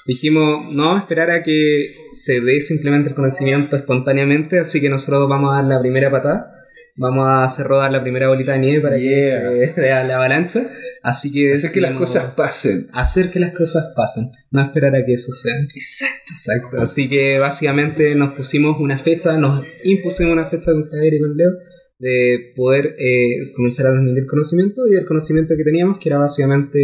Dijimos, 0.06 0.72
no 0.72 0.86
vamos 0.86 1.00
a 1.00 1.02
esperar 1.02 1.30
a 1.30 1.42
que 1.42 1.94
se 2.12 2.40
dé 2.40 2.60
simplemente 2.60 3.10
el 3.10 3.14
conocimiento 3.14 3.76
espontáneamente, 3.76 4.58
así 4.58 4.80
que 4.80 4.88
nosotros 4.88 5.28
vamos 5.28 5.52
a 5.52 5.56
dar 5.56 5.64
la 5.66 5.80
primera 5.80 6.10
patada. 6.10 6.59
Vamos 7.00 7.24
a 7.26 7.44
hacer 7.44 7.66
rodar 7.66 7.90
la 7.90 8.02
primera 8.02 8.28
bolita 8.28 8.52
de 8.52 8.58
nieve 8.58 8.82
para 8.82 8.98
Yeah. 8.98 9.52
que 9.58 9.66
se 9.74 9.80
vea 9.80 10.04
la 10.04 10.16
avalancha. 10.16 10.68
Así 11.02 11.32
que 11.32 11.54
Hacer 11.54 11.72
que 11.72 11.80
las 11.80 11.92
cosas 11.94 12.34
pasen. 12.36 12.88
hacer 12.92 13.30
que 13.30 13.40
las 13.40 13.52
cosas 13.54 13.94
pasen, 13.96 14.24
no 14.50 14.60
esperar 14.62 14.94
a 14.94 15.06
que 15.06 15.14
eso 15.14 15.32
sea. 15.32 15.54
Exacto. 15.74 16.24
Exacto. 16.28 16.76
Así 16.82 17.08
que 17.08 17.38
básicamente 17.38 18.14
nos 18.14 18.34
pusimos 18.34 18.78
una 18.78 18.98
fecha, 18.98 19.38
nos 19.38 19.64
impusimos 19.82 20.32
una 20.34 20.44
fecha 20.44 20.72
con 20.72 20.90
Javier 20.90 21.14
y 21.14 21.20
con 21.20 21.36
Leo 21.38 21.52
de 21.98 22.52
poder 22.54 22.94
eh, 22.98 23.50
comenzar 23.56 23.86
a 23.86 23.90
transmitir 23.92 24.26
conocimiento 24.26 24.86
y 24.86 24.94
el 24.96 25.06
conocimiento 25.06 25.54
que 25.56 25.64
teníamos 25.64 25.98
que 26.02 26.08
era 26.10 26.18
básicamente 26.18 26.80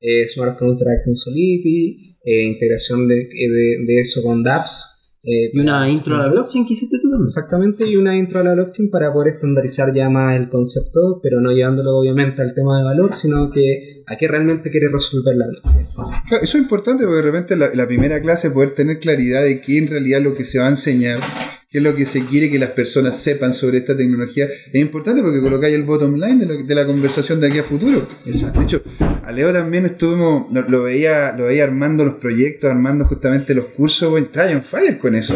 eh, 0.00 0.26
Smart 0.28 0.58
Contract 0.58 1.06
en 1.06 1.14
Solidity, 1.14 2.16
eh, 2.24 2.42
integración 2.44 3.06
de, 3.06 3.16
de, 3.16 3.84
de 3.86 4.00
eso 4.00 4.22
con 4.22 4.42
DApps. 4.42 4.94
Eh, 5.28 5.50
Y 5.52 5.58
una 5.58 5.88
intro 5.90 6.16
a 6.16 6.18
la 6.20 6.28
blockchain 6.28 6.66
que 6.66 6.72
hiciste 6.72 6.98
tú 6.98 7.10
también. 7.10 7.24
Exactamente, 7.24 7.86
y 7.86 7.96
una 7.96 8.16
intro 8.16 8.40
a 8.40 8.44
la 8.44 8.54
blockchain 8.54 8.90
para 8.90 9.12
poder 9.12 9.34
estandarizar 9.34 9.92
ya 9.92 10.08
más 10.08 10.36
el 10.36 10.48
concepto, 10.48 11.20
pero 11.22 11.40
no 11.40 11.52
llevándolo 11.52 11.98
obviamente 11.98 12.40
al 12.40 12.54
tema 12.54 12.78
de 12.78 12.84
valor, 12.84 13.12
sino 13.12 13.50
que 13.50 14.02
a 14.06 14.16
qué 14.16 14.26
realmente 14.26 14.70
quiere 14.70 14.88
resolver 14.90 15.36
la 15.36 15.46
blockchain. 15.48 15.86
Claro, 15.94 16.42
eso 16.42 16.56
es 16.56 16.62
importante 16.62 17.04
porque 17.04 17.18
de 17.18 17.22
repente 17.22 17.56
la, 17.56 17.68
la 17.74 17.86
primera 17.86 18.22
clase 18.22 18.50
poder 18.50 18.70
tener 18.70 18.98
claridad 19.00 19.42
de 19.42 19.60
qué 19.60 19.78
en 19.78 19.88
realidad 19.88 20.22
lo 20.22 20.34
que 20.34 20.46
se 20.46 20.58
va 20.58 20.66
a 20.66 20.70
enseñar, 20.70 21.20
qué 21.68 21.78
es 21.78 21.84
lo 21.84 21.94
que 21.94 22.06
se 22.06 22.24
quiere 22.24 22.50
que 22.50 22.58
las 22.58 22.70
personas 22.70 23.18
sepan 23.20 23.52
sobre 23.52 23.78
esta 23.78 23.96
tecnología, 23.96 24.46
es 24.72 24.80
importante 24.80 25.22
porque 25.22 25.40
colocáis 25.42 25.74
el 25.74 25.82
bottom 25.82 26.14
line 26.14 26.44
de, 26.44 26.46
lo- 26.46 26.64
de 26.64 26.74
la 26.74 26.86
conversación 26.86 27.40
de 27.40 27.48
aquí 27.48 27.58
a 27.58 27.62
futuro. 27.64 28.08
Exacto. 28.24 28.58
De 28.60 28.64
hecho, 28.64 28.82
a 29.24 29.32
Leo 29.32 29.52
también 29.52 29.84
estuvimos, 29.86 30.46
lo, 30.52 30.62
lo 30.68 30.82
veía, 30.84 31.34
lo 31.36 31.44
veía 31.44 31.64
armando 31.64 32.04
los 32.04 32.14
proyectos, 32.14 32.70
armando 32.70 33.04
justamente 33.04 33.54
los 33.54 33.66
cursos, 33.66 34.10
bueno, 34.10 34.26
estaba 34.26 34.50
on 34.50 34.62
fire 34.62 34.98
con 34.98 35.14
eso. 35.14 35.34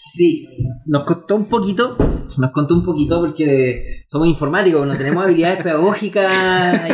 Sí, 0.00 0.46
nos 0.86 1.02
costó 1.02 1.34
un 1.34 1.46
poquito, 1.48 1.96
nos 2.38 2.52
costó 2.52 2.74
un 2.76 2.84
poquito 2.84 3.18
porque 3.18 4.04
somos 4.06 4.28
informáticos, 4.28 4.86
no 4.86 4.96
tenemos 4.96 5.24
habilidades 5.24 5.60
pedagógicas 5.64 6.30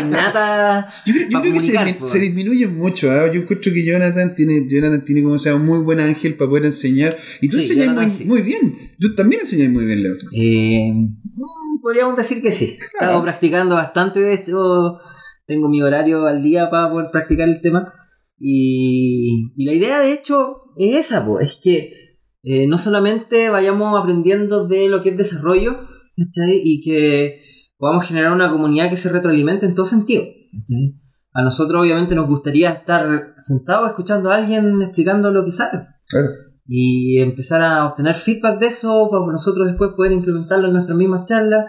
innatas. 0.02 0.86
Yo 1.04 1.12
creo, 1.12 1.28
yo 1.28 1.40
creo 1.42 1.52
que 1.52 1.60
se, 1.60 2.06
se 2.06 2.18
disminuye 2.18 2.66
mucho. 2.66 3.10
¿ah? 3.10 3.26
Yo 3.30 3.42
encuentro 3.42 3.70
que 3.74 3.84
Jonathan 3.84 4.34
tiene, 4.34 4.66
Jonathan 4.70 5.04
tiene 5.04 5.22
como 5.22 5.38
sea 5.38 5.54
un 5.54 5.66
muy 5.66 5.80
buen 5.80 6.00
ángel 6.00 6.38
para 6.38 6.48
poder 6.48 6.64
enseñar. 6.64 7.12
Y 7.42 7.50
tú 7.50 7.58
Sí, 7.58 7.64
enseñas 7.64 7.88
muy, 7.88 7.94
Jonathan 7.96 8.10
sí. 8.10 8.24
muy 8.24 8.40
bien. 8.42 8.74
Tú 8.98 9.14
también 9.14 9.40
enseñas 9.42 9.70
muy 9.70 9.84
bien, 9.84 10.02
Leo. 10.02 10.14
Eh, 10.32 10.90
mm, 10.90 11.82
podríamos 11.82 12.16
decir 12.16 12.40
que 12.40 12.52
sí. 12.52 12.64
He 12.80 12.84
estado 12.84 13.10
Claro. 13.10 13.22
practicando 13.22 13.74
bastante 13.74 14.20
de 14.20 14.32
esto. 14.32 14.98
Tengo 15.46 15.68
mi 15.68 15.82
horario 15.82 16.24
al 16.26 16.42
día 16.42 16.70
para 16.70 16.90
poder 16.90 17.08
practicar 17.12 17.50
el 17.50 17.60
tema. 17.60 17.92
Y, 18.38 19.52
y 19.56 19.64
la 19.66 19.74
idea, 19.74 20.00
de 20.00 20.12
hecho, 20.14 20.62
es 20.78 20.96
esa, 20.96 21.24
po, 21.26 21.38
es 21.40 21.58
que 21.62 22.03
eh, 22.44 22.66
no 22.66 22.78
solamente 22.78 23.48
vayamos 23.48 23.98
aprendiendo 23.98 24.66
de 24.68 24.88
lo 24.88 25.02
que 25.02 25.10
es 25.10 25.16
desarrollo, 25.16 25.78
¿cachai? 26.16 26.60
Y 26.62 26.80
que 26.82 27.40
podamos 27.78 28.06
generar 28.06 28.32
una 28.32 28.50
comunidad 28.50 28.90
que 28.90 28.96
se 28.96 29.10
retroalimente 29.10 29.66
en 29.66 29.74
todo 29.74 29.86
sentido. 29.86 30.24
¿cachai? 30.24 31.00
A 31.32 31.42
nosotros, 31.42 31.82
obviamente, 31.82 32.14
nos 32.14 32.28
gustaría 32.28 32.70
estar 32.70 33.34
sentados 33.40 33.88
escuchando 33.88 34.30
a 34.30 34.36
alguien 34.36 34.80
explicando 34.82 35.30
lo 35.30 35.44
que 35.44 35.50
sabe 35.50 35.80
Claro. 36.06 36.28
y 36.68 37.20
empezar 37.20 37.62
a 37.62 37.86
obtener 37.86 38.14
feedback 38.16 38.60
de 38.60 38.66
eso 38.68 39.08
para 39.10 39.32
nosotros 39.32 39.66
después 39.66 39.90
poder 39.96 40.12
implementarlo 40.12 40.68
en 40.68 40.74
nuestras 40.74 40.96
mismas 40.96 41.26
charlas 41.26 41.64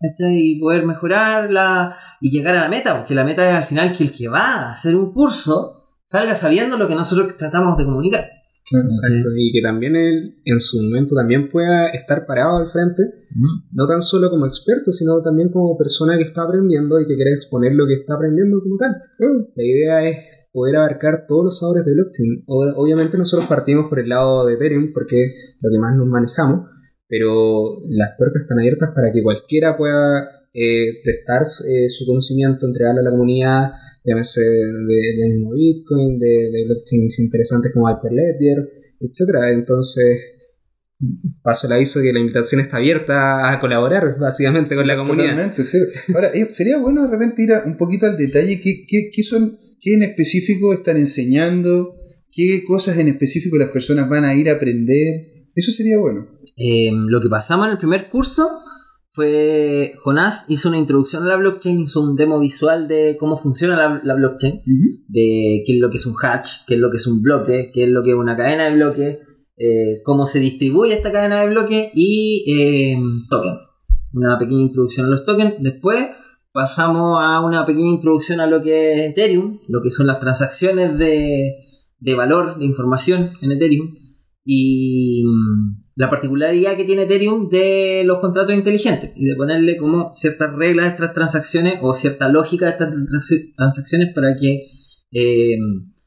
¿cachai? 0.00 0.38
y 0.38 0.60
poder 0.60 0.86
mejorarla 0.86 1.96
y 2.20 2.30
llegar 2.30 2.56
a 2.56 2.62
la 2.62 2.68
meta, 2.68 2.96
porque 2.96 3.14
la 3.14 3.24
meta 3.24 3.46
es 3.50 3.56
al 3.56 3.64
final 3.64 3.94
que 3.96 4.04
el 4.04 4.12
que 4.12 4.28
va 4.28 4.40
a 4.40 4.70
hacer 4.72 4.96
un 4.96 5.12
curso 5.12 5.90
salga 6.06 6.34
sabiendo 6.34 6.76
lo 6.78 6.88
que 6.88 6.94
nosotros 6.94 7.36
tratamos 7.36 7.76
de 7.76 7.84
comunicar. 7.84 8.24
Exacto, 8.72 9.30
y 9.36 9.52
que 9.52 9.62
también 9.62 9.96
él 9.96 10.40
en 10.44 10.60
su 10.60 10.80
momento 10.80 11.14
también 11.16 11.50
pueda 11.50 11.88
estar 11.88 12.24
parado 12.24 12.58
al 12.58 12.70
frente, 12.70 13.02
no 13.72 13.88
tan 13.88 14.00
solo 14.00 14.30
como 14.30 14.46
experto, 14.46 14.92
sino 14.92 15.20
también 15.22 15.50
como 15.50 15.76
persona 15.76 16.16
que 16.16 16.24
está 16.24 16.42
aprendiendo 16.42 17.00
y 17.00 17.06
que 17.06 17.16
quiere 17.16 17.32
exponer 17.32 17.74
lo 17.74 17.86
que 17.86 17.94
está 17.94 18.14
aprendiendo 18.14 18.62
como 18.62 18.76
tal. 18.76 18.94
La 19.56 19.64
idea 19.64 20.08
es 20.08 20.16
poder 20.52 20.76
abarcar 20.76 21.26
todos 21.26 21.44
los 21.44 21.58
sabores 21.58 21.84
de 21.84 21.94
blockchain. 21.94 22.44
Obviamente 22.46 23.18
nosotros 23.18 23.48
partimos 23.48 23.88
por 23.88 23.98
el 23.98 24.08
lado 24.08 24.46
de 24.46 24.54
Ethereum 24.54 24.92
porque 24.92 25.24
es 25.24 25.58
lo 25.60 25.70
que 25.70 25.78
más 25.78 25.96
nos 25.96 26.06
manejamos, 26.06 26.68
pero 27.08 27.82
las 27.88 28.12
puertas 28.16 28.42
están 28.42 28.60
abiertas 28.60 28.90
para 28.94 29.10
que 29.12 29.22
cualquiera 29.22 29.76
pueda 29.76 30.46
eh, 30.54 31.02
prestar 31.02 31.42
eh, 31.42 31.88
su 31.88 32.06
conocimiento, 32.06 32.66
entregarlo 32.66 33.00
a 33.00 33.04
la 33.04 33.10
comunidad, 33.10 33.70
llámese 34.04 34.40
de, 34.42 34.98
de 35.18 35.34
mismo 35.34 35.52
Bitcoin, 35.52 36.18
de, 36.18 36.26
de 36.52 36.64
blockchains 36.66 37.18
interesantes 37.20 37.72
como 37.72 37.88
Hyperledger, 37.90 38.58
etcétera. 39.00 39.52
Entonces, 39.52 40.36
paso 41.42 41.66
el 41.66 41.72
aviso 41.72 42.00
que 42.02 42.12
la 42.12 42.20
invitación 42.20 42.60
está 42.60 42.76
abierta 42.76 43.50
a 43.50 43.60
colaborar 43.60 44.16
básicamente 44.18 44.74
con 44.76 44.86
la 44.86 44.96
comunidad. 44.96 45.30
Totalmente, 45.30 45.64
sí. 45.64 45.78
Ahora, 46.14 46.30
sería 46.50 46.78
bueno 46.78 47.02
de 47.04 47.08
repente 47.10 47.42
ir 47.42 47.52
a- 47.52 47.64
un 47.64 47.76
poquito 47.76 48.06
al 48.06 48.16
detalle. 48.16 48.60
¿Qué, 48.60 48.84
qué, 48.86 49.10
qué 49.12 49.22
son, 49.22 49.58
qué 49.80 49.94
en 49.94 50.02
específico 50.02 50.72
están 50.74 50.96
enseñando? 50.98 51.96
¿Qué 52.32 52.62
cosas 52.66 52.98
en 52.98 53.08
específico 53.08 53.56
las 53.58 53.70
personas 53.70 54.08
van 54.08 54.24
a 54.24 54.34
ir 54.34 54.48
a 54.50 54.54
aprender? 54.54 55.48
Eso 55.54 55.72
sería 55.72 55.98
bueno. 55.98 56.28
Eh, 56.56 56.90
lo 56.92 57.20
que 57.20 57.28
pasamos 57.28 57.66
en 57.66 57.72
el 57.72 57.78
primer 57.78 58.08
curso 58.10 58.48
fue 59.12 59.94
Jonás 60.02 60.46
hizo 60.48 60.68
una 60.68 60.78
introducción 60.78 61.24
a 61.24 61.26
la 61.26 61.36
blockchain, 61.36 61.80
hizo 61.80 62.00
un 62.00 62.16
demo 62.16 62.38
visual 62.38 62.86
de 62.86 63.16
cómo 63.18 63.36
funciona 63.36 63.76
la, 63.76 64.00
la 64.04 64.14
blockchain. 64.14 64.62
de 65.08 65.62
qué 65.66 65.74
es 65.74 65.80
lo 65.80 65.90
que 65.90 65.96
es 65.96 66.06
un 66.06 66.14
hatch, 66.20 66.64
qué 66.66 66.74
es 66.74 66.80
lo 66.80 66.90
que 66.90 66.96
es 66.96 67.06
un 67.06 67.20
bloque, 67.20 67.70
qué 67.74 67.84
es 67.84 67.90
lo 67.90 68.02
que 68.02 68.10
es 68.10 68.16
una 68.16 68.36
cadena 68.36 68.66
de 68.66 68.76
bloques, 68.76 69.18
eh, 69.56 70.00
cómo 70.04 70.26
se 70.26 70.38
distribuye 70.38 70.94
esta 70.94 71.10
cadena 71.10 71.42
de 71.42 71.50
bloques 71.50 71.90
y 71.92 72.44
eh, 72.46 72.98
tokens. 73.28 73.78
Una 74.12 74.38
pequeña 74.38 74.62
introducción 74.62 75.06
a 75.06 75.10
los 75.10 75.24
tokens. 75.24 75.54
Después 75.58 76.08
pasamos 76.52 77.18
a 77.20 77.40
una 77.40 77.66
pequeña 77.66 77.90
introducción 77.90 78.40
a 78.40 78.46
lo 78.46 78.62
que 78.62 78.92
es 78.92 79.10
Ethereum, 79.10 79.60
lo 79.68 79.82
que 79.82 79.90
son 79.90 80.06
las 80.06 80.20
transacciones 80.20 80.96
de, 80.98 81.56
de 81.98 82.14
valor, 82.14 82.58
de 82.58 82.64
información 82.64 83.30
en 83.40 83.52
Ethereum 83.52 83.94
y 84.44 85.24
mm, 85.26 85.79
la 86.00 86.08
particularidad 86.08 86.78
que 86.78 86.86
tiene 86.86 87.02
Ethereum 87.02 87.50
de 87.50 88.04
los 88.06 88.20
contratos 88.20 88.54
inteligentes 88.54 89.12
y 89.14 89.26
de 89.26 89.36
ponerle 89.36 89.76
como 89.76 90.14
ciertas 90.14 90.50
reglas 90.54 90.86
a 90.86 90.88
estas 90.92 91.12
transacciones 91.12 91.74
o 91.82 91.92
cierta 91.92 92.30
lógica 92.30 92.64
a 92.64 92.70
estas 92.70 92.88
trans- 92.88 93.52
transacciones 93.54 94.14
para 94.14 94.28
que 94.40 94.70
eh, 95.12 95.58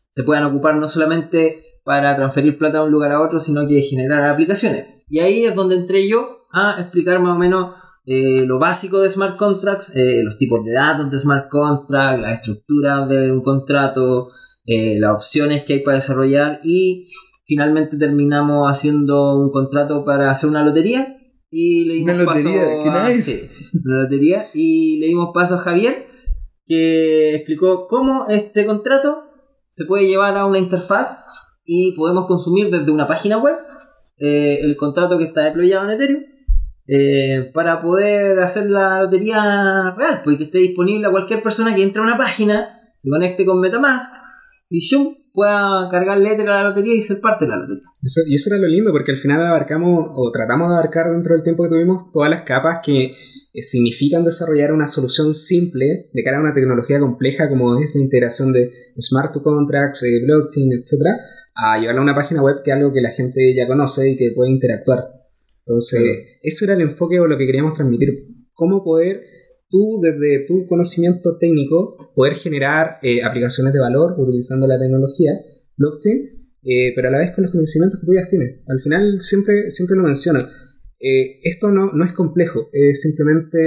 se 0.09 0.23
puedan 0.23 0.45
ocupar 0.45 0.77
no 0.77 0.89
solamente 0.89 1.77
para 1.83 2.15
transferir 2.15 2.57
plata 2.57 2.79
de 2.79 2.85
un 2.85 2.91
lugar 2.91 3.11
a 3.11 3.21
otro, 3.21 3.39
sino 3.39 3.67
que 3.67 3.83
generar 3.83 4.27
aplicaciones. 4.31 5.03
Y 5.09 5.19
ahí 5.19 5.43
es 5.43 5.53
donde 5.53 5.75
entré 5.75 6.07
yo 6.07 6.47
a 6.51 6.81
explicar 6.81 7.19
más 7.19 7.35
o 7.35 7.39
menos 7.39 7.75
eh, 8.07 8.47
lo 8.47 8.57
básico 8.57 8.99
de 8.99 9.11
smart 9.11 9.37
contracts, 9.37 9.95
eh, 9.95 10.23
los 10.23 10.39
tipos 10.39 10.65
de 10.65 10.71
datos 10.71 11.11
de 11.11 11.19
smart 11.19 11.49
contracts, 11.49 12.19
la 12.19 12.33
estructura 12.33 13.05
de 13.05 13.31
un 13.31 13.43
contrato, 13.43 14.29
las 14.65 15.13
opciones 15.13 15.65
que 15.65 15.73
hay 15.73 15.79
para 15.81 15.97
desarrollar 15.97 16.61
y 16.63 17.05
finalmente 17.45 17.97
terminamos 17.97 18.67
haciendo 18.69 19.35
un 19.37 19.51
contrato 19.51 20.03
para 20.05 20.31
hacer 20.31 20.49
una 20.49 20.63
lotería 20.63 21.17
y 21.49 21.85
le 21.85 21.93
dimos 21.95 22.15
Una 22.15 22.23
lotería, 22.23 22.61
paso 22.79 22.91
a- 22.91 23.09
nice. 23.09 23.49
sí, 23.49 23.79
una 23.83 24.03
lotería 24.03 24.47
y 24.53 24.97
le 24.99 25.07
dimos 25.07 25.29
paso 25.33 25.55
a 25.55 25.59
Javier 25.59 26.07
que 26.65 27.35
explicó 27.35 27.87
cómo 27.87 28.27
este 28.29 28.65
contrato 28.65 29.23
se 29.67 29.85
puede 29.85 30.07
llevar 30.07 30.37
a 30.37 30.45
una 30.45 30.59
interfaz 30.59 31.25
y 31.65 31.93
podemos 31.95 32.25
consumir 32.27 32.69
desde 32.69 32.91
una 32.91 33.07
página 33.07 33.37
web 33.37 33.55
eh, 34.17 34.59
el 34.61 34.75
contrato 34.77 35.17
que 35.17 35.25
está 35.25 35.43
deployado 35.45 35.85
en 35.85 35.91
Ethereum 35.91 36.23
eh, 36.87 37.51
para 37.53 37.81
poder 37.81 38.39
hacer 38.39 38.69
la 38.69 39.03
lotería 39.03 39.93
real, 39.97 40.21
pues 40.23 40.37
que 40.37 40.43
esté 40.45 40.57
disponible 40.59 41.07
a 41.07 41.11
cualquier 41.11 41.41
persona 41.41 41.73
que 41.73 41.81
entre 41.83 42.01
a 42.01 42.05
una 42.05 42.17
página, 42.17 42.77
se 42.99 43.09
conecte 43.09 43.45
con 43.45 43.59
Metamask 43.61 44.13
y 44.69 44.79
shum, 44.79 45.15
pueda 45.33 45.89
cargar 45.91 46.19
letra 46.19 46.59
a 46.59 46.63
la 46.63 46.69
lotería 46.69 46.95
y 46.95 47.01
ser 47.01 47.19
parte 47.19 47.45
de 47.45 47.49
la 47.49 47.57
lotería. 47.57 47.83
Eso- 48.03 48.21
y 48.27 48.35
eso 48.35 48.49
era 48.53 48.61
lo 48.61 48.67
lindo, 48.67 48.91
porque 48.91 49.11
al 49.11 49.17
final 49.17 49.45
abarcamos, 49.45 50.09
o 50.13 50.31
tratamos 50.31 50.69
de 50.69 50.75
abarcar 50.75 51.11
dentro 51.11 51.33
del 51.33 51.43
tiempo 51.43 51.63
que 51.63 51.69
tuvimos, 51.69 52.11
todas 52.11 52.29
las 52.29 52.43
capas 52.43 52.79
que 52.85 53.15
eh, 53.55 53.61
significan 53.61 54.23
desarrollar 54.23 54.71
una 54.73 54.87
solución 54.87 55.33
simple 55.35 56.09
de 56.11 56.23
cara 56.23 56.37
a 56.37 56.41
una 56.41 56.53
tecnología 56.55 56.99
compleja 56.99 57.49
como 57.49 57.77
es 57.79 57.93
la 57.93 58.01
integración 58.01 58.51
de 58.51 58.71
smart 58.99 59.33
contracts, 59.43 60.01
eh, 60.03 60.23
blockchain, 60.25 60.71
etc., 60.73 60.93
a 61.55 61.77
llevarla 61.77 62.01
a 62.01 62.03
una 62.03 62.15
página 62.15 62.41
web 62.41 62.57
que 62.63 62.71
es 62.71 62.77
algo 62.77 62.91
que 62.91 63.01
la 63.01 63.11
gente 63.11 63.53
ya 63.55 63.67
conoce 63.67 64.09
y 64.09 64.15
que 64.17 64.31
puede 64.35 64.49
interactuar. 64.49 65.03
Entonces, 65.65 66.39
eso 66.41 66.65
era 66.65 66.73
el 66.73 66.81
enfoque 66.81 67.19
o 67.19 67.27
lo 67.27 67.37
que 67.37 67.45
queríamos 67.45 67.73
transmitir. 67.75 68.25
Cómo 68.53 68.83
poder 68.83 69.21
tú 69.73 69.99
desde 69.99 70.45
tu 70.45 70.67
conocimiento 70.67 71.37
técnico 71.39 72.13
poder 72.15 72.35
generar 72.35 72.99
eh, 73.01 73.23
aplicaciones 73.23 73.73
de 73.73 73.79
valor 73.79 74.13
utilizando 74.19 74.67
la 74.67 74.79
tecnología 74.79 75.31
blockchain, 75.75 76.21
eh, 76.61 76.93
pero 76.95 77.07
a 77.07 77.11
la 77.11 77.17
vez 77.17 77.31
con 77.33 77.43
los 77.43 77.51
conocimientos 77.51 77.99
que 77.99 78.05
tú 78.05 78.13
ya 78.13 78.29
tienes. 78.29 78.61
Al 78.67 78.79
final 78.79 79.19
siempre, 79.19 79.71
siempre 79.71 79.97
lo 79.97 80.03
menciono. 80.03 80.41
Eh, 80.99 81.39
esto 81.41 81.71
no, 81.71 81.91
no 81.91 82.05
es 82.05 82.13
complejo, 82.13 82.69
es 82.71 83.01
simplemente 83.01 83.57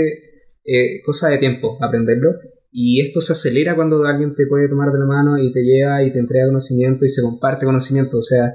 cosa 1.04 1.28
de 1.28 1.38
tiempo 1.38 1.78
aprenderlo. 1.80 2.30
Y 2.72 3.00
esto 3.00 3.20
se 3.20 3.32
acelera 3.32 3.74
cuando 3.74 4.04
alguien 4.04 4.34
te 4.34 4.46
puede 4.46 4.68
tomar 4.68 4.92
de 4.92 4.98
la 4.98 5.06
mano 5.06 5.38
y 5.38 5.52
te 5.52 5.62
lleva 5.62 6.02
y 6.02 6.12
te 6.12 6.18
entrega 6.18 6.46
conocimiento 6.46 7.04
y 7.04 7.08
se 7.08 7.22
comparte 7.22 7.64
conocimiento. 7.64 8.18
O 8.18 8.22
sea, 8.22 8.52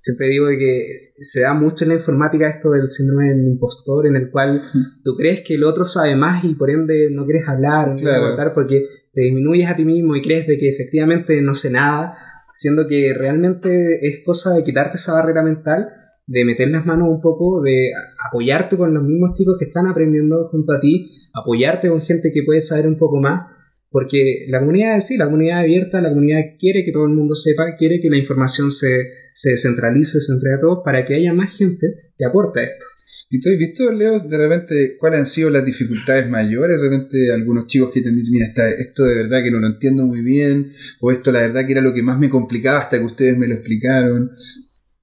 siempre 0.00 0.28
digo 0.28 0.46
que 0.58 1.12
se 1.18 1.42
da 1.42 1.52
mucho 1.52 1.84
en 1.84 1.90
la 1.90 1.96
informática 1.96 2.48
esto 2.48 2.70
del 2.70 2.88
síndrome 2.88 3.28
del 3.28 3.46
impostor, 3.48 4.06
en 4.06 4.16
el 4.16 4.30
cual 4.30 4.62
tú 5.04 5.14
crees 5.14 5.42
que 5.42 5.54
el 5.54 5.64
otro 5.64 5.84
sabe 5.84 6.16
más 6.16 6.42
y 6.42 6.54
por 6.54 6.70
ende 6.70 7.10
no 7.12 7.26
quieres 7.26 7.46
hablar, 7.46 7.88
no 7.90 7.96
quieres 7.96 8.18
contar 8.18 8.54
porque 8.54 8.86
te 9.12 9.20
disminuyes 9.20 9.68
a 9.68 9.76
ti 9.76 9.84
mismo 9.84 10.16
y 10.16 10.22
crees 10.22 10.46
de 10.46 10.56
que 10.56 10.70
efectivamente 10.70 11.42
no 11.42 11.52
sé 11.52 11.70
nada, 11.70 12.16
siendo 12.54 12.88
que 12.88 13.12
realmente 13.12 13.98
es 14.06 14.24
cosa 14.24 14.54
de 14.54 14.64
quitarte 14.64 14.96
esa 14.96 15.12
barrera 15.12 15.42
mental, 15.42 15.88
de 16.26 16.44
meter 16.46 16.68
las 16.68 16.86
manos 16.86 17.08
un 17.10 17.20
poco, 17.20 17.60
de 17.60 17.90
apoyarte 18.26 18.78
con 18.78 18.94
los 18.94 19.02
mismos 19.02 19.36
chicos 19.36 19.56
que 19.58 19.66
están 19.66 19.86
aprendiendo 19.86 20.48
junto 20.48 20.72
a 20.72 20.80
ti, 20.80 21.28
apoyarte 21.34 21.90
con 21.90 22.00
gente 22.00 22.32
que 22.32 22.42
puede 22.46 22.62
saber 22.62 22.86
un 22.86 22.96
poco 22.96 23.20
más 23.20 23.59
porque 23.90 24.46
la 24.48 24.60
comunidad 24.60 25.00
sí, 25.00 25.16
la 25.16 25.26
comunidad 25.26 25.60
abierta, 25.60 26.00
la 26.00 26.10
comunidad 26.10 26.40
quiere 26.58 26.84
que 26.84 26.92
todo 26.92 27.04
el 27.04 27.12
mundo 27.12 27.34
sepa, 27.34 27.76
quiere 27.76 28.00
que 28.00 28.08
la 28.08 28.18
información 28.18 28.70
se, 28.70 28.88
se 29.34 29.50
descentralice, 29.50 30.20
se 30.20 30.32
entregue 30.32 30.56
a 30.56 30.60
todos 30.60 30.78
para 30.84 31.04
que 31.04 31.16
haya 31.16 31.32
más 31.32 31.56
gente 31.56 31.86
que 32.16 32.24
aporte 32.24 32.60
a 32.60 32.64
esto. 32.64 32.86
¿Y 33.32 33.40
tú 33.40 33.48
has 33.48 33.58
visto, 33.58 33.92
Leo, 33.92 34.18
de 34.18 34.36
repente 34.36 34.96
cuáles 34.98 35.20
han 35.20 35.26
sido 35.26 35.50
las 35.50 35.64
dificultades 35.64 36.28
mayores? 36.28 36.76
De 36.76 36.82
repente 36.82 37.32
algunos 37.32 37.66
chicos 37.66 37.92
que 37.92 38.02
te 38.02 38.08
han 38.08 38.16
dicho, 38.16 38.30
mira, 38.32 38.46
esto 38.76 39.04
de 39.04 39.14
verdad 39.14 39.42
que 39.44 39.52
no 39.52 39.60
lo 39.60 39.68
entiendo 39.68 40.04
muy 40.04 40.20
bien, 40.20 40.72
o 41.00 41.12
esto 41.12 41.30
la 41.30 41.42
verdad 41.42 41.64
que 41.64 41.72
era 41.72 41.80
lo 41.80 41.94
que 41.94 42.02
más 42.02 42.18
me 42.18 42.28
complicaba 42.28 42.80
hasta 42.80 42.98
que 42.98 43.04
ustedes 43.04 43.38
me 43.38 43.46
lo 43.46 43.54
explicaron. 43.54 44.32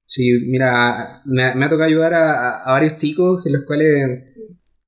Sí, 0.05 0.45
mira, 0.49 1.21
me, 1.25 1.43
ha 1.43 1.69
tocado 1.69 1.83
ayudar 1.83 2.13
a, 2.13 2.63
a, 2.63 2.71
varios 2.71 2.97
chicos 2.97 3.45
en 3.45 3.53
los 3.53 3.63
cuales 3.63 4.35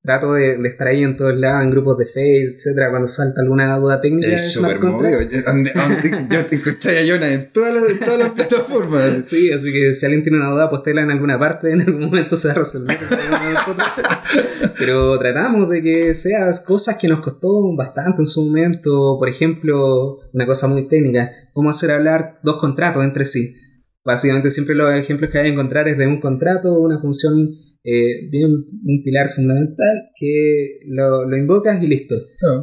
Trato 0.02 0.32
de, 0.32 0.54
estar 0.66 0.88
ahí 0.88 1.02
en 1.02 1.14
todos 1.14 1.36
lados, 1.36 1.62
en 1.62 1.70
grupos 1.72 1.98
de 1.98 2.06
Facebook, 2.06 2.54
etcétera, 2.56 2.88
cuando 2.88 3.06
salta 3.06 3.42
alguna 3.42 3.76
duda 3.76 4.00
técnica. 4.00 4.28
Es 4.28 4.54
súper. 4.54 4.80
Yo, 4.80 6.46
te 6.46 6.56
encontré 6.56 7.00
a 7.00 7.06
Jonah 7.06 7.30
en 7.30 7.52
todas 7.52 7.74
las, 7.74 8.00
todas 8.00 8.18
las 8.18 8.30
plataformas. 8.30 9.10
Sí, 9.24 9.52
así 9.52 9.70
que 9.70 9.92
si 9.92 10.06
alguien 10.06 10.22
tiene 10.22 10.38
una 10.38 10.50
duda, 10.50 10.70
postela 10.70 11.02
en 11.02 11.10
alguna 11.10 11.38
parte, 11.38 11.70
en 11.70 11.82
algún 11.82 12.00
momento 12.00 12.34
se 12.36 12.48
va 12.48 12.54
a 12.54 12.56
resolver. 12.58 12.96
Pero 14.78 15.18
tratamos 15.18 15.68
de 15.68 15.82
que 15.82 16.14
sean 16.14 16.50
cosas 16.66 16.96
que 16.96 17.06
nos 17.06 17.20
costó 17.20 17.76
bastante 17.76 18.22
en 18.22 18.26
su 18.26 18.46
momento. 18.46 19.16
Por 19.18 19.28
ejemplo, 19.28 20.20
una 20.32 20.46
cosa 20.46 20.66
muy 20.66 20.86
técnica, 20.88 21.30
cómo 21.52 21.68
hacer 21.68 21.90
hablar 21.90 22.40
dos 22.42 22.56
contratos 22.58 23.04
entre 23.04 23.26
sí. 23.26 23.54
Básicamente 24.02 24.50
siempre 24.50 24.74
los 24.74 24.94
ejemplos 24.94 25.30
que 25.30 25.38
hay 25.38 25.48
a 25.48 25.52
encontrar 25.52 25.86
es 25.88 25.98
de 25.98 26.06
un 26.06 26.20
contrato, 26.20 26.72
una 26.80 26.98
función 27.00 27.50
eh, 27.82 28.28
viene 28.30 28.46
un, 28.46 29.02
pilar 29.02 29.30
fundamental 29.30 30.10
que 30.14 30.80
lo, 30.86 31.24
lo 31.24 31.36
invocas 31.36 31.82
y 31.82 31.86
listo. 31.86 32.14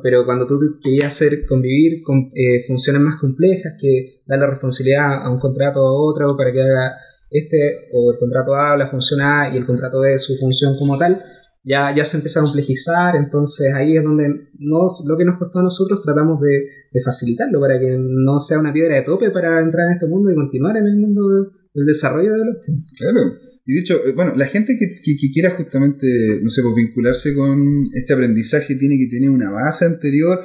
Pero 0.04 0.26
cuando 0.26 0.46
tú 0.46 0.60
querías 0.84 1.08
hacer 1.08 1.46
convivir 1.46 2.04
con 2.04 2.32
eh, 2.36 2.62
funciones 2.68 3.02
más 3.02 3.16
complejas, 3.16 3.74
que 3.80 4.22
da 4.26 4.38
la 4.38 4.48
responsabilidad 4.48 5.26
a 5.26 5.30
un 5.32 5.40
contrato 5.40 5.80
a 5.80 5.94
otro 5.94 6.36
para 6.38 6.52
que 6.52 6.62
haga 6.62 6.94
este 7.30 7.90
o 7.94 8.12
el 8.14 8.20
contrato 8.20 8.56
A 8.56 8.78
la 8.78 8.90
función 8.90 9.22
A 9.22 9.50
y 9.54 9.58
el 9.58 9.66
contrato 9.66 10.00
B 10.02 10.18
su 10.20 10.38
función 10.38 10.78
como 10.78 10.98
tal, 10.98 11.20
ya, 11.64 11.94
ya 11.94 12.06
se 12.06 12.18
empieza 12.18 12.40
a 12.40 12.44
complejizar, 12.44 13.16
entonces 13.18 13.74
ahí 13.74 13.98
es 13.98 14.04
donde 14.04 14.30
no, 14.60 14.88
lo 15.06 15.18
que 15.18 15.26
nos 15.26 15.38
costó 15.38 15.60
a 15.60 15.64
nosotros 15.64 16.02
tratamos 16.02 16.40
de, 16.40 16.70
de, 16.94 17.02
facilitarlo 17.04 17.60
para 17.60 17.78
que 17.78 17.98
no 18.00 18.40
sea 18.40 18.60
una 18.60 18.72
piedra 18.72 18.96
de 18.96 19.02
tope 19.02 19.32
para 19.32 19.60
entrar 19.62 19.88
en 19.88 19.94
este 19.96 20.08
mundo 20.08 20.32
y 20.32 20.36
continuar 20.36 20.78
en 20.78 20.86
el 20.86 20.96
mundo 20.96 21.28
del 21.74 21.86
desarrollo 21.86 22.34
de 22.34 22.42
blockchain. 22.42 22.86
Claro. 22.98 23.47
Y 23.70 23.74
dicho, 23.74 24.00
eh, 24.06 24.14
bueno, 24.14 24.34
la 24.38 24.46
gente 24.46 24.78
que, 24.80 25.18
quiera 25.34 25.52
justamente, 25.52 26.08
no 26.42 26.50
sé, 26.50 26.62
pues 26.62 26.74
vincularse 26.74 27.36
con 27.36 27.84
este 27.94 28.14
aprendizaje 28.14 28.76
tiene 28.76 28.98
que 28.98 29.08
tener 29.08 29.30
una 29.30 29.52
base 29.52 29.84
anterior. 29.84 30.40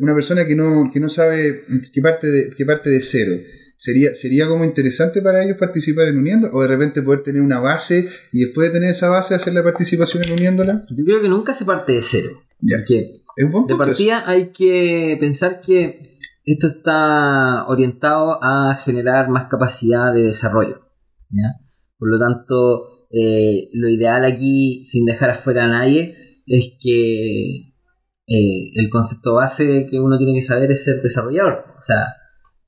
Una 0.00 0.14
persona 0.14 0.44
que 0.44 0.56
no, 0.56 0.90
que 0.92 0.98
no 0.98 1.08
sabe 1.08 1.62
qué 1.92 2.02
parte 2.02 2.26
de, 2.26 2.50
qué 2.50 2.66
parte 2.66 2.90
de 2.90 3.00
cero. 3.02 3.36
¿Sería, 3.76 4.14
¿Sería 4.16 4.48
como 4.48 4.64
interesante 4.64 5.22
para 5.22 5.44
ellos 5.44 5.58
participar 5.60 6.08
en 6.08 6.18
Uniendo? 6.18 6.50
¿O 6.52 6.60
de 6.60 6.66
repente 6.66 7.02
poder 7.02 7.22
tener 7.22 7.40
una 7.40 7.60
base 7.60 8.08
y 8.32 8.40
después 8.40 8.68
de 8.68 8.74
tener 8.74 8.90
esa 8.90 9.08
base 9.08 9.36
hacer 9.36 9.54
la 9.54 9.62
participación 9.62 10.24
en 10.24 10.32
Uniéndola? 10.32 10.84
Yo 10.90 11.04
creo 11.04 11.22
que 11.22 11.28
nunca 11.28 11.54
se 11.54 11.64
parte 11.64 11.92
de 11.92 12.02
cero. 12.02 12.30
Ya. 12.60 12.78
Porque 12.78 13.22
¿Es 13.36 13.46
de 13.68 13.76
partida 13.76 14.28
hay 14.28 14.50
que 14.50 15.16
pensar 15.20 15.60
que 15.60 16.18
esto 16.44 16.66
está 16.66 17.64
orientado 17.68 18.42
a 18.42 18.74
generar 18.84 19.28
más 19.28 19.48
capacidad 19.48 20.12
de 20.12 20.22
desarrollo. 20.22 20.80
¿ya? 21.30 21.69
Por 22.00 22.10
lo 22.10 22.18
tanto, 22.18 23.06
eh, 23.10 23.68
lo 23.74 23.88
ideal 23.90 24.24
aquí, 24.24 24.84
sin 24.84 25.04
dejar 25.04 25.30
afuera 25.30 25.64
a 25.64 25.68
nadie, 25.68 26.42
es 26.46 26.72
que 26.80 27.56
eh, 28.26 28.70
el 28.74 28.88
concepto 28.88 29.34
base 29.34 29.86
que 29.90 30.00
uno 30.00 30.16
tiene 30.16 30.34
que 30.34 30.42
saber 30.42 30.72
es 30.72 30.84
ser 30.84 31.02
desarrollador. 31.02 31.64
O 31.76 31.82
sea, 31.82 32.06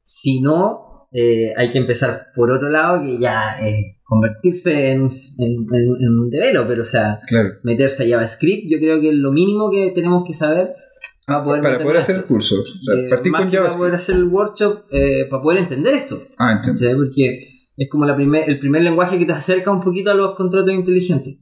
si 0.03 0.43
no, 0.43 1.09
eh, 1.13 1.55
hay 1.57 1.71
que 1.71 1.79
empezar 1.79 2.27
por 2.35 2.51
otro 2.51 2.69
lado, 2.69 3.03
que 3.03 3.19
ya 3.19 3.59
es 3.59 3.97
convertirse 4.03 4.91
en, 4.91 5.03
un 5.03 6.29
developer, 6.31 6.81
o 6.81 6.85
sea, 6.85 7.21
meterse 7.63 8.05
a 8.05 8.17
JavaScript, 8.17 8.67
yo 8.69 8.79
creo 8.79 9.01
que 9.01 9.09
es 9.09 9.15
lo 9.15 9.33
mínimo 9.33 9.71
que 9.71 9.93
tenemos 9.93 10.25
que 10.27 10.35
saber 10.35 10.75
para 11.27 11.43
poder, 11.43 11.63
para 11.63 11.83
poder 11.83 11.97
hacer 11.97 12.17
el 12.17 12.25
curso. 12.25 12.57
O 12.57 12.85
sea, 12.85 13.09
partir 13.09 13.33
con 13.33 13.51
JavaScript. 13.51 13.63
Para 13.63 13.79
poder 13.79 13.95
hacer 13.95 14.17
el 14.17 14.25
workshop, 14.25 14.83
para 15.31 15.43
poder 15.43 15.61
entender 15.61 15.95
esto. 15.95 16.21
Ah, 16.37 16.61
entiendo. 16.67 17.05
Porque 17.05 17.52
es 17.77 17.89
como 17.91 18.05
la 18.05 18.15
primer, 18.15 18.49
el 18.49 18.59
primer 18.59 18.83
lenguaje 18.83 19.19
que 19.19 19.25
te 19.25 19.33
acerca 19.33 19.71
un 19.71 19.81
poquito 19.81 20.11
a 20.11 20.15
los 20.15 20.35
contratos 20.37 20.73
inteligentes. 20.73 21.39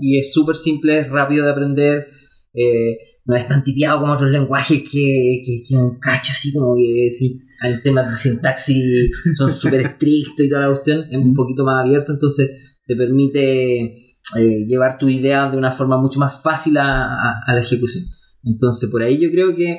Y 0.00 0.18
es 0.18 0.32
súper 0.32 0.56
simple, 0.56 1.00
es 1.00 1.08
rápido 1.08 1.44
de 1.44 1.50
aprender. 1.50 2.06
Eh, 2.52 2.98
no 3.24 3.36
es 3.36 3.46
tan 3.46 3.62
tipiado 3.62 4.00
como 4.00 4.12
otros 4.12 4.30
lenguajes 4.30 4.82
que, 4.82 5.62
que, 5.66 5.76
un 5.76 5.98
cacho 6.00 6.32
así 6.32 6.52
como 6.52 6.74
que 6.74 7.10
sí, 7.12 7.40
el 7.64 7.82
tema 7.82 8.02
de 8.02 8.16
sintaxis 8.16 9.10
son 9.36 9.52
súper 9.52 9.82
estrictos 9.82 10.46
y 10.46 10.48
toda 10.48 10.62
la 10.62 10.68
cuestión. 10.68 11.04
Es 11.10 11.18
un 11.18 11.34
poquito 11.34 11.64
más 11.64 11.84
abierto, 11.84 12.12
entonces 12.12 12.78
te 12.86 12.96
permite 12.96 14.16
eh, 14.38 14.64
llevar 14.66 14.98
tu 14.98 15.08
idea 15.08 15.50
de 15.50 15.56
una 15.56 15.72
forma 15.72 15.98
mucho 15.98 16.18
más 16.18 16.42
fácil 16.42 16.76
a, 16.76 17.14
a, 17.46 17.54
la 17.54 17.60
ejecución. 17.60 18.04
Entonces 18.42 18.90
por 18.90 19.02
ahí 19.02 19.18
yo 19.20 19.30
creo 19.30 19.54
que 19.54 19.70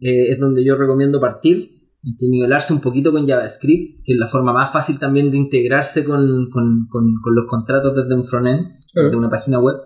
eh, 0.00 0.32
es 0.32 0.38
donde 0.38 0.64
yo 0.64 0.76
recomiendo 0.76 1.20
partir 1.20 1.79
que 2.02 2.28
nivelarse 2.28 2.72
un 2.72 2.80
poquito 2.80 3.12
con 3.12 3.26
JavaScript, 3.26 4.04
que 4.04 4.12
es 4.14 4.18
la 4.18 4.28
forma 4.28 4.52
más 4.52 4.72
fácil 4.72 4.98
también 4.98 5.30
de 5.30 5.36
integrarse 5.36 6.04
con, 6.04 6.50
con, 6.50 6.86
con, 6.88 7.34
los 7.34 7.46
contratos 7.46 7.94
desde 7.94 8.14
un 8.14 8.26
frontend, 8.26 8.68
de 8.94 9.16
una 9.16 9.30
página 9.30 9.58
web. 9.58 9.76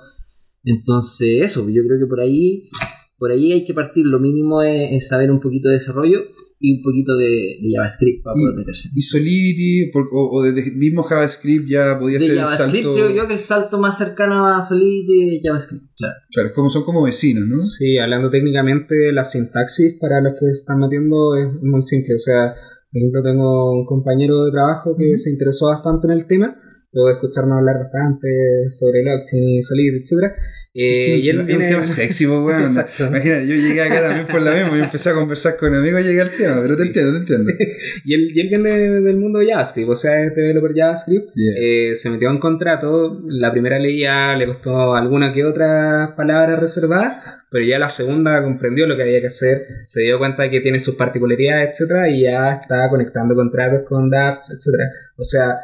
Entonces, 0.62 1.42
eso, 1.42 1.68
yo 1.68 1.82
creo 1.86 1.98
que 1.98 2.06
por 2.06 2.20
ahí, 2.20 2.70
por 3.18 3.30
ahí 3.30 3.52
hay 3.52 3.64
que 3.64 3.74
partir. 3.74 4.06
Lo 4.06 4.20
mínimo 4.20 4.62
es 4.62 5.08
saber 5.08 5.30
un 5.30 5.40
poquito 5.40 5.68
de 5.68 5.74
desarrollo 5.74 6.20
y 6.64 6.78
un 6.78 6.82
poquito 6.82 7.14
de, 7.16 7.58
JavaScript 7.74 8.24
para 8.24 8.34
poder 8.34 8.56
meterse. 8.56 8.88
¿Y 8.94 9.02
Solidity 9.02 9.90
o, 10.12 10.42
desde 10.42 10.70
el 10.70 10.76
mismo 10.76 11.02
JavaScript 11.02 11.68
ya 11.68 11.98
podía 11.98 12.18
ser 12.18 12.38
el 12.38 12.46
salto? 12.46 12.94
creo 12.94 13.10
yo 13.10 13.26
que 13.28 13.34
el 13.34 13.38
salto 13.38 13.78
más 13.78 13.98
cercano 13.98 14.46
a 14.46 14.62
Solidity 14.62 15.36
es 15.36 15.42
JavaScript, 15.44 15.84
claro. 15.98 16.14
Claro, 16.32 16.50
como, 16.54 16.70
son 16.70 16.84
como 16.84 17.02
vecinos, 17.02 17.46
¿no? 17.46 17.58
Sí, 17.58 17.98
hablando 17.98 18.30
técnicamente, 18.30 19.12
la 19.12 19.24
sintaxis 19.24 19.98
para 20.00 20.22
los 20.22 20.32
que 20.40 20.50
están 20.50 20.80
metiendo 20.80 21.36
es 21.36 21.62
muy 21.62 21.82
simple. 21.82 22.14
O 22.14 22.18
sea, 22.18 22.54
por 22.90 22.98
ejemplo, 22.98 23.22
tengo 23.22 23.80
un 23.80 23.86
compañero 23.86 24.44
de 24.46 24.52
trabajo 24.52 24.96
que 24.96 25.18
se 25.18 25.30
interesó 25.30 25.68
bastante 25.68 26.06
en 26.06 26.12
el 26.12 26.26
tema 26.26 26.56
luego 26.94 27.08
de 27.08 27.14
escucharnos 27.14 27.58
hablar 27.58 27.78
bastante 27.80 28.28
sobre 28.70 29.02
blockchain 29.02 29.44
y 29.44 29.62
Solidity, 29.62 29.98
etc. 29.98 30.32
Eh, 30.76 31.20
y 31.22 31.28
él 31.28 31.44
viene... 31.44 31.66
un 31.66 31.70
tema 31.70 31.86
sexy, 31.86 32.26
pues, 32.26 32.40
weón. 32.40 32.68
Imagínate, 33.08 33.46
yo 33.46 33.54
llegué 33.54 33.80
acá 33.80 34.00
también 34.00 34.26
por 34.26 34.42
la 34.42 34.54
misma 34.54 34.76
y 34.76 34.80
empecé 34.80 35.10
a 35.10 35.14
conversar 35.14 35.56
con 35.56 35.72
amigos 35.72 36.00
y 36.00 36.04
llegué 36.04 36.20
al 36.20 36.30
tema, 36.30 36.60
pero 36.60 36.76
te 36.76 36.82
entiendo, 36.82 37.12
te 37.12 37.18
entiendo. 37.18 37.52
y, 38.04 38.14
él, 38.14 38.32
y 38.34 38.40
él 38.40 38.48
viene 38.48 38.70
del 38.70 39.16
mundo 39.16 39.38
de 39.38 39.46
JavaScript, 39.46 39.88
o 39.88 39.94
sea, 39.94 40.24
este 40.24 40.40
developer 40.40 40.72
JavaScript. 40.74 41.30
Eh, 41.36 41.92
se 41.94 42.10
metió 42.10 42.28
en 42.28 42.38
contrato, 42.38 43.20
la 43.26 43.52
primera 43.52 43.78
leía 43.78 44.36
le 44.36 44.46
costó 44.46 44.96
alguna 44.96 45.32
que 45.32 45.44
otra 45.44 46.14
palabra 46.16 46.56
reservada, 46.56 47.44
pero 47.50 47.64
ya 47.64 47.78
la 47.78 47.88
segunda 47.88 48.42
comprendió 48.42 48.84
lo 48.88 48.96
que 48.96 49.04
había 49.04 49.20
que 49.20 49.28
hacer, 49.28 49.62
se 49.86 50.00
dio 50.00 50.18
cuenta 50.18 50.42
de 50.42 50.50
que 50.50 50.60
tiene 50.60 50.80
sus 50.80 50.96
particularidades, 50.96 51.80
etc. 51.80 52.08
y 52.10 52.22
ya 52.22 52.52
está 52.54 52.88
conectando 52.90 53.36
contratos 53.36 53.82
con 53.88 54.10
dApps, 54.10 54.50
etc. 54.50 54.90
O 55.16 55.22
sea, 55.22 55.60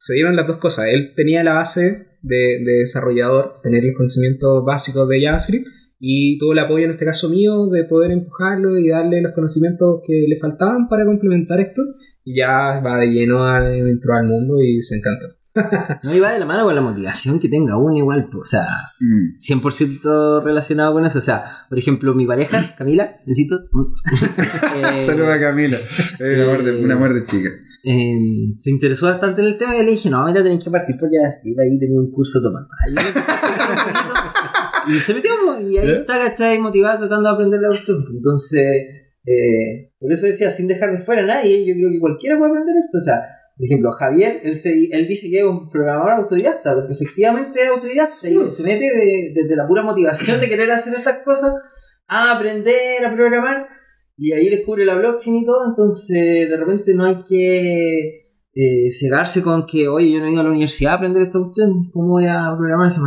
se 0.00 0.14
dieron 0.14 0.34
las 0.34 0.46
dos 0.46 0.56
cosas. 0.56 0.86
Él 0.88 1.12
tenía 1.14 1.44
la 1.44 1.52
base 1.52 2.06
de, 2.22 2.58
desarrollador, 2.80 3.60
tener 3.62 3.84
el 3.84 3.92
conocimiento 3.94 4.64
básico 4.64 5.06
de 5.06 5.20
JavaScript 5.22 5.66
y 5.98 6.38
tuvo 6.38 6.54
el 6.54 6.58
apoyo 6.60 6.86
en 6.86 6.92
este 6.92 7.04
caso 7.04 7.28
mío 7.28 7.66
de 7.66 7.84
poder 7.84 8.10
empujarlo 8.10 8.78
y 8.78 8.88
darle 8.88 9.20
los 9.20 9.32
conocimientos 9.34 10.00
que 10.06 10.24
le 10.26 10.38
faltaban 10.38 10.88
para 10.88 11.04
complementar 11.04 11.60
esto 11.60 11.82
y 12.24 12.36
ya 12.38 12.80
va 12.80 12.96
de 12.98 13.08
lleno 13.08 13.44
dentro 13.62 14.14
al 14.14 14.26
mundo 14.26 14.54
y 14.62 14.80
se 14.82 14.96
encanta. 14.96 15.26
No 16.04 16.14
iba 16.14 16.32
de 16.32 16.38
la 16.38 16.46
mano 16.46 16.64
con 16.64 16.74
la 16.74 16.80
motivación 16.80 17.38
que 17.40 17.48
tenga 17.48 17.76
uno 17.76 17.94
igual, 17.96 18.30
o 18.38 18.44
sea, 18.44 18.66
Mm. 19.00 19.38
100% 19.40 20.42
relacionado 20.44 20.92
con 20.94 21.04
eso. 21.04 21.18
O 21.18 21.22
sea, 21.22 21.42
por 21.68 21.78
ejemplo, 21.78 22.14
mi 22.14 22.26
pareja, 22.26 22.74
Camila, 22.78 23.16
besitos. 23.26 23.68
eh, 24.76 24.96
Saludos 25.04 25.28
a 25.30 25.40
Camila. 25.40 25.76
Es 26.18 26.38
un 26.38 26.40
amor 26.42 26.64
de, 26.64 26.84
un 26.84 26.90
amor 26.90 27.12
de 27.14 27.24
chica. 27.24 27.50
Eh, 27.84 28.52
se 28.56 28.70
interesó 28.70 29.06
bastante 29.06 29.40
en 29.42 29.48
el 29.48 29.58
tema 29.58 29.76
y 29.76 29.84
le 29.84 29.90
dije, 29.92 30.10
no, 30.10 30.24
mira, 30.26 30.42
tenés 30.42 30.62
que 30.62 30.70
partir 30.70 30.96
por 30.98 31.08
JavaScript, 31.10 31.58
ahí 31.60 31.78
tenía 31.78 31.98
un 32.00 32.10
curso 32.12 32.40
poquito, 32.42 32.68
y 34.88 34.98
se 34.98 35.14
metió, 35.14 35.30
y 35.60 35.78
ahí 35.78 35.86
¿Ya? 35.86 35.92
está, 35.94 36.18
¿cachai? 36.18 36.58
Motivada 36.58 36.98
tratando 36.98 37.28
de 37.28 37.34
aprender 37.34 37.60
la 37.60 37.68
cuestión. 37.68 38.04
Entonces, 38.12 38.86
eh, 39.26 39.92
por 39.98 40.12
eso 40.12 40.26
decía, 40.26 40.50
sin 40.50 40.66
dejar 40.68 40.90
de 40.92 40.98
fuera 40.98 41.22
a 41.22 41.26
nadie, 41.26 41.64
yo 41.66 41.74
creo 41.74 41.90
que 41.90 42.00
cualquiera 42.00 42.38
puede 42.38 42.50
aprender 42.50 42.74
esto. 42.84 42.96
O 42.96 43.00
sea, 43.00 43.22
por 43.56 43.66
ejemplo, 43.66 43.92
Javier, 43.92 44.40
él, 44.44 44.56
se, 44.56 44.88
él 44.90 45.06
dice 45.06 45.28
que 45.30 45.38
es 45.40 45.44
un 45.44 45.68
programador 45.68 46.12
autodidacta, 46.12 46.74
porque 46.74 46.92
efectivamente 46.94 47.62
es 47.62 47.68
autodidacta 47.68 48.28
y 48.28 48.36
él 48.36 48.48
se 48.48 48.62
mete 48.62 48.84
de- 48.84 49.32
desde 49.34 49.54
la 49.56 49.66
pura 49.68 49.82
motivación 49.82 50.40
de 50.40 50.48
querer 50.48 50.70
hacer 50.70 50.94
estas 50.94 51.18
cosas 51.18 51.54
a 52.08 52.36
aprender 52.36 53.04
a 53.04 53.14
programar 53.14 53.68
y 54.20 54.32
ahí 54.32 54.48
descubre 54.50 54.84
la 54.84 54.94
blockchain 54.96 55.36
y 55.36 55.44
todo, 55.44 55.68
entonces 55.68 56.48
de 56.48 56.56
repente 56.56 56.92
no 56.94 57.04
hay 57.06 57.22
que 57.28 58.26
eh, 58.52 58.90
cegarse 58.90 59.42
con 59.42 59.64
que, 59.66 59.88
oye, 59.88 60.12
yo 60.12 60.18
no 60.18 60.26
he 60.26 60.32
ido 60.32 60.40
a 60.40 60.44
la 60.44 60.50
universidad 60.50 60.92
a 60.92 60.96
aprender 60.96 61.22
esta 61.22 61.38
cuestión, 61.38 61.90
¿cómo 61.92 62.08
voy 62.18 62.26
a 62.26 62.54
programar 62.58 62.88
ese? 62.88 63.00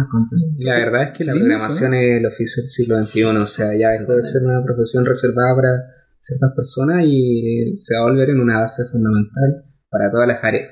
Y 0.57 0.63
la 0.63 0.75
verdad 0.79 1.03
es 1.11 1.17
que 1.17 1.23
la 1.25 1.33
programación 1.33 1.93
es 1.93 2.17
el 2.19 2.25
oficio 2.25 2.63
del 2.63 2.69
siglo 2.69 3.01
XXI, 3.01 3.23
o 3.25 3.45
sea, 3.45 3.75
ya 3.77 3.89
dejó 3.91 4.13
de 4.15 4.23
ser 4.23 4.41
una 4.45 4.63
profesión 4.65 5.05
reservada 5.05 5.55
para 5.55 5.69
ciertas 6.17 6.51
personas 6.55 7.03
y 7.05 7.77
se 7.81 7.95
va 7.95 8.01
a 8.01 8.09
volver 8.11 8.29
en 8.29 8.39
una 8.39 8.59
base 8.61 8.83
fundamental 8.91 9.65
para 9.89 10.09
todas 10.09 10.27
las 10.27 10.43
áreas. 10.43 10.69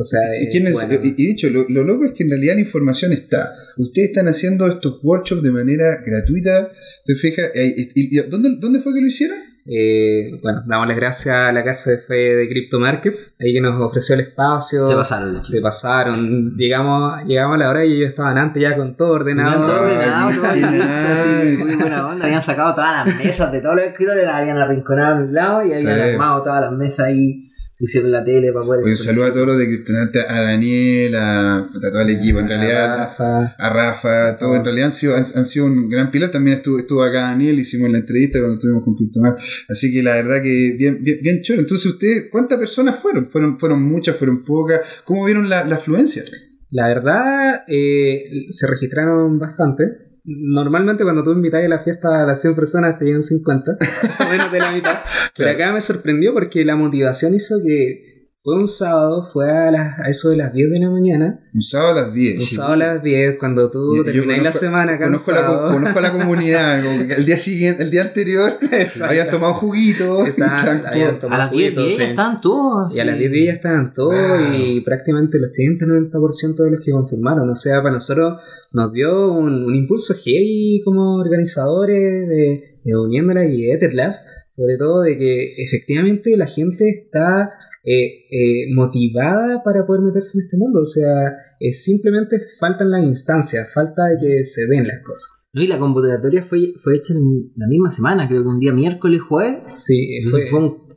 O 0.00 0.02
sea, 0.04 0.20
¿Y, 0.40 0.44
es 0.44 0.48
quién 0.52 0.66
es- 0.66 0.74
bueno. 0.74 0.94
y- 1.02 1.08
y 1.16 1.26
dicho, 1.28 1.48
lo, 1.50 1.64
lo 1.68 1.82
loco 1.84 2.04
es 2.04 2.12
que 2.12 2.24
en 2.24 2.30
realidad 2.30 2.54
la 2.54 2.60
información 2.60 3.12
está. 3.12 3.52
Ustedes 3.78 4.08
están 4.08 4.28
haciendo 4.28 4.66
estos 4.66 5.00
workshops 5.02 5.42
de 5.42 5.50
manera 5.50 6.02
gratuita. 6.04 6.70
¿Te 7.04 7.14
fijas? 7.16 7.50
Eh, 7.54 7.74
y- 7.94 8.18
y- 8.18 8.22
¿dónde, 8.28 8.50
¿Dónde 8.60 8.80
fue 8.80 8.92
que 8.94 9.00
lo 9.00 9.06
hicieron? 9.06 9.38
Eh, 9.70 10.38
bueno, 10.42 10.62
damos 10.66 10.88
las 10.88 10.96
gracias 10.96 11.34
a 11.36 11.52
la 11.52 11.62
casa 11.62 11.90
de 11.90 11.98
fe 11.98 12.14
de 12.14 12.48
Crypto 12.48 12.80
Market, 12.80 13.14
ahí 13.38 13.52
que 13.52 13.60
nos 13.60 13.78
ofreció 13.80 14.14
el 14.14 14.22
espacio. 14.22 14.86
Se 14.86 14.94
pasaron. 14.94 15.44
Se 15.44 15.60
pasaron. 15.60 16.56
Llegamos, 16.56 17.22
llegamos 17.26 17.54
a 17.56 17.58
la 17.58 17.68
hora 17.70 17.84
y 17.84 17.96
ellos 17.98 18.10
estaban 18.10 18.38
antes 18.38 18.62
ya 18.62 18.74
con 18.76 18.96
todo 18.96 19.10
ordenado. 19.10 19.66
Todo 19.66 19.84
Ay, 19.84 19.92
ordenado, 19.94 20.30
todo 20.40 20.52
nice. 20.70 21.64
muy 21.64 21.74
buena 21.76 22.06
onda. 22.08 22.24
Habían 22.24 22.42
sacado 22.42 22.74
todas 22.74 23.06
las 23.06 23.16
mesas 23.16 23.52
de 23.52 23.60
todos 23.60 23.76
los 23.76 23.84
escritores, 23.86 24.24
las 24.24 24.34
habían 24.36 24.56
arrinconado 24.58 25.16
en 25.16 25.22
un 25.28 25.34
lado 25.34 25.60
y 25.66 25.72
habían 25.74 25.82
Sí. 25.94 26.00
armado 26.12 26.42
todas 26.42 26.62
las 26.62 26.72
mesas 26.72 27.06
ahí, 27.06 27.47
pusieron 27.78 28.10
la 28.10 28.24
tele 28.24 28.52
para 28.52 28.64
poder. 28.64 28.82
Oye, 28.82 28.92
un 28.92 28.98
saludo 28.98 29.24
a 29.26 29.32
todos 29.32 29.46
los 29.46 29.58
de 29.58 29.66
Criptonante, 29.66 30.20
a 30.20 30.42
Daniel, 30.42 31.14
a, 31.14 31.56
a 31.58 31.70
todo 31.80 32.00
el 32.00 32.10
equipo, 32.10 32.40
en 32.40 32.48
realidad. 32.48 32.96
Rafa. 32.98 33.54
a 33.56 33.70
Rafa, 33.70 34.36
todo 34.36 34.56
en 34.56 34.64
realidad 34.64 34.86
han 34.86 34.92
sido, 34.92 35.14
han, 35.16 35.24
han 35.34 35.44
sido 35.44 35.66
un 35.66 35.88
gran 35.88 36.10
pilar. 36.10 36.30
También 36.30 36.56
estuvo, 36.56 36.78
estuvo 36.78 37.02
acá 37.02 37.22
Daniel, 37.22 37.58
hicimos 37.58 37.90
la 37.90 37.98
entrevista 37.98 38.38
cuando 38.38 38.54
estuvimos 38.54 38.82
con 38.84 38.96
Cryptomar. 38.96 39.36
Así 39.68 39.92
que 39.92 40.02
la 40.02 40.16
verdad 40.16 40.42
que 40.42 40.74
bien, 40.76 41.02
bien, 41.02 41.18
bien 41.22 41.42
chulo. 41.42 41.60
Entonces, 41.60 41.86
ustedes, 41.92 42.28
¿cuántas 42.30 42.58
personas 42.58 42.98
fueron? 42.98 43.30
¿Fueron, 43.30 43.58
fueron 43.58 43.82
muchas, 43.82 44.16
fueron 44.16 44.44
pocas? 44.44 44.80
¿Cómo 45.04 45.24
vieron 45.24 45.48
la, 45.48 45.64
la 45.64 45.76
afluencia? 45.76 46.24
La 46.70 46.88
verdad, 46.88 47.62
eh, 47.68 48.24
se 48.50 48.66
registraron 48.66 49.38
bastante. 49.38 50.07
Normalmente 50.30 51.04
cuando 51.04 51.24
tú 51.24 51.32
invitas 51.32 51.64
a 51.64 51.68
la 51.68 51.78
fiesta 51.78 52.22
a 52.22 52.26
las 52.26 52.40
100 52.42 52.54
personas 52.54 52.98
te 52.98 53.06
llegan 53.06 53.22
50, 53.22 53.72
o 53.72 54.28
menos 54.30 54.52
de 54.52 54.58
la 54.58 54.72
mitad. 54.72 54.98
Pero 55.34 55.50
acá 55.50 55.72
me 55.72 55.80
sorprendió 55.80 56.34
porque 56.34 56.66
la 56.66 56.76
motivación 56.76 57.34
hizo 57.34 57.56
que 57.64 58.07
fue 58.48 58.58
un 58.60 58.66
sábado, 58.68 59.22
fue 59.24 59.50
a, 59.50 59.70
las- 59.70 59.98
a 59.98 60.08
eso 60.08 60.30
de 60.30 60.36
las 60.38 60.52
10 60.54 60.70
de 60.70 60.78
la 60.80 60.90
mañana. 60.90 61.40
Un 61.54 61.60
sábado 61.60 61.98
a 61.98 62.02
las 62.02 62.14
10. 62.14 62.40
Un 62.40 62.46
sábado 62.46 62.72
a 62.74 62.76
las 62.78 63.02
10, 63.02 63.36
cuando 63.38 63.70
tú 63.70 63.94
Yo- 64.04 64.24
la 64.24 64.52
semana 64.52 64.98
Conozco 64.98 65.32
la, 65.32 65.36
cansado. 65.38 65.66
co- 65.68 65.72
conozco 65.74 66.00
la 66.00 66.12
comunidad, 66.12 66.84
el 67.18 67.26
día 67.26 67.36
siguiente, 67.36 67.82
el 67.82 67.90
día 67.90 68.02
anterior, 68.02 68.52
habían 69.02 69.28
tomado 69.30 69.54
juguitos. 69.54 70.26
y 70.26 70.30
Estaban- 70.30 70.86
habían 70.86 71.18
tomado 71.20 71.42
A 71.42 71.44
las 71.46 71.52
10 71.52 71.74
juguitos, 71.74 71.98
ya 71.98 72.04
sí. 72.04 72.10
estaban 72.10 72.40
todos. 72.40 72.96
Y 72.96 73.00
a 73.00 73.04
las 73.04 73.14
sí. 73.14 73.20
10 73.20 73.32
días 73.32 73.56
estaban 73.56 73.92
todos 73.92 74.14
Wow. 74.14 74.54
y 74.58 74.80
prácticamente 74.80 75.36
el 75.38 75.44
80-90% 75.44 76.64
de 76.64 76.70
los 76.70 76.80
que 76.80 76.90
confirmaron. 76.92 77.50
O 77.50 77.54
sea, 77.54 77.82
para 77.82 77.94
nosotros 77.94 78.40
nos 78.72 78.92
dio 78.92 79.32
un, 79.32 79.64
un 79.64 79.74
impulso 79.74 80.14
heavy 80.14 80.80
como 80.84 81.16
organizadores 81.16 82.28
de, 82.28 82.78
de 82.84 82.96
Uniéndola 82.96 83.46
y 83.46 83.70
Ether 83.70 83.92
Labs, 83.94 84.24
sobre 84.58 84.76
todo 84.76 85.02
de 85.02 85.16
que 85.16 85.54
efectivamente 85.62 86.36
la 86.36 86.46
gente 86.48 86.84
está 86.90 87.50
eh, 87.84 88.06
eh, 88.30 88.74
motivada 88.74 89.62
para 89.64 89.86
poder 89.86 90.02
meterse 90.02 90.38
en 90.38 90.44
este 90.46 90.56
mundo. 90.58 90.80
O 90.80 90.84
sea, 90.84 91.28
eh, 91.60 91.72
simplemente 91.72 92.38
faltan 92.58 92.90
las 92.90 93.04
instancias, 93.04 93.72
falta 93.72 94.02
de 94.06 94.16
que 94.20 94.44
se 94.44 94.66
den 94.66 94.86
las 94.88 94.98
cosas. 95.04 95.48
No, 95.52 95.62
y 95.62 95.68
la 95.68 95.78
convocatoria 95.78 96.42
fue, 96.42 96.74
fue 96.82 96.96
hecha 96.96 97.14
en 97.14 97.20
la 97.56 97.66
misma 97.68 97.90
semana, 97.90 98.26
creo 98.28 98.42
que 98.42 98.48
un 98.48 98.58
día 98.60 98.72
miércoles, 98.72 99.20
jueves. 99.22 99.62
Sí, 99.74 100.16
Entonces 100.22 100.50
fue, 100.50 100.58
un 100.58 100.88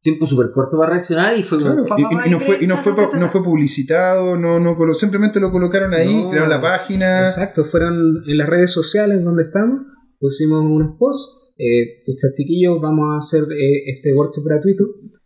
tiempo 0.00 0.24
súper 0.26 0.50
corto 0.54 0.78
para 0.78 0.92
reaccionar 0.92 1.36
y 1.36 1.42
fue 1.42 1.58
Claro, 1.58 1.84
como. 1.84 1.98
y, 1.98 2.14
y- 2.24 2.28
y 2.28 2.30
no 2.30 2.38
fue, 2.40 2.58
y 2.60 2.66
no 2.68 2.76
fue, 2.76 2.92
no 3.18 3.28
fue 3.28 3.42
publicitado, 3.42 4.36
no, 4.38 4.60
no 4.60 4.76
colo- 4.76 4.94
simplemente 4.94 5.40
lo 5.40 5.50
colocaron 5.50 5.92
ahí, 5.92 6.14
No. 6.24 6.30
crearon 6.30 6.48
la 6.50 6.62
página. 6.62 7.20
Exacto, 7.22 7.64
fueron 7.64 8.22
en 8.26 8.38
las 8.38 8.48
redes 8.48 8.70
sociales 8.70 9.22
donde 9.24 9.42
estamos, 9.42 9.80
pusimos 10.20 10.60
unos 10.64 10.96
posts, 10.98 11.47
eh, 11.58 12.02
pucha 12.06 12.28
chiquillos, 12.32 12.80
vamos 12.80 13.06
a 13.12 13.16
hacer 13.18 13.42
eh, 13.52 13.82
este 13.86 14.14
workshop 14.14 14.44
gratuito. 14.46 14.84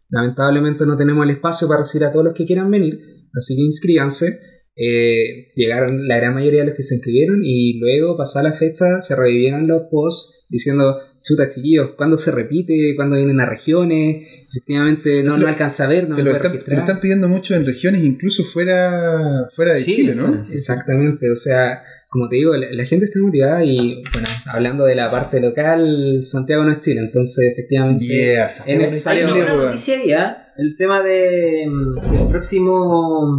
Lamentablemente 0.08 0.84
no 0.86 0.96
tenemos 0.96 1.24
el 1.24 1.30
espacio 1.32 1.68
para 1.68 1.80
recibir 1.80 2.04
a 2.06 2.10
todos 2.10 2.24
los 2.24 2.34
que 2.34 2.44
quieran 2.46 2.70
venir, 2.70 2.98
así 3.34 3.54
que 3.56 3.62
inscríbanse. 3.62 4.38
Eh, 4.74 5.52
llegaron 5.54 6.08
la 6.08 6.16
gran 6.16 6.34
mayoría 6.34 6.60
de 6.60 6.66
los 6.68 6.76
que 6.76 6.82
se 6.82 6.94
inscribieron 6.94 7.40
y 7.44 7.78
luego, 7.78 8.16
pasada 8.16 8.48
la 8.48 8.52
fecha, 8.54 9.00
se 9.00 9.14
revivieron 9.14 9.66
los 9.68 9.82
posts 9.90 10.46
diciendo, 10.48 10.96
chuta 11.22 11.48
chiquillos, 11.50 11.90
¿cuándo 11.96 12.16
se 12.16 12.30
repite? 12.30 12.94
¿Cuándo 12.96 13.16
vienen 13.16 13.38
a 13.40 13.46
regiones? 13.46 14.26
Efectivamente 14.50 15.22
no, 15.22 15.36
lo- 15.36 15.42
no 15.44 15.48
alcanza 15.48 15.84
a 15.84 15.88
ver, 15.88 16.08
no 16.08 16.16
te, 16.16 16.22
me 16.22 16.30
lo 16.30 16.36
puedo 16.36 16.36
están, 16.36 16.52
te 16.52 16.56
lo 16.56 16.60
registrar. 16.64 16.78
están 16.80 17.00
pidiendo 17.00 17.28
mucho 17.28 17.54
en 17.54 17.66
regiones, 17.66 18.02
incluso 18.04 18.44
fuera, 18.44 19.46
fuera 19.54 19.74
de 19.74 19.80
Sí, 19.82 19.92
Chile, 19.94 20.14
¿no? 20.14 20.26
fuera. 20.26 20.44
Exactamente, 20.50 21.30
o 21.30 21.36
sea, 21.36 21.82
como 22.12 22.28
te 22.28 22.36
digo, 22.36 22.54
la, 22.54 22.66
la 22.70 22.84
gente 22.84 23.06
está 23.06 23.18
motivada 23.20 23.64
y, 23.64 24.02
bueno, 24.12 24.28
hablando 24.52 24.84
de 24.84 24.94
la 24.94 25.10
parte 25.10 25.40
local, 25.40 26.20
Santiago 26.24 26.62
no 26.62 26.72
es 26.72 26.80
Chile, 26.80 27.00
entonces 27.00 27.52
efectivamente 27.52 28.04
Yes. 28.04 28.62
es 28.66 28.78
necesario- 28.78 29.26
Hay 29.34 29.40
una 29.40 29.54
noticia. 29.54 30.38
El 30.58 30.76
tema 30.76 31.00
de, 31.02 31.66
mm, 31.66 32.10
del 32.12 32.26
próximo 32.28 33.30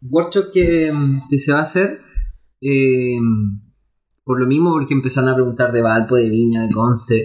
workshop 0.00 0.46
que, 0.52 0.90
mm, 0.90 1.28
que 1.28 1.38
se 1.38 1.52
va 1.52 1.58
a 1.58 1.62
hacer. 1.62 1.98
eh, 2.62 3.16
por 4.24 4.40
lo 4.40 4.46
mismo, 4.46 4.70
porque 4.72 4.94
empezaron 4.94 5.28
a 5.30 5.34
preguntar 5.34 5.72
de 5.72 5.82
Valpo, 5.82 6.14
de 6.16 6.28
Viña, 6.30 6.62
de 6.66 6.72
Conce. 6.72 7.16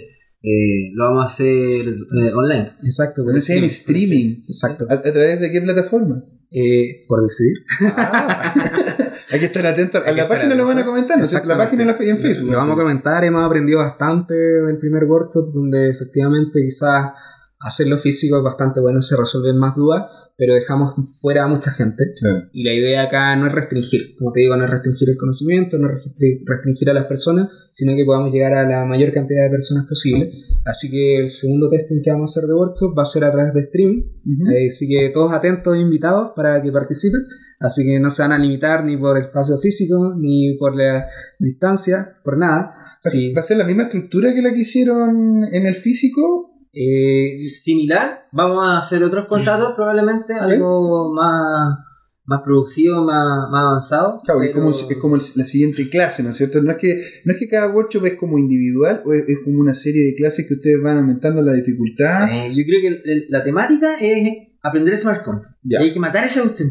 eh, 0.43 0.91
lo 0.95 1.05
vamos 1.05 1.23
a 1.23 1.25
hacer 1.25 1.87
eh, 1.87 2.31
online. 2.35 2.71
Exacto, 2.83 3.21
ese 3.31 3.37
es 3.37 3.49
en 3.59 3.63
streaming. 3.65 4.43
Exacto. 4.47 4.85
¿A, 4.89 4.93
a 4.95 5.01
través 5.01 5.39
de 5.39 5.51
qué 5.51 5.61
plataforma? 5.61 6.23
Eh, 6.51 7.05
por 7.07 7.21
decidir. 7.23 7.57
Ah. 7.97 8.53
Hay 9.29 9.39
que 9.39 9.45
estar 9.47 9.65
atento. 9.65 9.99
A 10.05 10.11
la 10.11 10.27
página 10.27 10.55
lo 10.55 10.65
van 10.65 10.79
a 10.79 10.85
comentar, 10.85 11.17
¿no? 11.17 11.25
La 11.45 11.57
página 11.57 11.83
en 11.99 12.17
Facebook. 12.17 12.51
Lo 12.51 12.57
vamos 12.57 12.77
a 12.77 12.81
comentar, 12.81 13.23
hemos 13.23 13.45
aprendido 13.45 13.79
bastante 13.79 14.33
del 14.33 14.77
primer 14.79 15.03
workshop, 15.03 15.51
donde 15.53 15.89
efectivamente 15.89 16.59
quizás 16.63 17.11
hacerlo 17.59 17.97
físico 17.97 18.37
es 18.37 18.43
bastante 18.43 18.79
bueno, 18.79 19.01
se 19.01 19.17
resuelven 19.17 19.57
más 19.57 19.75
dudas, 19.75 20.03
pero 20.37 20.53
dejamos 20.53 20.93
fuera 21.19 21.45
a 21.45 21.47
mucha 21.47 21.71
gente. 21.71 22.03
Claro. 22.19 22.47
Y 22.53 22.63
la 22.63 22.71
idea 22.73 23.01
acá 23.03 23.35
no 23.35 23.47
es 23.47 23.53
restringir, 23.53 24.15
como 24.17 24.31
te 24.31 24.41
digo, 24.41 24.55
no 24.55 24.65
es 24.65 24.69
restringir 24.69 25.09
el 25.09 25.17
conocimiento, 25.17 25.77
no 25.79 25.87
es 25.89 26.03
restringir- 26.05 26.89
a 26.89 26.93
las 26.93 27.05
personas, 27.05 27.49
sino 27.71 27.95
que 27.95 28.05
podamos 28.05 28.31
llegar 28.31 28.53
a 28.53 28.69
la 28.69 28.85
mayor 28.85 29.11
cantidad 29.11 29.43
de 29.43 29.49
personas 29.49 29.87
posible. 29.87 30.29
Así 30.63 30.91
que 30.91 31.17
el 31.17 31.29
segundo 31.29 31.67
testing 31.67 32.01
que 32.03 32.11
vamos 32.11 32.29
a 32.29 32.39
hacer 32.39 32.47
de 32.47 32.53
workshop 32.53 32.97
va 32.97 33.01
a 33.01 33.05
ser 33.05 33.23
a 33.23 33.31
través 33.31 33.53
de 33.53 33.61
streaming. 33.61 34.03
Ujú. 34.03 34.51
Eh, 34.51 34.67
así 34.67 34.87
que 34.87 35.09
todos 35.09 35.33
atentos 35.33 35.75
e 35.75 35.79
invitados 35.79 36.31
para 36.35 36.61
que 36.61 36.71
participen. 36.71 37.21
Así 37.59 37.83
que 37.85 37.99
no 37.99 38.09
se 38.11 38.21
van 38.21 38.33
a 38.33 38.37
limitar 38.37 38.83
ni 38.85 38.97
por 38.97 39.17
el 39.17 39.25
espacio 39.25 39.57
físico, 39.57 40.13
ni 40.17 40.55
por 40.59 40.75
la 40.75 41.05
distancia, 41.39 42.07
por 42.23 42.37
nada. 42.37 42.73
¿Va, 43.05 43.09
Sí. 43.09 43.33
va 43.33 43.41
a 43.41 43.43
ser 43.43 43.57
la 43.57 43.63
misma 43.65 43.83
estructura 43.83 44.33
que 44.33 44.41
la 44.41 44.53
que 44.53 44.61
hicieron 44.61 45.43
en 45.51 45.65
el 45.65 45.75
físico? 45.75 46.51
Eh, 46.73 47.35
Similar, 47.39 48.27
vamos 48.31 48.63
a 48.63 48.77
hacer 48.79 49.03
otros 49.03 49.27
contratos, 49.27 49.73
probablemente 49.75 50.33
algo 50.33 51.11
más, 51.13 51.77
más 52.25 52.41
producido, 52.43 53.03
más, 53.03 53.49
más 53.49 53.61
avanzado. 53.63 54.19
Claro, 54.23 54.41
es 54.41 54.49
pero- 54.49 54.59
como, 54.61 54.71
es 54.71 54.97
como 55.01 55.15
el- 55.15 55.21
la 55.35 55.45
siguiente 55.45 55.89
clase, 55.89 56.21
¿no 56.23 56.29
es 56.29 56.35
cierto? 56.35 56.61
No 56.61 56.71
es 56.71 56.77
que, 56.77 57.01
no 57.25 57.33
es 57.33 57.39
que 57.39 57.47
cada 57.47 57.69
workshop 57.73 58.05
es 58.05 58.15
como 58.15 58.37
individual, 58.37 59.01
o 59.05 59.13
es, 59.13 59.27
es 59.29 59.39
como 59.43 59.59
una 59.59 59.73
serie 59.73 60.05
de 60.05 60.15
clases 60.15 60.47
que 60.47 60.55
ustedes 60.55 60.79
van 60.81 60.97
aumentando 60.97 61.41
la 61.41 61.53
dificultad. 61.53 62.29
Eh, 62.31 62.49
yo 62.53 62.63
creo 62.67 62.81
que 62.81 62.87
el- 62.87 63.01
el- 63.05 63.25
la 63.29 63.43
temática 63.43 63.95
es 63.99 64.49
aprender 64.67 64.95
smart 64.95 65.23
contract. 65.23 65.55
Ya. 65.63 65.81
Y 65.81 65.85
hay 65.85 65.91
que 65.91 65.99
matar 65.99 66.25
ese 66.25 66.41
cuestión 66.41 66.69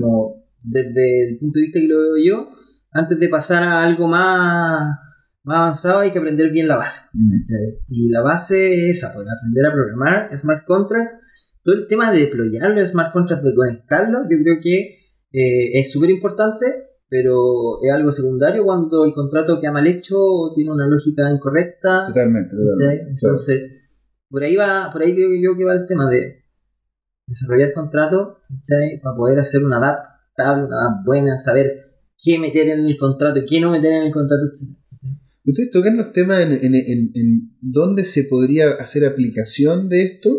como 0.00 0.42
desde 0.62 1.30
el 1.30 1.38
punto 1.38 1.58
de 1.58 1.64
vista 1.64 1.80
que 1.80 1.88
lo 1.88 1.98
veo 1.98 2.16
yo, 2.24 2.48
antes 2.92 3.18
de 3.18 3.28
pasar 3.28 3.62
a 3.62 3.82
algo 3.82 4.06
más, 4.06 4.98
más 5.42 5.58
avanzado 5.58 6.00
hay 6.00 6.10
que 6.10 6.18
aprender 6.18 6.50
bien 6.50 6.68
la 6.68 6.76
base. 6.76 7.08
Mm. 7.14 7.42
Y 7.88 8.08
la 8.10 8.22
base 8.22 8.74
es 8.74 8.98
esa, 8.98 9.12
pues, 9.14 9.26
aprender 9.28 9.66
a 9.66 9.72
programar 9.72 10.36
smart 10.36 10.64
contracts. 10.66 11.20
Todo 11.64 11.76
el 11.76 11.86
tema 11.86 12.12
de 12.12 12.20
deployarlo, 12.20 12.84
smart 12.84 13.12
contracts, 13.12 13.44
de 13.44 13.54
conectarlo, 13.54 14.22
yo 14.22 14.36
creo 14.42 14.56
que 14.62 14.98
eh, 15.32 15.80
es 15.80 15.92
súper 15.92 16.10
importante, 16.10 16.66
pero 17.08 17.80
es 17.82 17.92
algo 17.92 18.10
secundario 18.10 18.64
cuando 18.64 19.04
el 19.04 19.12
contrato 19.12 19.60
queda 19.60 19.72
mal 19.72 19.86
hecho 19.86 20.16
o 20.18 20.54
tiene 20.54 20.72
una 20.72 20.86
lógica 20.86 21.30
incorrecta. 21.30 22.06
Totalmente, 22.08 22.56
totalmente. 22.56 23.04
claro. 23.04 23.10
Entonces, 23.10 23.82
por 24.28 24.42
ahí 24.42 24.56
va, 24.56 24.90
por 24.92 25.02
ahí 25.02 25.14
creo 25.14 25.28
yo 25.40 25.56
que 25.56 25.64
va 25.64 25.74
el 25.74 25.86
tema 25.86 26.10
de 26.10 26.41
desarrollar 27.26 27.72
contratos 27.72 28.38
¿cachai? 28.48 29.00
para 29.02 29.16
poder 29.16 29.40
hacer 29.40 29.64
una 29.64 29.78
DAP 29.78 29.98
estable, 30.28 30.64
una 30.64 30.76
DAP 30.76 31.04
buena, 31.04 31.38
saber 31.38 31.72
qué 32.18 32.38
meter 32.38 32.68
en 32.68 32.86
el 32.86 32.96
contrato 32.98 33.38
y 33.38 33.46
qué 33.46 33.60
no 33.60 33.70
meter 33.70 33.92
en 33.92 34.02
el 34.04 34.12
contrato, 34.12 34.42
etc. 34.46 34.78
Ustedes 35.44 35.70
tocan 35.72 35.96
los 35.96 36.12
temas 36.12 36.40
en, 36.40 36.52
en, 36.52 36.74
en, 36.74 37.10
en 37.14 37.56
dónde 37.60 38.04
se 38.04 38.24
podría 38.24 38.70
hacer 38.78 39.04
aplicación 39.04 39.88
de 39.88 40.02
esto. 40.02 40.30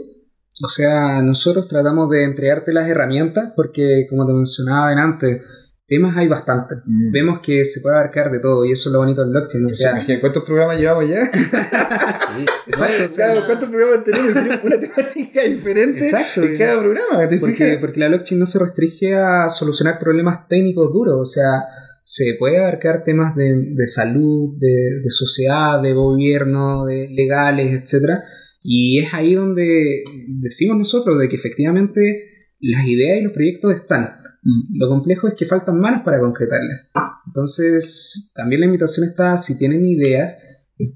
O 0.63 0.69
sea, 0.69 1.21
nosotros 1.21 1.67
tratamos 1.67 2.09
de 2.09 2.23
entregarte 2.23 2.71
las 2.71 2.87
herramientas 2.87 3.51
porque, 3.55 4.05
como 4.09 4.25
te 4.25 4.33
mencionaba 4.33 4.91
antes, 4.91 5.41
temas 5.87 6.15
hay 6.17 6.27
bastantes. 6.27 6.79
Mm. 6.85 7.11
Vemos 7.11 7.39
que 7.43 7.65
se 7.65 7.81
puede 7.81 7.95
abarcar 7.95 8.31
de 8.31 8.39
todo 8.39 8.65
y 8.65 8.71
eso 8.71 8.89
es 8.89 8.93
lo 8.93 8.99
bonito 8.99 9.21
del 9.21 9.31
blockchain. 9.31 9.65
O 9.65 9.69
sea, 9.69 10.01
¿Cuántos 10.19 10.43
programas 10.43 10.79
llevamos 10.79 11.09
ya? 11.09 11.19
exacto, 12.67 13.05
o 13.05 13.09
sea, 13.09 13.31
Claro, 13.31 13.45
¿Cuántos 13.45 13.69
programas 13.69 14.03
tenemos? 14.03 14.63
Una 14.63 14.79
temática 14.79 15.43
diferente 15.43 15.99
Exacto. 15.99 16.43
en 16.43 16.57
cada 16.57 16.79
programa. 16.79 17.27
¿Te 17.27 17.37
porque, 17.37 17.55
fijas? 17.55 17.77
porque 17.79 17.99
la 17.99 18.07
blockchain 18.07 18.39
no 18.39 18.45
se 18.45 18.59
restringe 18.59 19.15
a 19.15 19.49
solucionar 19.49 19.99
problemas 19.99 20.47
técnicos 20.47 20.91
duros. 20.93 21.19
O 21.19 21.25
sea, 21.25 21.63
se 22.03 22.35
puede 22.39 22.57
abarcar 22.57 23.03
temas 23.03 23.35
de, 23.35 23.73
de 23.73 23.87
salud, 23.87 24.57
de, 24.57 25.01
de 25.01 25.09
sociedad, 25.09 25.81
de 25.81 25.93
gobierno, 25.93 26.85
de 26.85 27.09
legales, 27.09 27.81
etcétera. 27.81 28.23
Y 28.61 28.99
es 28.99 29.13
ahí 29.13 29.35
donde 29.35 30.03
decimos 30.27 30.77
nosotros 30.77 31.19
de 31.19 31.27
que 31.27 31.35
efectivamente 31.35 32.29
las 32.59 32.87
ideas 32.87 33.19
y 33.19 33.23
los 33.23 33.33
proyectos 33.33 33.75
están. 33.75 34.22
Mm. 34.43 34.77
Lo 34.77 34.89
complejo 34.89 35.27
es 35.27 35.35
que 35.35 35.45
faltan 35.45 35.79
manos 35.79 36.01
para 36.03 36.19
concretarlas. 36.19 36.89
Entonces, 37.27 38.31
también 38.35 38.61
la 38.61 38.67
invitación 38.67 39.07
está, 39.07 39.37
si 39.37 39.57
tienen 39.57 39.85
ideas, 39.85 40.37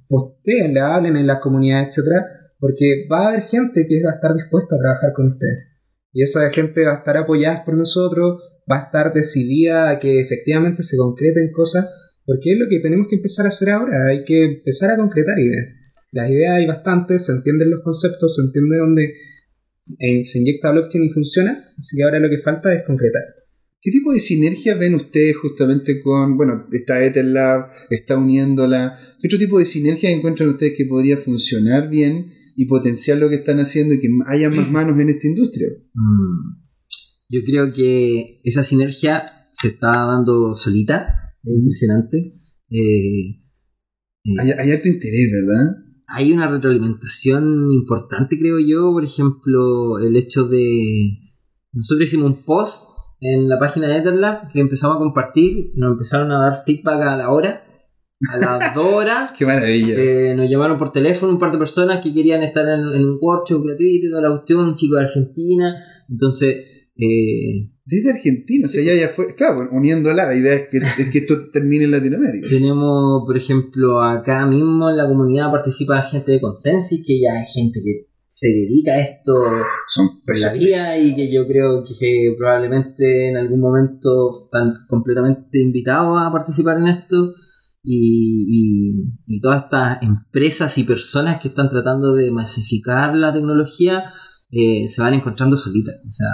posteen, 0.08 0.78
hablen 0.78 1.16
en 1.16 1.28
la 1.28 1.40
comunidad, 1.40 1.88
etcétera, 1.88 2.26
porque 2.60 3.08
va 3.12 3.26
a 3.26 3.30
haber 3.30 3.44
gente 3.44 3.86
que 3.88 4.04
va 4.04 4.12
a 4.12 4.16
estar 4.16 4.34
dispuesta 4.34 4.76
a 4.76 4.80
trabajar 4.80 5.14
con 5.14 5.26
ustedes. 5.26 5.68
Y 6.12 6.24
esa 6.24 6.50
gente 6.50 6.86
va 6.86 6.94
a 6.94 6.98
estar 6.98 7.18
apoyada 7.18 7.64
por 7.64 7.76
nosotros, 7.76 8.42
va 8.70 8.80
a 8.80 8.84
estar 8.86 9.14
decidida 9.14 9.90
a 9.90 10.00
que 10.00 10.20
efectivamente 10.20 10.84
se 10.84 10.98
concreten 10.98 11.52
cosas, 11.52 11.88
porque 12.26 12.54
es 12.54 12.60
lo 12.60 12.68
que 12.70 12.80
tenemos 12.80 13.08
que 13.08 13.16
empezar 13.16 13.46
a 13.46 13.50
hacer 13.50 13.70
ahora, 13.70 14.08
hay 14.08 14.26
que 14.26 14.44
empezar 14.44 14.92
a 14.92 14.98
concretar 14.98 15.40
ideas. 15.40 15.68
Las 16.12 16.30
ideas 16.30 16.56
hay 16.56 16.66
bastantes, 16.66 17.26
se 17.26 17.34
entienden 17.34 17.70
los 17.70 17.82
conceptos, 17.84 18.36
se 18.36 18.42
entiende 18.42 18.78
dónde 18.78 19.14
eh, 20.00 20.26
se 20.26 20.40
inyecta 20.40 20.72
blockchain 20.72 21.06
y 21.06 21.10
funciona, 21.10 21.58
así 21.78 21.98
que 21.98 22.04
ahora 22.04 22.20
lo 22.20 22.30
que 22.30 22.40
falta 22.40 22.74
es 22.74 22.84
concretar. 22.84 23.37
¿Qué 23.88 23.92
tipo 23.92 24.12
de 24.12 24.20
sinergia 24.20 24.76
ven 24.76 24.96
ustedes 24.96 25.38
justamente 25.38 26.02
con, 26.02 26.36
bueno, 26.36 26.68
está 26.74 27.02
EtherLab, 27.06 27.70
está 27.90 28.18
uniéndola? 28.18 29.00
¿Qué 29.18 29.30
otro 29.30 29.40
tipo 29.40 29.60
de 29.60 29.66
sinergia 29.66 30.12
encuentran 30.12 30.50
ustedes 30.50 30.74
que 30.76 30.84
podría 30.88 31.16
funcionar 31.16 31.88
bien 31.90 32.34
y 32.58 32.66
potenciar 32.66 33.18
lo 33.18 33.30
que 33.30 33.36
están 33.36 33.62
haciendo 33.62 33.94
y 33.94 34.00
que 34.00 34.10
haya 34.26 34.50
más 34.50 34.70
manos 34.72 35.00
en 35.00 35.08
esta 35.08 35.28
industria? 35.28 35.70
Mm. 35.94 36.66
Yo 37.30 37.40
creo 37.46 37.72
que 37.72 38.42
esa 38.44 38.62
sinergia 38.62 39.24
se 39.54 39.70
está 39.70 39.88
dando 39.88 40.54
solita, 40.54 41.34
es 41.42 41.54
impresionante. 41.56 42.42
Eh, 42.70 43.40
eh, 44.26 44.36
Hay, 44.38 44.52
hay 44.52 44.72
harto 44.72 44.90
interés, 44.90 45.32
¿verdad? 45.32 45.78
hay 46.10 46.34
una 46.34 46.52
retroalimentación 46.52 47.72
importante, 47.72 48.38
creo 48.38 48.60
yo. 48.60 48.92
Por 48.92 49.06
ejemplo, 49.06 49.98
el 50.00 50.18
hecho 50.18 50.46
de. 50.46 51.22
Nosotros 51.72 52.10
hicimos 52.10 52.32
un 52.32 52.44
post 52.44 52.87
en 53.20 53.48
la 53.50 53.58
página 53.60 53.88
de 53.88 53.98
Etherlab 53.98 54.52
que 54.52 54.60
empezamos 54.60 54.98
a 54.98 55.00
compartir. 55.00 55.72
Nos 55.76 55.94
empezaron 55.94 56.32
a 56.32 56.40
dar 56.42 56.56
feedback 56.66 57.02
a 57.02 57.18
la 57.18 57.30
hora. 57.32 57.64
A 58.32 58.38
las 58.38 58.74
dos 58.74 58.86
horas. 58.94 59.32
Qué 59.38 59.46
maravilla. 59.46 59.94
eh, 59.98 60.34
nos 60.36 60.50
llamaron 60.50 60.78
por 60.80 60.92
teléfono 60.92 61.32
un 61.34 61.40
par 61.40 61.52
de 61.52 61.58
personas 61.60 62.02
que 62.02 62.14
querían 62.14 62.42
estar 62.44 62.68
en, 62.68 62.80
en 62.96 63.06
un 63.06 63.18
workshop 63.22 63.64
gratuito 63.64 64.08
y 64.08 64.10
toda 64.10 64.22
la 64.22 64.30
cuestión. 64.30 64.60
Un 64.62 64.76
chico 64.76 64.96
de 64.96 65.06
Argentina. 65.06 65.76
Entonces. 66.10 66.56
eh, 66.96 67.70
Desde 67.86 68.10
Argentina, 68.12 68.66
o 68.66 68.70
sea, 68.70 68.84
ya, 68.84 68.94
ya 69.00 69.10
fue. 69.10 69.36
Claro, 69.36 69.70
uniéndola, 69.72 70.26
la 70.26 70.36
idea 70.36 70.54
es 70.54 70.68
que, 70.70 70.78
es 71.02 71.10
que 71.12 71.20
esto 71.20 71.50
termine 71.52 71.84
en 71.86 71.92
Latinoamérica. 71.92 72.48
Tenemos, 72.50 73.24
por 73.26 73.38
ejemplo, 73.38 74.02
acá 74.02 74.46
mismo 74.48 74.90
en 74.90 74.98
la 74.98 75.08
comunidad 75.08 75.52
participa 75.52 76.02
gente 76.04 76.32
de 76.32 76.42
Consensus, 76.42 77.04
que 77.06 77.20
ya 77.22 77.42
es 77.44 77.54
gente 77.54 77.82
que 77.84 78.08
se 78.40 78.50
dedica 78.50 78.92
a 78.92 79.00
esto 79.00 79.34
Son 79.88 80.10
la 80.28 80.54
vida 80.54 81.00
y 81.00 81.16
que 81.16 81.32
yo 81.34 81.48
creo 81.48 81.84
que, 81.84 81.96
que 81.98 82.36
probablemente 82.38 83.30
en 83.30 83.36
algún 83.38 83.60
momento 83.60 84.46
están 84.46 84.86
completamente 84.88 85.60
invitados 85.60 86.16
a 86.22 86.32
participar 86.32 86.78
en 86.78 86.88
esto. 86.88 87.16
Y, 87.84 88.46
y- 88.48 89.14
y 89.26 89.40
todas 89.40 89.64
estas 89.64 90.04
empresas 90.04 90.78
y 90.78 90.84
personas 90.84 91.42
que 91.42 91.48
están 91.48 91.70
tratando 91.70 92.14
de 92.14 92.30
masificar 92.30 93.16
la 93.16 93.34
tecnología 93.34 94.04
eh, 94.52 94.88
se 94.88 95.02
van 95.02 95.16
encontrando 95.16 95.58
solitas. 95.58 95.96
O 96.08 96.12
sea, 96.12 96.30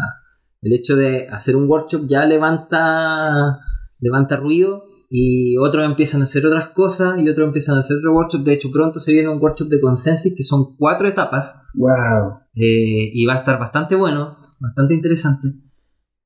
el 0.61 0.73
hecho 0.73 0.97
de 0.97 1.29
hacer 1.29 1.55
un 1.55 1.69
workshop 1.69 2.05
ya 2.09 2.25
levanta, 2.25 3.59
levanta 3.99 4.35
ruido 4.35 4.83
y 5.15 5.55
otros 5.57 5.85
empiezan 5.85 6.21
a 6.21 6.25
hacer 6.25 6.43
otras 6.47 6.69
cosas 6.73 7.21
y 7.21 7.29
otros 7.29 7.45
empiezan 7.47 7.75
a 7.77 7.81
hacer 7.81 7.97
otro 7.97 8.15
workshop. 8.15 8.43
De 8.43 8.53
hecho, 8.55 8.71
pronto 8.71 8.99
se 8.99 9.13
viene 9.13 9.29
un 9.29 9.39
workshop 9.39 9.67
de 9.69 9.79
consensus 9.79 10.33
que 10.35 10.41
son 10.41 10.75
cuatro 10.75 11.07
etapas 11.07 11.55
¡Wow! 11.75 12.39
eh, 12.55 13.11
y 13.13 13.23
va 13.25 13.35
a 13.35 13.37
estar 13.37 13.59
bastante 13.59 13.93
bueno, 13.95 14.35
bastante 14.59 14.95
interesante. 14.95 15.49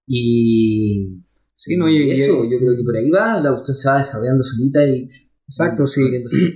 Y, 0.07 1.21
Sí, 1.53 1.75
no, 1.75 1.89
y- 1.89 2.11
eso, 2.11 2.45
y- 2.45 2.51
yo 2.51 2.57
creo 2.59 2.77
que 2.77 2.83
por 2.85 2.95
ahí 2.95 3.09
va, 3.09 3.41
la 3.41 3.51
cuestión 3.51 3.75
se 3.75 3.89
va 3.89 3.97
desarrollando 3.97 4.43
solita 4.43 4.79
y. 4.85 5.07
Exacto, 5.49 5.85
sí. 5.87 6.01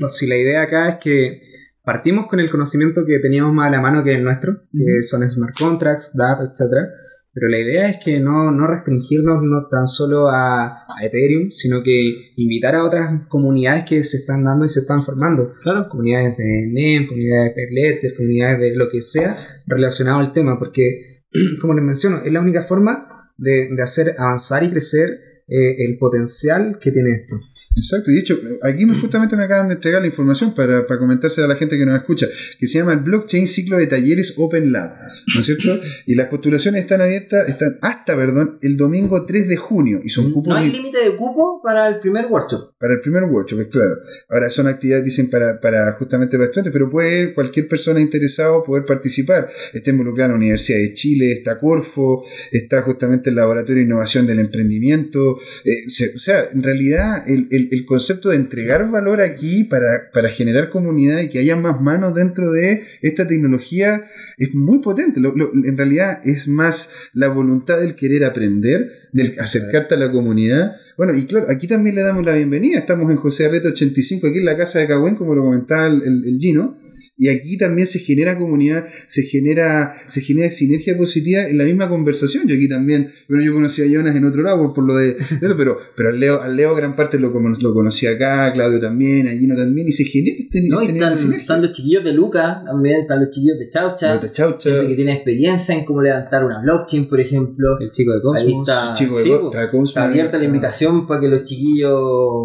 Si 0.09 0.27
la 0.29 0.37
idea 0.37 0.61
acá 0.61 0.89
es 0.89 0.95
que 1.03 1.41
partimos 1.83 2.27
con 2.29 2.39
el 2.39 2.49
conocimiento 2.51 3.03
que 3.05 3.19
teníamos 3.19 3.53
más 3.53 3.67
a 3.67 3.71
la 3.71 3.81
mano 3.81 4.03
que 4.03 4.13
el 4.13 4.23
nuestro, 4.23 4.61
que 4.71 5.01
son 5.03 5.27
smart 5.27 5.57
contracts, 5.57 6.15
DApp, 6.15 6.41
etc. 6.43 6.87
Pero 7.33 7.47
la 7.47 7.59
idea 7.59 7.89
es 7.89 7.97
que 8.03 8.19
no, 8.19 8.51
no 8.51 8.67
restringirnos 8.67 9.41
no 9.41 9.67
tan 9.69 9.87
solo 9.87 10.27
a, 10.27 10.65
a 10.65 11.05
Ethereum, 11.05 11.49
sino 11.51 11.81
que 11.81 12.33
invitar 12.35 12.75
a 12.75 12.83
otras 12.83 13.27
comunidades 13.29 13.85
que 13.85 14.03
se 14.03 14.17
están 14.17 14.43
dando 14.43 14.65
y 14.65 14.69
se 14.69 14.81
están 14.81 15.01
formando. 15.01 15.53
Claro. 15.63 15.87
Comunidades 15.89 16.35
de 16.37 16.67
NEM, 16.69 17.07
comunidades 17.07 17.55
de 17.55 17.61
Perletter, 17.63 18.15
comunidades 18.15 18.59
de 18.59 18.75
lo 18.75 18.89
que 18.89 19.01
sea 19.01 19.35
relacionado 19.65 20.19
al 20.19 20.33
tema, 20.33 20.59
porque, 20.59 21.23
como 21.61 21.73
les 21.73 21.85
menciono, 21.85 22.21
es 22.23 22.33
la 22.33 22.41
única 22.41 22.63
forma 22.63 23.31
de, 23.37 23.69
de 23.73 23.81
hacer 23.81 24.15
avanzar 24.17 24.63
y 24.63 24.69
crecer 24.69 25.09
eh, 25.47 25.85
el 25.85 25.97
potencial 25.97 26.79
que 26.79 26.91
tiene 26.91 27.11
esto. 27.11 27.35
Exacto, 27.75 28.11
y 28.11 28.15
de 28.15 28.19
hecho, 28.19 28.39
aquí 28.63 28.85
me- 28.85 28.95
justamente 28.99 29.35
me 29.37 29.43
acaban 29.45 29.69
de 29.69 29.75
entregar 29.75 30.01
la 30.01 30.07
información 30.07 30.53
para, 30.53 30.85
para 30.85 30.99
comentársela 30.99 31.45
a 31.45 31.49
la 31.49 31.55
gente 31.55 31.77
que 31.77 31.85
nos 31.85 31.95
escucha, 31.95 32.27
que 32.59 32.67
se 32.67 32.79
llama 32.79 32.93
el 32.93 32.99
Blockchain 32.99 33.47
Ciclo 33.47 33.77
de 33.77 33.87
Talleres 33.87 34.33
Open 34.37 34.71
Lab, 34.71 34.91
¿no 35.33 35.39
es 35.39 35.45
cierto? 35.45 35.79
Y 36.05 36.15
las 36.15 36.27
postulaciones 36.27 36.81
están 36.81 36.99
abiertas, 37.01 37.47
están 37.47 37.77
hasta, 37.81 38.15
perdón, 38.15 38.57
el 38.61 38.75
domingo 38.75 39.25
3 39.25 39.47
de 39.47 39.55
junio, 39.55 40.01
y 40.03 40.09
son 40.09 40.31
cupos 40.31 40.53
No 40.53 40.59
hay 40.59 40.69
límite 40.71 40.97
de 41.03 41.15
cupo 41.15 41.61
para 41.63 41.87
el 41.87 41.99
primer 41.99 42.25
workshop. 42.25 42.73
para 42.79 42.93
el 42.93 42.99
primer 43.01 43.23
workshop, 43.23 43.61
es 43.61 43.67
claro. 43.67 43.95
Ahora 44.29 44.49
son 44.49 44.67
actividades, 44.67 45.05
dicen, 45.05 45.29
para, 45.29 45.59
para 45.61 45.93
justamente 45.93 46.37
para 46.37 46.45
estudiantes, 46.45 46.73
pero 46.73 46.89
puede 46.89 47.33
cualquier 47.33 47.67
persona 47.67 47.99
interesada 48.01 48.61
poder 48.63 48.85
participar. 48.85 49.49
Está 49.73 49.91
involucrada 49.91 50.29
la 50.29 50.35
Universidad 50.35 50.79
de 50.79 50.93
Chile, 50.93 51.31
está 51.31 51.59
Corfo, 51.59 52.23
está 52.51 52.81
justamente 52.81 53.29
el 53.29 53.35
Laboratorio 53.37 53.77
de 53.81 53.85
Innovación 53.85 54.27
del 54.27 54.39
Emprendimiento. 54.39 55.37
eh, 55.63 55.89
se- 55.89 56.13
o 56.15 56.19
sea, 56.19 56.45
en 56.53 56.63
realidad 56.63 57.23
el, 57.29 57.47
el- 57.51 57.60
el 57.71 57.85
concepto 57.85 58.29
de 58.29 58.37
entregar 58.37 58.89
valor 58.89 59.21
aquí 59.21 59.63
para, 59.65 59.87
para 60.13 60.29
generar 60.29 60.69
comunidad 60.69 61.19
y 61.21 61.29
que 61.29 61.39
haya 61.39 61.55
más 61.55 61.81
manos 61.81 62.15
dentro 62.15 62.51
de 62.51 62.83
esta 63.01 63.27
tecnología 63.27 64.05
es 64.37 64.53
muy 64.55 64.79
potente. 64.79 65.19
Lo- 65.19 65.35
lo- 65.35 65.51
en 65.53 65.77
realidad 65.77 66.19
es 66.25 66.47
más 66.47 66.91
la 67.13 67.27
voluntad 67.29 67.79
del 67.79 67.95
querer 67.95 68.23
aprender, 68.25 68.91
del 69.11 69.35
acercarte 69.39 69.95
a 69.95 69.97
la 69.97 70.11
comunidad. 70.11 70.73
Bueno, 70.97 71.15
y 71.15 71.25
claro, 71.25 71.47
aquí 71.49 71.67
también 71.67 71.95
le 71.95 72.03
damos 72.03 72.25
la 72.25 72.35
bienvenida. 72.35 72.77
Estamos 72.79 73.09
en 73.11 73.17
José 73.17 73.45
Arreto 73.45 73.69
85, 73.69 74.27
aquí 74.27 74.37
en 74.39 74.45
la 74.45 74.57
casa 74.57 74.79
de 74.79 74.87
Cagüen, 74.87 75.15
como 75.15 75.33
lo 75.35 75.43
comentaba 75.43 75.87
el, 75.87 76.01
el- 76.03 76.23
el 76.27 76.39
Gino. 76.39 76.77
Y 77.23 77.29
aquí 77.29 77.55
también 77.55 77.85
se 77.85 77.99
genera 77.99 78.35
comunidad, 78.35 78.87
se 79.05 79.21
genera, 79.21 79.93
se 80.07 80.21
genera 80.21 80.49
sinergia 80.49 80.97
positiva 80.97 81.43
en 81.43 81.55
la 81.59 81.65
misma 81.65 81.87
conversación. 81.87 82.47
Yo 82.47 82.55
aquí 82.55 82.67
también, 82.67 83.11
bueno, 83.29 83.43
yo 83.45 83.53
conocí 83.53 83.83
a 83.83 83.85
Jonas 83.85 84.15
en 84.15 84.25
otro 84.25 84.41
lado 84.41 84.57
por, 84.57 84.73
por 84.73 84.85
lo 84.85 84.95
de, 84.95 85.13
de- 85.39 85.55
pero, 85.55 85.77
pero 85.95 86.09
al 86.09 86.19
Leo, 86.19 86.41
al 86.41 86.55
Leo 86.55 86.73
gran 86.73 86.95
parte 86.95 87.19
lo, 87.19 87.29
lo 87.29 87.73
conocí 87.75 88.07
acá, 88.07 88.51
Claudio 88.53 88.79
también, 88.79 89.27
a 89.27 89.31
Gino 89.33 89.55
también, 89.55 89.87
y 89.87 89.91
se 89.91 90.03
genera 90.05 90.35
este, 90.39 90.61
¿no? 90.67 90.81
Y 90.81 90.87
este 90.87 90.99
de 91.29 91.35
están, 91.37 91.61
los 91.61 91.71
chiquillos 91.73 92.03
de 92.03 92.11
Luca, 92.13 92.63
también 92.65 93.01
están 93.01 93.19
los 93.19 93.29
chiquillos 93.29 93.59
de 93.59 93.69
Chaucha, 93.69 94.19
Chau, 94.19 94.31
chau, 94.31 94.57
chau. 94.57 94.71
gente 94.73 94.87
que 94.87 94.95
tiene 94.95 95.13
experiencia 95.13 95.75
en 95.75 95.85
cómo 95.85 96.01
levantar 96.01 96.43
una 96.43 96.59
blockchain, 96.59 97.07
por 97.07 97.19
ejemplo. 97.21 97.79
El 97.79 97.91
chico 97.91 98.13
de 98.13 98.21
Cosmos. 98.23 98.41
Ahí 98.41 98.55
está, 98.59 98.93
Chico 98.95 99.17
de 99.19 99.23
sí, 99.23 99.29
Go- 99.29 99.41
po. 99.41 99.49
está 99.51 99.69
Cosmo, 99.69 99.85
Está 99.85 100.03
abierta 100.05 100.37
la 100.39 100.45
invitación 100.45 101.05
para 101.05 101.21
que 101.21 101.27
los 101.27 101.43
chiquillos, 101.43 101.91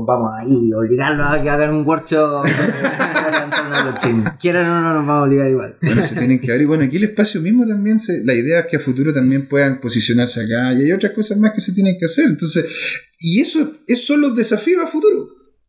vamos 0.06 0.30
ahí, 0.38 0.70
obligarlos 0.74 1.26
a 1.30 1.42
que 1.42 1.48
hagan 1.48 1.74
un 1.74 1.86
workshop 1.86 2.42
para 2.98 3.30
levantar 3.30 3.66
una 3.68 3.82
blockchain. 3.84 4.24
Quieran 4.38 4.65
no, 4.66 4.80
no 4.80 4.94
nos 4.94 5.06
vamos 5.06 5.22
a 5.22 5.22
obligar 5.22 5.50
igual. 5.50 5.76
Bueno, 5.82 6.02
se 6.02 6.14
tienen 6.14 6.38
que. 6.40 6.54
Y 6.56 6.64
bueno, 6.64 6.84
aquí 6.84 6.96
el 6.96 7.04
espacio 7.04 7.40
mismo 7.40 7.66
también, 7.66 8.00
se, 8.00 8.24
la 8.24 8.34
idea 8.34 8.60
es 8.60 8.66
que 8.66 8.76
a 8.76 8.80
futuro 8.80 9.12
también 9.12 9.46
puedan 9.46 9.80
posicionarse 9.80 10.40
acá. 10.40 10.72
Y 10.72 10.84
hay 10.84 10.92
otras 10.92 11.12
cosas 11.12 11.38
más 11.38 11.52
que 11.52 11.60
se 11.60 11.72
tienen 11.72 11.96
que 11.98 12.06
hacer. 12.06 12.26
Entonces, 12.26 12.64
y 13.18 13.40
eso, 13.40 13.78
esos 13.86 14.06
son 14.06 14.20
los 14.20 14.34
desafíos 14.36 14.84
a 14.84 14.86
futuro. 14.86 15.28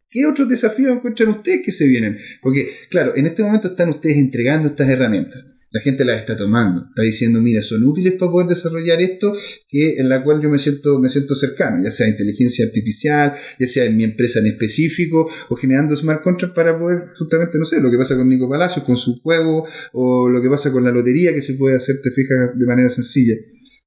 ¿Qué 0.10 0.26
otros 0.26 0.48
desafíos 0.48 0.96
encuentran 0.96 1.30
ustedes 1.30 1.62
que 1.64 1.72
se 1.72 1.86
vienen? 1.88 2.18
Porque, 2.42 2.70
claro, 2.90 3.14
en 3.16 3.28
este 3.28 3.44
momento 3.44 3.70
están 3.70 3.90
ustedes 3.90 4.18
entregando 4.18 4.70
estas 4.70 4.90
herramientas. 4.90 5.44
La 5.78 5.84
gente 5.84 6.04
las 6.06 6.18
está 6.18 6.36
tomando, 6.36 6.88
está 6.90 7.04
diciendo, 7.04 7.40
mira, 7.40 7.62
son 7.62 7.84
útiles 7.84 8.14
para 8.14 8.32
poder 8.32 8.48
desarrollar 8.48 9.00
esto, 9.00 9.32
que 9.70 9.98
en 9.98 10.10
la 10.10 10.24
cual 10.24 10.42
yo 10.42 10.50
me 10.50 10.58
siento, 10.58 10.98
me 11.00 11.08
siento 11.08 11.36
cercano, 11.36 11.84
ya 11.84 11.92
sea 11.92 12.08
inteligencia 12.08 12.66
artificial, 12.66 13.36
ya 13.60 13.68
sea 13.68 13.86
en 13.86 13.96
mi 13.96 14.04
empresa 14.04 14.40
en 14.40 14.48
específico, 14.48 15.30
o 15.50 15.56
generando 15.56 15.96
smart 15.96 16.24
contracts 16.24 16.56
para 16.56 16.80
poder, 16.80 17.10
justamente, 17.20 17.60
no 17.60 17.66
sé, 17.66 17.80
lo 17.80 17.92
que 17.92 17.98
pasa 18.00 18.16
con 18.18 18.28
Nico 18.28 18.50
Palacios, 18.50 18.86
con 18.86 18.98
su 18.98 19.20
juego, 19.22 19.68
o 19.94 20.28
lo 20.32 20.42
que 20.42 20.50
pasa 20.50 20.72
con 20.72 20.84
la 20.84 20.90
lotería, 20.90 21.32
que 21.32 21.44
se 21.44 21.54
puede 21.54 21.76
hacer, 21.76 22.02
te 22.02 22.10
fijas, 22.10 22.58
de 22.58 22.66
manera 22.66 22.90
sencilla. 22.90 23.36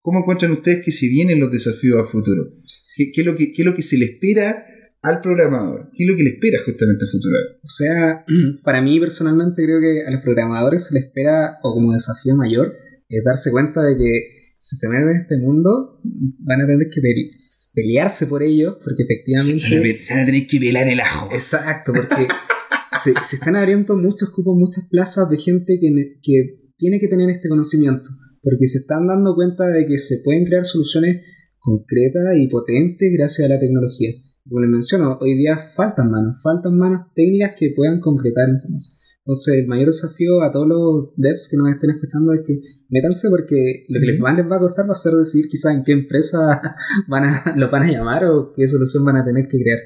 ¿Cómo 0.00 0.20
encuentran 0.20 0.52
ustedes 0.52 0.84
que 0.84 0.92
si 0.92 1.08
vienen 1.08 1.40
los 1.40 1.50
desafíos 1.50 2.00
a 2.00 2.06
futuro? 2.06 2.54
¿Qué, 2.94 3.10
qué 3.10 3.22
es, 3.22 3.26
lo 3.26 3.34
que, 3.34 3.52
qué 3.52 3.62
es 3.62 3.66
lo 3.66 3.74
que 3.74 3.82
se 3.82 3.98
le 3.98 4.04
espera 4.04 4.64
al 5.02 5.20
programador? 5.20 5.90
¿Qué 5.94 6.04
es 6.04 6.10
lo 6.10 6.16
que 6.16 6.22
le 6.24 6.30
espera 6.30 6.58
justamente 6.64 7.04
a 7.04 7.08
futuro? 7.10 7.36
O 7.62 7.66
sea, 7.68 8.24
para 8.64 8.82
mí 8.82 8.98
personalmente 9.00 9.62
creo 9.64 9.80
que 9.80 10.06
a 10.06 10.10
los 10.10 10.20
programadores 10.22 10.86
se 10.86 10.94
les 10.94 11.04
espera, 11.04 11.58
o 11.62 11.74
como 11.74 11.92
desafío 11.92 12.36
mayor, 12.36 12.74
es 13.08 13.24
darse 13.24 13.50
cuenta 13.50 13.82
de 13.82 13.96
que 13.96 14.20
si 14.58 14.76
se 14.76 14.88
meten 14.90 15.08
en 15.08 15.16
este 15.22 15.38
mundo, 15.38 16.00
van 16.40 16.60
a 16.60 16.66
tener 16.66 16.86
que 16.92 17.00
pe- 17.00 17.30
pelearse 17.74 18.26
por 18.26 18.42
ello, 18.42 18.78
porque 18.84 19.04
efectivamente... 19.04 19.58
Se 19.58 19.70
van 19.70 19.78
a 19.78 19.82
ver- 19.82 20.02
se 20.02 20.14
van 20.14 20.22
a 20.22 20.26
tener 20.26 20.46
que 20.46 20.58
velar 20.58 20.86
el 20.88 21.00
ajo. 21.00 21.28
Exacto, 21.32 21.92
porque 21.94 22.28
se, 23.02 23.14
se 23.22 23.36
están 23.36 23.56
abriendo 23.56 23.96
muchos 23.96 24.28
cupos, 24.30 24.54
muchas 24.58 24.86
plazas 24.90 25.30
de 25.30 25.38
gente 25.38 25.78
que, 25.80 26.18
que 26.22 26.72
tiene 26.76 27.00
que 27.00 27.08
tener 27.08 27.30
este 27.30 27.48
conocimiento, 27.48 28.10
porque 28.42 28.66
se 28.66 28.78
están 28.80 29.06
dando 29.06 29.34
cuenta 29.34 29.66
de 29.66 29.86
que 29.86 29.96
se 29.98 30.16
pueden 30.22 30.44
crear 30.44 30.66
soluciones 30.66 31.24
concretas 31.58 32.36
y 32.36 32.46
potentes 32.48 33.10
gracias 33.16 33.46
a 33.50 33.54
la 33.54 33.58
tecnología. 33.58 34.10
Como 34.48 34.60
les 34.60 34.70
menciono, 34.70 35.18
hoy 35.20 35.36
día 35.36 35.58
faltan 35.76 36.10
manos, 36.10 36.42
faltan 36.42 36.76
manos 36.76 37.06
técnicas 37.14 37.52
que 37.58 37.72
puedan 37.76 38.00
concretar 38.00 38.48
información. 38.48 38.94
Entonces, 39.24 39.58
el 39.62 39.68
mayor 39.68 39.86
desafío 39.88 40.42
a 40.42 40.50
todos 40.50 40.66
los 40.66 41.10
devs 41.16 41.46
que 41.50 41.56
nos 41.58 41.68
estén 41.70 41.90
escuchando 41.90 42.32
es 42.32 42.40
que 42.46 42.58
métanse 42.88 43.28
porque 43.30 43.84
lo 43.88 44.00
que 44.00 44.18
más 44.18 44.34
les 44.36 44.50
va 44.50 44.56
a 44.56 44.60
costar 44.60 44.88
va 44.88 44.92
a 44.92 44.94
ser 44.96 45.12
decidir 45.12 45.48
quizás 45.50 45.74
en 45.76 45.84
qué 45.84 45.92
empresa 45.92 46.60
van 47.08 47.24
a, 47.24 47.54
lo 47.56 47.70
van 47.70 47.82
a 47.84 47.92
llamar 47.92 48.24
o 48.24 48.52
qué 48.56 48.66
solución 48.66 49.04
van 49.04 49.16
a 49.16 49.24
tener 49.24 49.46
que 49.46 49.58
crear. 49.62 49.78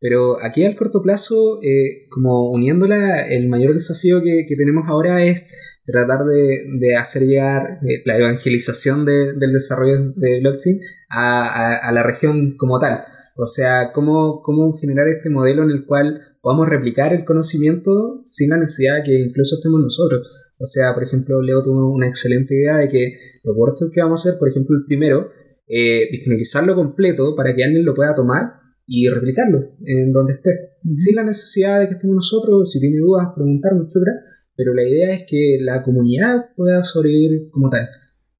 Pero 0.00 0.36
aquí 0.44 0.64
al 0.64 0.76
corto 0.76 1.02
plazo, 1.02 1.60
eh, 1.62 2.06
como 2.10 2.50
uniéndola, 2.52 3.26
el 3.26 3.48
mayor 3.48 3.72
desafío 3.72 4.20
que, 4.22 4.44
que 4.46 4.54
tenemos 4.54 4.84
ahora 4.86 5.24
es 5.24 5.46
tratar 5.86 6.24
de, 6.26 6.58
de 6.78 6.94
hacer 6.96 7.22
llegar 7.22 7.78
eh, 7.82 8.02
la 8.04 8.18
evangelización 8.18 9.06
de- 9.06 9.32
del 9.32 9.52
desarrollo 9.54 10.12
de 10.14 10.40
blockchain 10.40 10.78
a, 11.08 11.46
a- 11.48 11.88
a 11.88 11.92
la 11.92 12.02
región 12.02 12.54
como 12.58 12.78
tal. 12.78 13.00
O 13.36 13.46
sea, 13.46 13.90
cómo, 13.92 14.42
cómo 14.42 14.76
generar 14.76 15.08
este 15.08 15.30
modelo 15.30 15.62
en 15.64 15.70
el 15.70 15.86
cual 15.86 16.20
podamos 16.40 16.68
replicar 16.68 17.12
el 17.12 17.24
conocimiento 17.24 18.20
sin 18.24 18.50
la 18.50 18.58
necesidad 18.58 18.98
de 18.98 19.02
que 19.02 19.18
incluso 19.20 19.56
estemos 19.56 19.80
nosotros. 19.80 20.26
O 20.58 20.66
sea, 20.66 20.94
por 20.94 21.02
ejemplo, 21.02 21.42
Leo 21.42 21.62
tuvo 21.62 21.92
una 21.92 22.06
excelente 22.06 22.54
idea 22.54 22.76
de 22.76 22.88
que 22.88 23.14
los 23.42 23.56
workshops 23.56 23.90
que 23.92 24.00
vamos 24.00 24.24
a 24.24 24.28
hacer, 24.28 24.38
por 24.38 24.48
ejemplo, 24.48 24.76
el 24.78 24.84
primero, 24.86 25.30
eh, 25.66 26.08
disponibilizarlo 26.12 26.74
completo 26.74 27.34
para 27.36 27.54
que 27.54 27.64
alguien 27.64 27.84
lo 27.84 27.94
pueda 27.94 28.14
tomar 28.14 28.60
y 28.86 29.08
replicarlo 29.08 29.76
en 29.84 30.12
donde 30.12 30.34
esté, 30.34 30.50
sin 30.96 31.16
la 31.16 31.24
necesidad 31.24 31.80
de 31.80 31.88
que 31.88 31.94
estemos 31.94 32.16
nosotros, 32.16 32.70
si 32.70 32.80
tiene 32.80 32.98
dudas, 32.98 33.28
preguntarnos, 33.34 33.86
etcétera. 33.86 34.20
Pero 34.56 34.74
la 34.74 34.86
idea 34.86 35.14
es 35.14 35.24
que 35.28 35.56
la 35.60 35.82
comunidad 35.82 36.50
pueda 36.54 36.84
sobrevivir 36.84 37.48
como 37.50 37.70
tal. 37.70 37.88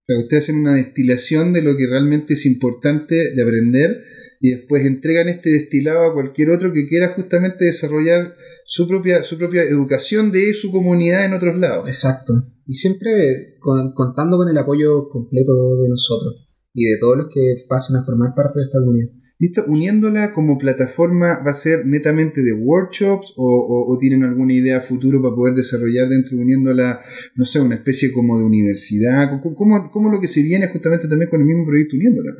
Claro, 0.06 0.22
ustedes 0.22 0.44
hacen 0.44 0.60
una 0.60 0.74
destilación 0.74 1.52
de 1.52 1.62
lo 1.62 1.76
que 1.76 1.86
realmente 1.86 2.34
es 2.34 2.46
importante 2.46 3.34
de 3.34 3.42
aprender 3.42 4.02
y 4.46 4.50
después 4.50 4.84
entregan 4.84 5.26
este 5.30 5.48
destilado 5.48 6.04
a 6.04 6.12
cualquier 6.12 6.50
otro 6.50 6.70
que 6.70 6.86
quiera 6.86 7.14
justamente 7.14 7.64
desarrollar 7.64 8.34
su 8.66 8.86
propia, 8.86 9.22
su 9.22 9.38
propia 9.38 9.62
educación 9.62 10.32
de 10.32 10.52
su 10.52 10.70
comunidad 10.70 11.24
en 11.24 11.32
otros 11.32 11.56
lados. 11.56 11.86
Exacto. 11.88 12.34
Y 12.66 12.74
siempre 12.74 13.56
con- 13.58 13.94
contando 13.94 14.36
con 14.36 14.50
el 14.50 14.58
apoyo 14.58 15.08
completo 15.08 15.52
de 15.80 15.88
nosotros 15.88 16.46
y 16.74 16.84
de 16.84 16.98
todos 17.00 17.16
los 17.16 17.28
que 17.32 17.54
pasen 17.66 17.96
a 17.96 18.02
formar 18.04 18.34
parte 18.36 18.58
de 18.58 18.64
esta 18.66 18.80
comunidad. 18.80 19.08
¿Listo? 19.38 19.64
Uniéndola 19.66 20.32
como 20.34 20.58
plataforma, 20.58 21.38
¿va 21.44 21.50
a 21.52 21.54
ser 21.54 21.86
netamente 21.86 22.42
de 22.42 22.52
workshops 22.52 23.32
o, 23.36 23.44
o- 23.46 23.94
o 23.94 23.98
tienen 23.98 24.24
alguna 24.24 24.52
idea 24.52 24.80
futuro 24.82 25.22
para 25.22 25.34
poder 25.34 25.54
desarrollar 25.54 26.08
dentro, 26.10 26.36
uniéndola, 26.36 27.00
no 27.34 27.44
sé, 27.46 27.60
una 27.60 27.76
especie 27.76 28.12
como 28.12 28.38
de 28.38 28.44
universidad? 28.44 29.40
¿Cómo, 29.42 29.56
cómo, 29.56 29.90
cómo 29.90 30.10
lo 30.10 30.20
que 30.20 30.28
se 30.28 30.42
viene 30.42 30.68
justamente 30.68 31.08
también 31.08 31.30
con 31.30 31.40
el 31.40 31.46
mismo 31.46 31.64
proyecto 31.66 31.96
uniéndola? 31.96 32.30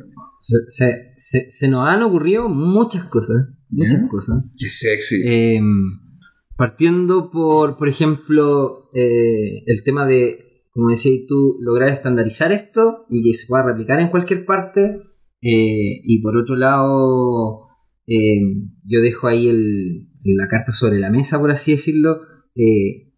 Se, 0.47 0.57
se- 0.67 1.13
se- 1.17 1.49
se 1.49 1.67
nos 1.67 1.87
han 1.87 2.03
ocurrido 2.03 2.49
muchas 2.49 3.05
cosas. 3.05 3.47
Muchas 3.69 4.07
cosas. 4.07 4.43
¡Qué 4.55 4.67
sexy! 4.69 5.23
Eh, 5.25 5.59
partiendo 6.55 7.31
por, 7.31 7.77
por 7.77 7.89
ejemplo, 7.89 8.89
eh, 8.93 9.63
el 9.65 9.83
tema 9.83 10.05
de, 10.05 10.67
como 10.71 10.89
decías 10.89 11.25
tú, 11.27 11.57
lograr 11.61 11.89
estandarizar 11.89 12.51
esto 12.51 13.05
y 13.09 13.23
que 13.23 13.33
se 13.33 13.47
pueda 13.47 13.63
replicar 13.65 13.99
en 13.99 14.09
cualquier 14.09 14.45
parte. 14.45 15.01
Eh, 15.41 16.01
y 16.03 16.21
por 16.21 16.37
otro 16.37 16.55
lado, 16.55 17.67
eh, 18.07 18.39
yo 18.85 19.01
dejo 19.01 19.27
ahí 19.27 19.47
el- 19.47 20.09
la 20.23 20.47
carta 20.47 20.71
sobre 20.71 20.99
la 20.99 21.09
mesa, 21.09 21.39
por 21.39 21.49
así 21.51 21.71
decirlo. 21.71 22.21
eh, 22.55 23.11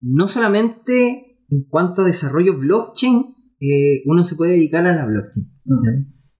no 0.00 0.28
solamente 0.28 1.40
en 1.50 1.64
cuanto 1.68 2.02
a 2.02 2.04
desarrollo 2.06 2.56
blockchain, 2.56 3.34
uno 4.06 4.22
se 4.24 4.36
puede 4.36 4.52
dedicar 4.52 4.86
a 4.86 4.94
la 4.94 5.06
blockchain. 5.06 5.46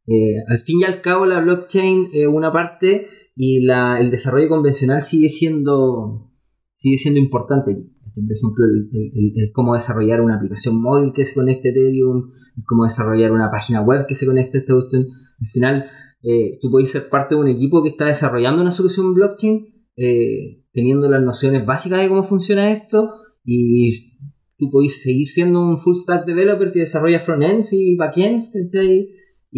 Eh, 0.07 0.37
al 0.49 0.59
fin 0.59 0.81
y 0.81 0.85
al 0.85 1.01
cabo, 1.01 1.27
la 1.27 1.41
blockchain 1.41 2.11
es 2.13 2.27
una 2.27 2.53
parte 2.53 3.09
y 3.35 3.65
la- 3.65 4.01
el 4.01 4.11
desarrollo 4.11 4.49
convencional 4.49 5.03
sigue 5.03 5.29
siendo, 5.29 6.33
sigue 6.77 6.97
siendo 6.97 7.21
importante. 7.21 7.73
aquí. 7.73 7.93
Por 8.15 8.35
ejemplo, 8.35 8.65
el- 8.65 8.89
el- 8.93 9.33
el 9.37 9.53
cómo 9.53 9.75
desarrollar 9.75 10.23
una 10.23 10.37
aplicación 10.37 10.81
móvil 10.81 11.13
que 11.13 11.27
se 11.27 11.35
conecte 11.35 11.69
a 11.69 11.71
Ethereum, 11.73 12.31
el 12.57 12.63
cómo 12.65 12.85
desarrollar 12.85 13.31
una 13.33 13.51
página 13.51 13.83
web 13.83 14.07
que 14.07 14.15
se 14.15 14.25
conecte 14.25 14.57
a 14.57 14.61
esta 14.61 14.73
cuestión. 14.73 15.07
Al 15.39 15.49
final, 15.49 15.85
eh, 16.23 16.59
tú 16.63 16.71
puedes 16.71 16.91
ser 16.91 17.11
parte 17.11 17.35
de 17.35 17.41
un 17.43 17.49
equipo 17.49 17.83
que 17.83 17.91
está 17.91 18.07
desarrollando 18.07 18.63
una 18.63 18.73
solución 18.73 19.13
blockchain, 19.13 19.67
eh, 19.97 20.65
teniendo 20.73 21.11
las 21.11 21.23
nociones 21.23 21.67
básicas 21.67 22.01
de 22.01 22.09
cómo 22.09 22.23
funciona 22.23 22.71
esto, 22.71 23.11
y 23.45 24.17
tú 24.57 24.71
podés 24.71 25.03
seguir 25.03 25.29
siendo 25.29 25.61
un 25.61 25.79
full 25.79 25.95
stack 25.95 26.25
developer 26.25 26.73
que 26.73 26.81
desarrolla 26.81 27.21
frontends 27.21 27.75
y 27.75 27.97
backends, 27.97 28.51
¿cachai? 28.51 29.09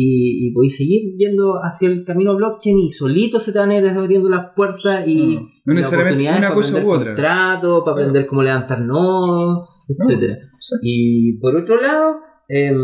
Y, 0.01 0.47
y 0.47 0.53
podéis 0.53 0.77
seguir 0.77 1.17
yendo 1.17 1.55
hacia 1.61 1.89
el 1.89 2.05
camino 2.05 2.37
blockchain 2.37 2.79
y 2.79 2.93
solito 2.93 3.41
se 3.41 3.53
te 3.53 3.59
van 3.59 3.71
a 3.71 3.79
ir 3.79 3.87
abriendo 3.89 4.29
las 4.29 4.55
puertas 4.55 5.05
y 5.09 5.35
No, 5.35 5.51
no 5.65 5.75
necesariamente 5.75 6.29
una 6.29 6.41
para 6.41 6.55
cosa 6.55 6.75
u 6.85 6.89
otra. 6.91 7.07
contratos, 7.07 7.83
para 7.85 7.93
aprender 7.95 8.27
cómo 8.29 8.45
levantar 8.45 8.81
nodos, 8.81 9.69
etcétera. 9.89 10.39
Y 10.83 11.39
por 11.41 11.57
otro 11.57 11.81
lado, 11.81 12.21
em, 12.47 12.77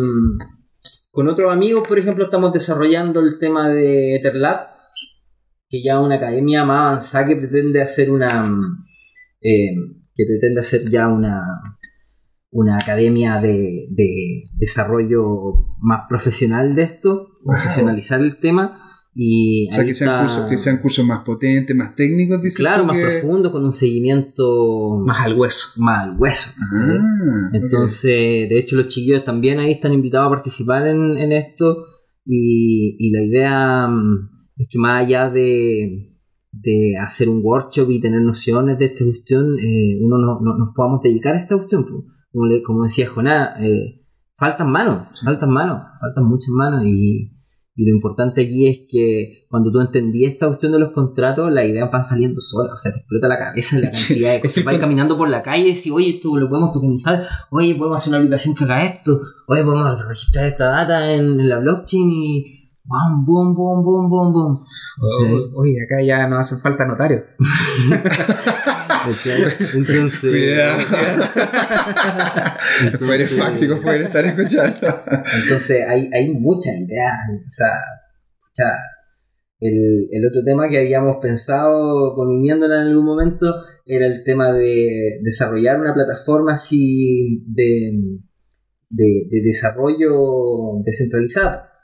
con 1.13 1.29
otros 1.29 1.53
amigos, 1.53 1.87
por 1.87 2.01
ejemplo, 2.01 2.25
estamos 2.25 2.53
desarrollando 2.53 3.21
el 3.21 3.39
tema 3.39 3.69
de 3.69 4.17
Etherlab, 4.17 4.67
que 5.69 5.83
ya 5.85 5.95
es 5.95 6.01
una 6.01 6.17
academia 6.17 6.65
más 6.65 6.81
avanzada 6.81 7.29
que 7.29 7.37
pretende 7.37 7.81
hacer 7.81 8.11
una 8.11 8.45
em, 9.41 10.03
que 10.17 10.25
pretende 10.27 10.61
hacer 10.61 10.83
ya 10.91 11.07
una 11.07 11.43
una 12.57 12.77
academia 12.77 13.41
de, 13.41 13.89
de 13.91 14.43
desarrollo 14.57 15.75
más 15.81 16.03
profesional 16.09 16.75
de 16.77 16.83
esto, 16.85 17.29
profesionalizar 17.45 18.21
el 18.21 18.39
tema 18.39 18.81
y 19.17 19.69
O 19.71 19.73
sea, 19.75 19.85
que 19.85 19.95
sean, 19.95 20.11
está- 20.11 20.21
cursos, 20.23 20.51
que 20.51 20.59
sean 20.59 20.79
cursos 20.79 21.05
más 21.05 21.21
potentes, 21.25 21.75
más 21.77 21.97
técnicos, 21.97 22.41
dices 22.43 22.59
claro, 22.59 22.85
más 22.85 22.97
que- 22.97 23.03
profundo, 23.21 23.51
con 23.51 23.65
un 23.65 23.73
seguimiento 23.73 24.99
Más 25.05 25.25
al 25.27 25.35
hueso. 25.39 25.81
más 25.83 26.05
al 26.05 26.17
hueso. 26.19 26.51
Ah. 26.77 27.51
Entonces, 27.53 28.49
de 28.49 28.59
hecho, 28.59 28.77
los 28.77 28.87
chiquillos 28.89 29.25
también 29.25 29.59
ahí 29.59 29.73
están 29.73 29.93
invitados 29.93 30.29
a 30.29 30.31
participar 30.37 30.87
en, 30.87 31.17
en 31.19 31.33
esto. 31.33 31.85
Y, 32.25 32.97
y 32.99 33.11
la 33.11 33.23
idea 33.23 33.87
mm, 33.89 34.31
es 34.59 34.69
que 34.71 34.79
más 34.79 35.05
allá 35.05 35.29
de, 35.31 36.17
de 36.53 36.97
hacer 36.99 37.29
un 37.29 37.41
workshop 37.43 37.91
y 37.91 38.01
tener 38.01 38.21
nociones 38.23 38.79
de 38.79 38.87
esta 38.87 39.05
cuestión, 39.05 39.59
eh, 39.59 39.99
uno 40.01 40.19
no, 40.19 40.39
no- 40.41 40.57
nos 40.59 40.75
podamos 40.75 41.03
dedicar 41.03 41.35
a 41.35 41.41
esta 41.41 41.57
cuestión. 41.57 41.85
Como, 42.35 42.47
le- 42.47 42.63
como 42.63 42.83
decía 42.83 43.09
Jonás, 43.09 43.61
eh, 43.61 44.05
faltan 44.37 44.71
manos, 44.71 45.07
faltan 45.25 45.49
manos, 45.51 45.81
faltan 46.01 46.25
muchas 46.25 46.49
manos. 46.51 46.83
Y, 46.85 47.31
y 47.77 47.85
lo 47.89 47.95
importante 47.95 48.43
aquí 48.43 48.69
es 48.69 48.81
que 48.91 49.47
cuando 49.49 49.71
tú 49.73 49.81
entendí 49.81 50.25
esta 50.25 50.49
cuestión 50.49 50.73
de 50.73 50.81
los 50.81 50.91
contratos, 50.93 51.51
las 51.53 51.65
ideas 51.67 51.91
van 51.93 52.05
saliendo 52.05 52.41
solas. 52.41 52.75
O 52.75 52.79
sea, 52.79 52.93
te 52.93 52.99
explota 52.99 53.29
la 53.29 53.39
cabeza 53.39 53.79
la 53.79 53.91
cantidad 53.93 54.33
de 54.33 54.41
cosas. 54.41 54.65
Vas 54.65 54.79
caminando 54.79 55.17
por 55.17 55.29
la 55.31 55.43
calle 55.43 55.69
y 55.69 55.75
decís, 55.75 55.93
oye, 55.93 56.11
esto 56.11 56.37
lo 56.37 56.49
podemos 56.49 56.73
tokenizar. 56.73 57.23
Oye, 57.51 57.75
podemos 57.77 58.01
hacer 58.01 58.11
una 58.11 58.19
aplicación 58.19 58.55
que 58.57 58.65
haga 58.65 58.85
esto. 58.85 59.21
Oye, 59.47 59.63
podemos 59.65 60.07
registrar 60.09 60.47
esta 60.47 60.67
data 60.67 61.13
en, 61.13 61.39
en 61.41 61.49
la 61.49 61.61
blockchain 61.61 62.11
y. 62.11 62.61
¡Bum, 62.87 63.25
bum, 63.25 63.55
bum, 63.55 63.83
bum, 63.83 64.11
bum, 64.11 64.33
bum! 64.35 64.65
Sí. 65.19 65.25
Oye, 65.57 65.75
acá 65.87 66.03
ya 66.05 66.29
no 66.29 66.37
hacen 66.37 66.59
falta 66.59 66.85
notarios. 66.85 67.23
Entonces, 69.75 70.31
Cuidado. 70.31 70.79
Los 72.93 73.01
padres 73.01 73.31
fácticos 73.31 73.81
pueden 73.81 74.03
estar 74.03 74.25
escuchando. 74.25 75.03
Entonces 75.43 75.87
hay, 75.89 76.11
hay 76.13 76.33
muchas 76.33 76.75
ideas. 76.81 77.13
O 77.31 78.51
sea, 78.53 78.79
el, 79.61 80.09
el 80.11 80.27
otro 80.27 80.43
tema 80.45 80.69
que 80.69 80.79
habíamos 80.79 81.17
pensado 81.23 82.15
con 82.15 82.29
uniéndola 82.29 82.83
en 82.83 82.89
algún 82.89 83.05
momento 83.05 83.47
era 83.87 84.07
el 84.07 84.25
tema 84.25 84.53
de 84.53 85.21
desarrollar 85.23 85.81
una 85.81 85.95
plataforma 85.95 86.55
así 86.55 87.45
de, 87.47 88.19
de, 88.91 89.27
de 89.31 89.43
desarrollo 89.43 90.83
descentralizado 90.85 91.75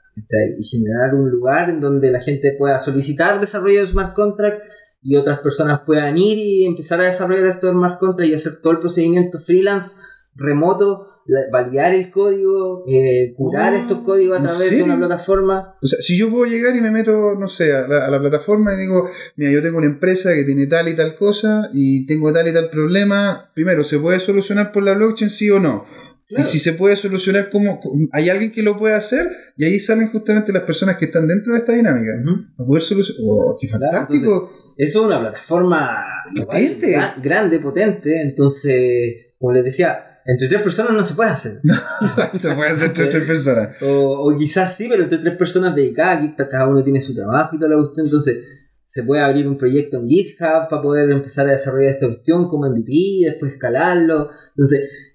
y 0.59 0.65
generar 0.65 1.15
un 1.15 1.31
lugar 1.31 1.71
en 1.71 1.81
donde 1.81 2.11
la 2.11 2.21
gente 2.21 2.55
pueda 2.59 2.79
solicitar 2.79 3.41
desarrollo 3.41 3.81
de 3.81 3.87
smart 3.87 4.15
contract 4.15 4.63
y 5.03 5.17
otras 5.17 5.41
personas 5.41 5.81
puedan 5.87 6.17
ir 6.19 6.39
y 6.39 6.65
empezar 6.65 7.01
a 7.01 7.05
desarrollar 7.05 7.47
estos 7.47 7.71
smart 7.73 7.99
contract 7.99 8.31
y 8.31 8.35
hacer 8.35 8.61
todo 8.63 8.73
el 8.75 8.81
procedimiento 8.81 9.39
freelance 9.41 9.97
remoto 10.35 11.07
la- 11.27 11.43
validar 11.53 11.93
el 11.95 12.11
código, 12.11 12.85
eh, 12.89 13.35
curar 13.37 13.73
Oh, 13.73 13.77
estos 13.77 13.99
códigos 14.01 14.37
a 14.39 14.41
¿en 14.41 14.47
través 14.47 14.71
de 14.71 14.83
una 14.83 14.97
plataforma. 14.99 15.77
O 15.81 15.87
sea, 15.87 16.01
si 16.01 16.19
yo 16.19 16.29
puedo 16.31 16.45
llegar 16.51 16.75
y 16.75 16.81
me 16.81 16.91
meto, 16.91 17.35
no 17.39 17.47
sé, 17.47 17.73
a 17.73 17.87
la, 17.87 18.07
a 18.07 18.11
la 18.11 18.19
plataforma 18.19 18.75
y 18.75 18.79
digo, 18.79 19.09
mira, 19.37 19.51
yo 19.53 19.63
tengo 19.63 19.79
una 19.79 19.87
empresa 19.87 20.35
que 20.35 20.45
tiene 20.45 20.67
tal 20.67 20.89
y 20.89 20.97
tal 20.97 21.15
cosa 21.15 21.69
y 21.73 22.05
tengo 22.07 22.33
tal 22.33 22.49
y 22.49 22.53
tal 22.55 22.69
problema, 22.71 23.51
primero, 23.55 23.85
¿se 23.85 23.99
puede 23.99 24.19
solucionar 24.19 24.73
por 24.73 24.83
la 24.83 24.95
blockchain, 24.95 25.31
sí 25.31 25.51
o 25.51 25.61
no? 25.61 25.85
Y 26.31 26.43
si 26.43 26.59
se 26.59 26.75
puede 26.75 26.97
solucionar, 26.97 27.51
¿cómo? 27.51 27.81
¿Hay 28.13 28.29
alguien 28.29 28.53
que 28.53 28.63
lo 28.63 28.79
puede 28.79 28.95
hacer? 28.95 29.29
Y 29.57 29.65
ahí 29.65 29.81
salen 29.81 30.09
justamente 30.09 30.53
las 30.53 30.63
personas 30.63 30.97
que 30.97 31.07
están 31.07 31.27
dentro 31.27 31.53
de 31.53 31.59
esta 31.59 31.73
dinámica. 31.73 32.13
A 32.59 32.65
poder 32.65 32.83
solucionar. 32.83 33.23
¡Oh, 33.27 33.57
qué 33.61 33.69
fantástico! 33.69 34.51
Eso 34.77 35.01
es 35.01 35.07
una 35.07 35.21
plataforma 35.21 36.05
Potente. 36.35 36.97
grande, 37.23 37.59
potente. 37.59 38.23
Entonces, 38.23 39.35
como 39.39 39.53
les 39.53 39.65
decía, 39.65 40.23
entre 40.25 40.49
tres 40.49 40.63
personas 40.63 40.93
no 40.93 41.05
se 41.05 41.15
puede 41.15 41.31
hacer. 41.31 41.61
se 42.39 42.55
puede 42.55 42.71
hacer 42.71 42.89
entre 42.89 43.07
tres 43.07 43.25
personas. 43.25 43.77
O, 43.83 44.31
o 44.33 44.39
quizás 44.39 44.75
sí, 44.75 44.87
pero 44.89 45.03
entre 45.03 45.19
tres 45.19 45.37
personas 45.37 45.75
dedicadas, 45.75 46.33
cada 46.51 46.69
uno 46.69 46.83
tiene 46.83 47.01
su 47.01 47.15
trabajo 47.15 47.57
y 47.57 47.59
toda 47.59 47.75
la 47.75 47.83
cuestión. 47.83 48.07
Entonces, 48.07 48.61
se 48.85 49.03
puede 49.03 49.23
abrir 49.23 49.47
un 49.47 49.59
proyecto 49.59 49.99
en 49.99 50.09
GitHub 50.09 50.69
para 50.69 50.83
poder 50.83 51.11
empezar 51.11 51.47
a 51.49 51.53
desarrollar 51.53 51.93
esta 51.93 52.07
cuestión 52.07 52.49
como 52.49 52.69
MVP, 52.69 53.25
después 53.25 53.53
escalarlo. 53.53 54.31
Entonces, 54.57 55.10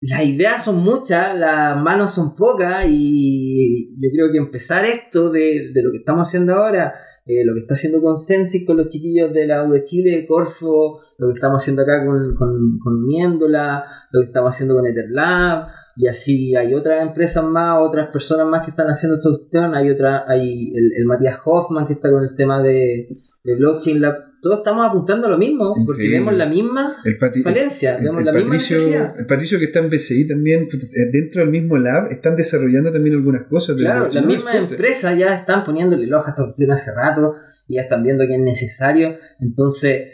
las 0.00 0.24
ideas 0.24 0.64
son 0.64 0.82
muchas, 0.82 1.38
las 1.38 1.76
manos 1.76 2.14
son 2.14 2.34
pocas 2.34 2.86
y 2.88 3.90
yo 4.00 4.08
creo 4.12 4.32
que 4.32 4.38
empezar 4.38 4.84
esto 4.84 5.30
de, 5.30 5.72
de 5.74 5.82
lo 5.82 5.90
que 5.90 5.98
estamos 5.98 6.26
haciendo 6.26 6.54
ahora, 6.54 6.94
eh, 7.26 7.44
lo 7.44 7.52
que 7.52 7.60
está 7.60 7.74
haciendo 7.74 8.00
Consensus 8.00 8.64
con 8.66 8.78
los 8.78 8.88
chiquillos 8.88 9.32
de 9.32 9.46
la 9.46 9.62
U 9.64 9.72
de 9.72 9.84
Chile, 9.84 10.24
Corfo, 10.26 11.00
lo 11.18 11.28
que 11.28 11.34
estamos 11.34 11.62
haciendo 11.62 11.82
acá 11.82 12.04
con, 12.04 12.34
con, 12.34 12.78
con 12.82 13.06
Miéndola, 13.06 13.84
lo 14.10 14.20
que 14.20 14.26
estamos 14.26 14.54
haciendo 14.54 14.76
con 14.76 14.86
EtherLab, 14.86 15.66
y 15.96 16.08
así 16.08 16.56
hay 16.56 16.72
otras 16.72 17.02
empresas 17.02 17.44
más, 17.44 17.78
otras 17.86 18.08
personas 18.10 18.46
más 18.46 18.64
que 18.64 18.70
están 18.70 18.88
haciendo 18.88 19.18
esta 19.18 19.28
cuestión, 19.28 19.74
hay 19.74 19.90
otra, 19.90 20.24
hay 20.26 20.72
el, 20.74 20.92
el 20.96 21.04
Matías 21.04 21.40
Hoffman 21.44 21.86
que 21.86 21.92
está 21.92 22.10
con 22.10 22.22
el 22.22 22.34
tema 22.34 22.62
de, 22.62 23.06
de 23.44 23.56
Blockchain 23.56 24.00
Lab, 24.00 24.29
todos 24.42 24.58
estamos 24.58 24.86
apuntando 24.88 25.26
a 25.26 25.30
lo 25.30 25.38
mismo, 25.38 25.74
porque 25.86 26.08
vemos 26.08 26.34
la 26.34 26.46
misma 26.46 26.96
falencia, 27.42 27.96
el- 27.96 28.04
vemos 28.04 28.20
el 28.20 28.26
la 28.26 28.32
misma 28.32 28.48
Patricio, 28.50 28.76
necesidad. 28.76 29.14
el 29.18 29.26
Patricio 29.26 29.58
que 29.58 29.64
está 29.66 29.78
en 29.80 29.90
BCI 29.90 30.26
también, 30.28 30.62
eh, 30.62 31.10
dentro 31.12 31.42
del 31.42 31.50
mismo 31.50 31.76
lab, 31.76 32.06
están 32.10 32.36
desarrollando 32.36 32.90
también 32.90 33.16
algunas 33.16 33.44
cosas. 33.44 33.76
Claro, 33.76 34.08
las 34.10 34.24
mismas 34.24 34.54
empresas 34.56 35.18
ya 35.18 35.34
están 35.34 35.64
poniéndole 35.64 36.04
el 36.04 36.14
ojo 36.14 36.28
a 36.30 36.72
hace 36.72 36.90
rato 36.94 37.34
y 37.66 37.76
ya 37.76 37.82
están 37.82 38.02
viendo 38.02 38.24
que 38.26 38.34
es 38.36 38.40
necesario. 38.40 39.16
Entonces, 39.40 40.08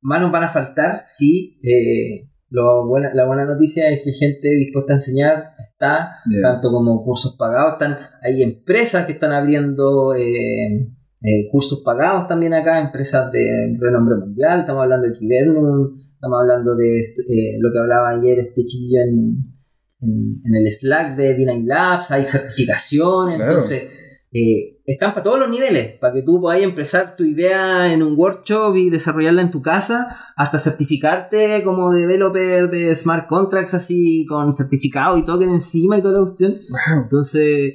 manos 0.00 0.32
van 0.32 0.44
a 0.44 0.48
faltar, 0.48 1.02
sí. 1.06 1.58
eh, 1.62 2.26
lo 2.52 2.88
buena- 2.88 3.14
la 3.14 3.26
buena 3.26 3.44
noticia 3.44 3.88
es 3.90 4.00
que 4.02 4.10
gente 4.12 4.48
dispuesta 4.48 4.94
a 4.94 4.96
enseñar 4.96 5.44
está, 5.72 6.10
tanto 6.42 6.70
como 6.72 7.04
cursos 7.04 7.36
pagados. 7.38 7.74
Están, 7.74 7.96
hay 8.22 8.42
empresas 8.42 9.06
que 9.06 9.12
están 9.12 9.30
abriendo 9.32 10.14
eh, 10.16 10.88
eh, 11.22 11.48
cursos 11.50 11.82
pagados 11.84 12.26
también 12.28 12.54
acá, 12.54 12.80
empresas 12.80 13.30
de 13.32 13.76
renombre 13.78 14.16
mundial. 14.16 14.60
Estamos 14.60 14.82
hablando 14.84 15.06
de 15.08 15.12
Kibernum, 15.14 15.98
estamos 16.14 16.38
hablando 16.40 16.74
de 16.76 17.00
eh, 17.00 17.58
lo 17.60 17.70
que 17.72 17.78
hablaba 17.78 18.10
ayer 18.10 18.38
este 18.38 18.64
chiquillo 18.64 19.00
en, 19.06 19.36
en, 20.00 20.40
en 20.44 20.54
el 20.54 20.70
Slack 20.72 21.16
de 21.16 21.36
V9 21.36 21.64
Labs, 21.64 22.10
hay 22.10 22.24
certificaciones, 22.26 23.36
Claro. 23.36 23.52
entonces 23.52 23.88
eh, 24.32 24.78
están 24.86 25.10
para 25.12 25.24
todos 25.24 25.40
los 25.40 25.50
niveles, 25.50 25.98
para 26.00 26.14
que 26.14 26.22
tú 26.22 26.40
podáis 26.40 26.62
empezar 26.64 27.16
tu 27.16 27.24
idea 27.24 27.92
en 27.92 28.02
un 28.02 28.16
workshop 28.16 28.76
y 28.76 28.88
desarrollarla 28.88 29.42
en 29.42 29.50
tu 29.50 29.60
casa, 29.60 30.16
hasta 30.36 30.58
certificarte 30.58 31.62
como 31.64 31.90
developer 31.92 32.70
de 32.70 32.94
smart 32.96 33.26
contracts 33.28 33.74
así 33.74 34.24
con 34.26 34.52
certificado 34.52 35.18
y 35.18 35.24
token 35.24 35.48
encima 35.50 35.98
y 35.98 36.02
toda 36.02 36.18
la 36.20 36.24
cuestión. 36.24 36.52
Wow. 36.52 37.02
Entonces, 37.04 37.72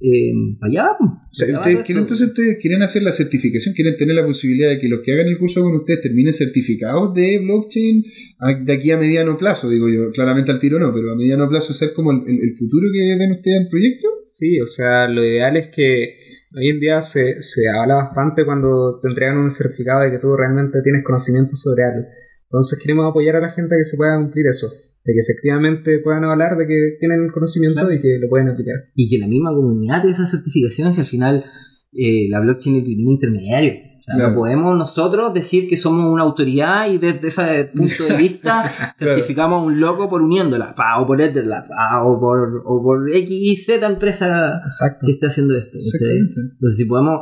eh, 0.00 0.32
allá. 0.62 0.90
O 1.00 1.28
sea, 1.32 1.46
ustedes 1.58 1.76
quieren, 1.86 2.02
entonces 2.02 2.28
ustedes 2.28 2.58
quieren 2.60 2.82
hacer 2.82 3.02
la 3.02 3.12
certificación, 3.12 3.74
quieren 3.74 3.96
tener 3.96 4.14
la 4.14 4.26
posibilidad 4.26 4.68
de 4.70 4.78
que 4.78 4.88
los 4.88 5.00
que 5.00 5.12
hagan 5.12 5.26
el 5.26 5.38
curso 5.38 5.62
con 5.62 5.74
ustedes 5.74 6.00
terminen 6.02 6.32
certificados 6.32 7.14
de 7.14 7.38
blockchain 7.38 8.04
a- 8.40 8.54
de 8.54 8.72
aquí 8.72 8.90
a 8.90 8.98
mediano 8.98 9.36
plazo, 9.36 9.68
digo 9.70 9.88
yo, 9.88 10.10
claramente 10.12 10.50
al 10.52 10.58
tiro 10.58 10.78
no, 10.78 10.92
pero 10.94 11.12
a 11.12 11.16
mediano 11.16 11.48
plazo 11.48 11.72
ser 11.72 11.92
como 11.94 12.12
el, 12.12 12.18
el- 12.26 12.40
el 12.42 12.56
futuro 12.56 12.88
que 12.92 13.16
ven 13.18 13.32
ustedes 13.32 13.56
en 13.56 13.62
el 13.64 13.68
proyecto. 13.68 14.08
Sí, 14.24 14.60
o 14.60 14.66
sea, 14.66 15.08
lo 15.08 15.24
ideal 15.24 15.56
es 15.56 15.68
que 15.68 16.16
hoy 16.54 16.68
en 16.70 16.80
día 16.80 17.00
se, 17.02 17.42
se 17.42 17.68
habla 17.68 17.94
bastante 17.96 18.44
cuando 18.44 18.98
te 19.00 19.08
entregan 19.08 19.38
un 19.38 19.50
certificado 19.50 20.02
de 20.02 20.10
que 20.10 20.18
tú 20.18 20.34
realmente 20.36 20.80
tienes 20.82 21.04
conocimiento 21.04 21.54
sobre 21.56 21.84
algo. 21.84 22.06
Entonces 22.44 22.78
queremos 22.80 23.10
apoyar 23.10 23.36
a 23.36 23.40
la 23.40 23.50
gente 23.50 23.74
a 23.74 23.78
que 23.78 23.84
se 23.84 23.96
pueda 23.96 24.16
cumplir 24.18 24.46
eso, 24.46 24.66
de 25.06 25.12
que 25.12 25.20
efectivamente 25.20 26.00
puedan 26.02 26.24
hablar 26.24 26.56
de 26.58 26.66
que 26.66 26.96
tienen 26.98 27.28
conocimiento 27.30 27.80
Claro. 27.80 27.94
y 27.94 28.00
que 28.00 28.18
lo 28.20 28.28
pueden 28.28 28.48
aplicar. 28.48 28.74
y 28.94 29.08
que 29.08 29.18
la 29.18 29.28
misma 29.28 29.52
comunidad 29.52 30.02
de 30.02 30.10
esas 30.10 30.30
certificaciones 30.30 30.98
y 30.98 31.00
al 31.00 31.06
final 31.06 31.44
eh, 31.92 32.28
la 32.28 32.40
blockchain 32.40 32.76
es 32.76 32.82
un 32.82 33.08
intermediario. 33.12 33.72
O 33.98 34.02
sea, 34.02 34.16
Claro. 34.16 34.30
no 34.32 34.36
podemos 34.36 34.76
nosotros 34.76 35.32
decir 35.32 35.66
que 35.68 35.76
somos 35.76 36.12
una 36.12 36.22
autoridad 36.24 36.90
y 36.92 36.98
desde 36.98 37.28
ese 37.28 37.70
punto 37.74 38.04
de 38.04 38.16
vista 38.16 38.92
certificamos 38.98 39.62
a 39.62 39.64
un 39.64 39.80
loco 39.80 40.08
por 40.10 40.20
uniéndola, 40.22 40.74
pa, 40.74 41.00
o 41.00 41.06
por 41.06 41.18
pa, 41.18 42.04
o 42.04 42.20
por, 42.20 42.62
o 42.66 42.82
por 42.82 43.08
X, 43.10 43.30
Y, 43.30 43.56
Z 43.56 43.86
empresa 43.86 44.60
Exacto. 44.64 45.06
que 45.06 45.12
esté 45.12 45.26
haciendo 45.28 45.56
esto. 45.56 45.78
Entonces, 45.78 46.76
si 46.76 46.84
podemos, 46.84 47.20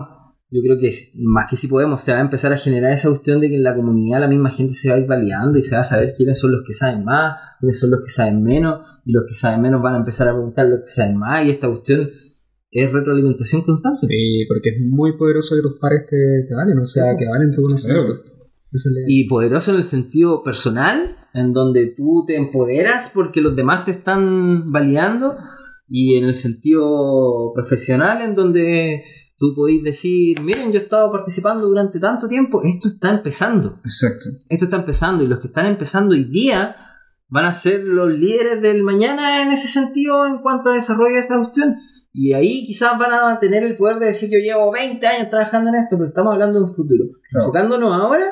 yo 0.51 0.61
creo 0.63 0.79
que 0.79 0.91
más 1.25 1.51
que 1.51 1.57
si 1.57 1.67
podemos, 1.67 2.01
se 2.01 2.13
va 2.13 2.19
a 2.19 2.23
empezar 2.23 2.53
a 2.53 2.59
generar 2.59 2.93
esa 2.93 3.09
cuestión 3.09 3.41
de 3.41 3.49
que 3.49 3.57
en 3.57 3.65
la 3.65 3.75
comunidad 3.75 4.21
la 4.21 4.29
misma 4.29 4.51
gente 4.51 4.75
se 4.75 4.89
va 4.89 4.97
a 4.97 4.99
ir 4.99 5.07
validando 5.07 5.59
y 5.59 5.63
se 5.63 5.75
va 5.75 5.81
a 5.81 5.85
saber 5.85 6.15
quiénes 6.17 6.39
son 6.39 6.53
los 6.53 6.63
que 6.67 6.75
saben 6.75 7.05
más, 7.05 7.37
quiénes 7.59 7.81
son 7.81 7.91
los 7.91 8.01
que 8.01 8.11
saben 8.11 8.43
menos, 8.43 8.81
y 9.05 9.13
los 9.13 9.25
que 9.27 9.35
saben 9.35 9.63
menos 9.63 9.83
van 9.83 9.95
a 9.95 9.99
empezar 9.99 10.29
a 10.29 10.33
preguntar 10.33 10.67
a 10.67 10.69
los 10.69 10.81
que 10.81 10.89
saben 10.89 11.17
más, 11.17 11.45
y 11.45 11.51
esta 11.51 11.69
cuestión 11.69 12.09
es 12.71 12.93
retroalimentación 12.93 13.63
constante. 13.63 14.07
Sí, 14.07 14.45
porque 14.49 14.71
es 14.71 14.81
muy 14.81 15.17
poderoso 15.17 15.55
que 15.57 15.63
tus 15.63 15.79
pares 15.79 16.07
te, 16.09 16.17
te 16.49 16.55
valen, 16.55 16.79
o 16.79 16.85
sea, 16.85 17.17
que 17.17 17.27
valen 17.27 17.53
tu 17.53 17.63
conocimiento. 17.63 18.21
Y 19.07 19.29
poderoso 19.29 19.71
en 19.71 19.79
el 19.79 19.85
sentido 19.85 20.43
personal, 20.43 21.17
en 21.33 21.53
donde 21.53 21.95
tú 21.97 22.25
te 22.27 22.37
empoderas 22.37 23.11
porque 23.15 23.41
los 23.41 23.55
demás 23.55 23.85
te 23.85 23.93
están 23.93 24.73
validando, 24.73 25.37
y 25.89 26.17
en 26.17 26.25
el 26.25 26.35
sentido 26.35 27.53
profesional, 27.55 28.23
en 28.23 28.35
donde 28.35 29.03
tú 29.37 29.55
podéis 29.55 29.83
decir, 29.83 30.41
miren, 30.41 30.73
yo 30.73 30.79
he 30.79 30.83
estado 30.83 31.11
participando 31.11 31.67
durante 31.67 31.99
tanto 31.99 32.29
tiempo, 32.29 32.63
esto 32.63 32.89
está 32.89 33.11
empezando, 33.11 33.81
Exacto. 33.85 34.27
esto 34.49 34.65
está 34.67 34.77
empezando, 34.77 35.25
y 35.25 35.27
los 35.27 35.41
que 35.41 35.49
están 35.49 35.67
empezando 35.67 36.15
hoy 36.15 36.25
día 36.25 36.77
van 37.29 37.47
a 37.47 37.53
ser 37.53 37.85
los 37.85 38.11
líderes 38.11 38.63
del 38.63 38.83
mañana 38.83 39.43
en 39.43 39.53
ese 39.53 39.69
sentido 39.69 40.27
en 40.27 40.39
cuanto 40.39 40.71
a 40.71 40.75
desarrollo 40.75 41.15
de 41.17 41.23
esta 41.23 41.37
cuestión. 41.37 41.77
Y 42.13 42.33
ahí 42.33 42.65
quizás 42.65 42.97
van 42.97 43.13
a 43.13 43.41
tener 43.41 43.65
el 43.65 43.77
poder 43.77 43.99
de 43.99 44.07
decir 44.07 44.31
yo 44.31 44.39
llevo 44.39 44.71
20 44.71 45.05
años 45.05 45.31
trabajando 45.31 45.71
en 45.71 45.77
esto, 45.77 45.97
pero 45.97 46.11
estamos 46.11 46.33
hablando 46.33 46.61
de 46.61 46.67
un 46.67 46.75
futuro. 46.75 47.05
Claro. 47.29 47.47
Enfocándonos 47.47 47.93
ahora, 47.93 48.25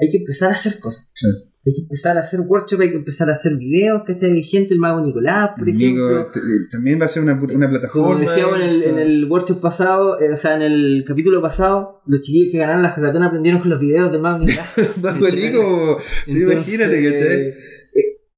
hay 0.00 0.10
que 0.10 0.18
empezar 0.18 0.50
a 0.50 0.54
hacer 0.54 0.80
cosas. 0.80 1.12
Claro. 1.20 1.47
Hay 1.68 1.74
que 1.74 1.82
empezar 1.82 2.16
a 2.16 2.20
hacer 2.20 2.40
workshop, 2.40 2.80
hay 2.80 2.90
que 2.90 2.96
empezar 2.96 3.28
a 3.28 3.32
hacer 3.32 3.56
videos, 3.58 4.02
¿cachai? 4.06 4.32
Hay 4.32 4.42
gente, 4.42 4.72
el 4.74 4.80
mago 4.80 5.00
Nicolás, 5.00 5.50
por 5.58 5.68
Amigo, 5.68 6.08
ejemplo. 6.10 6.30
te- 6.32 6.38
eh, 6.40 6.66
también 6.70 7.00
va 7.00 7.04
a 7.04 7.08
ser 7.08 7.22
una, 7.22 7.34
una 7.34 7.68
plataforma. 7.68 8.08
Como 8.08 8.18
decíamos 8.20 8.56
en 8.56 8.62
el, 8.62 8.82
en 8.84 8.98
el 8.98 9.24
workshop 9.30 9.60
pasado, 9.60 10.18
eh, 10.20 10.32
o 10.32 10.36
sea, 10.36 10.56
en 10.56 10.62
el 10.62 11.04
capítulo 11.06 11.42
pasado, 11.42 12.00
los 12.06 12.20
chiquillos 12.22 12.52
que 12.52 12.58
ganaron 12.58 12.82
la 12.82 12.90
hackathon 12.90 13.22
aprendieron 13.22 13.60
con 13.60 13.70
los 13.70 13.80
videos 13.80 14.10
del 14.10 14.22
mago 14.22 14.38
Nicolás. 14.38 14.66
Bajo 14.96 15.28
Nico, 15.28 15.98
sí, 16.26 16.40
imagínate, 16.40 17.04
¿cachai? 17.12 17.40
eh, 17.42 17.54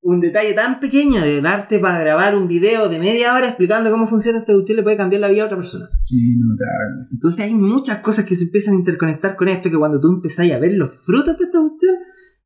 un 0.03 0.19
detalle 0.21 0.55
tan 0.55 0.81
pequeño 0.81 1.21
de 1.21 1.41
darte 1.43 1.79
para 1.79 2.01
grabar 2.01 2.35
un 2.35 2.49
video 2.49 2.89
de 2.89 2.99
media 2.99 3.35
hora 3.35 3.47
explicando 3.49 3.91
cómo 3.91 4.07
funciona 4.07 4.39
esta 4.39 4.55
cuestión 4.55 4.77
le 4.79 4.83
puede 4.83 4.97
cambiar 4.97 5.21
la 5.21 5.29
vida 5.29 5.43
a 5.43 5.47
otra 5.47 5.59
persona. 5.59 5.87
Qué 6.09 6.17
notable. 6.39 7.07
Entonces 7.13 7.45
hay 7.45 7.53
muchas 7.55 7.99
cosas 7.99 8.25
que 8.25 8.35
se 8.35 8.45
empiezan 8.45 8.75
a 8.75 8.79
interconectar 8.79 9.37
con 9.37 9.49
esto 9.49 9.71
que 9.71 9.77
cuando 9.77 10.01
tú 10.01 10.09
empezáis 10.09 10.53
a 10.53 10.59
ver 10.59 10.73
los 10.73 10.91
frutos 11.05 11.37
de 11.39 11.45
esta 11.45 11.61
cuestión, 11.61 11.97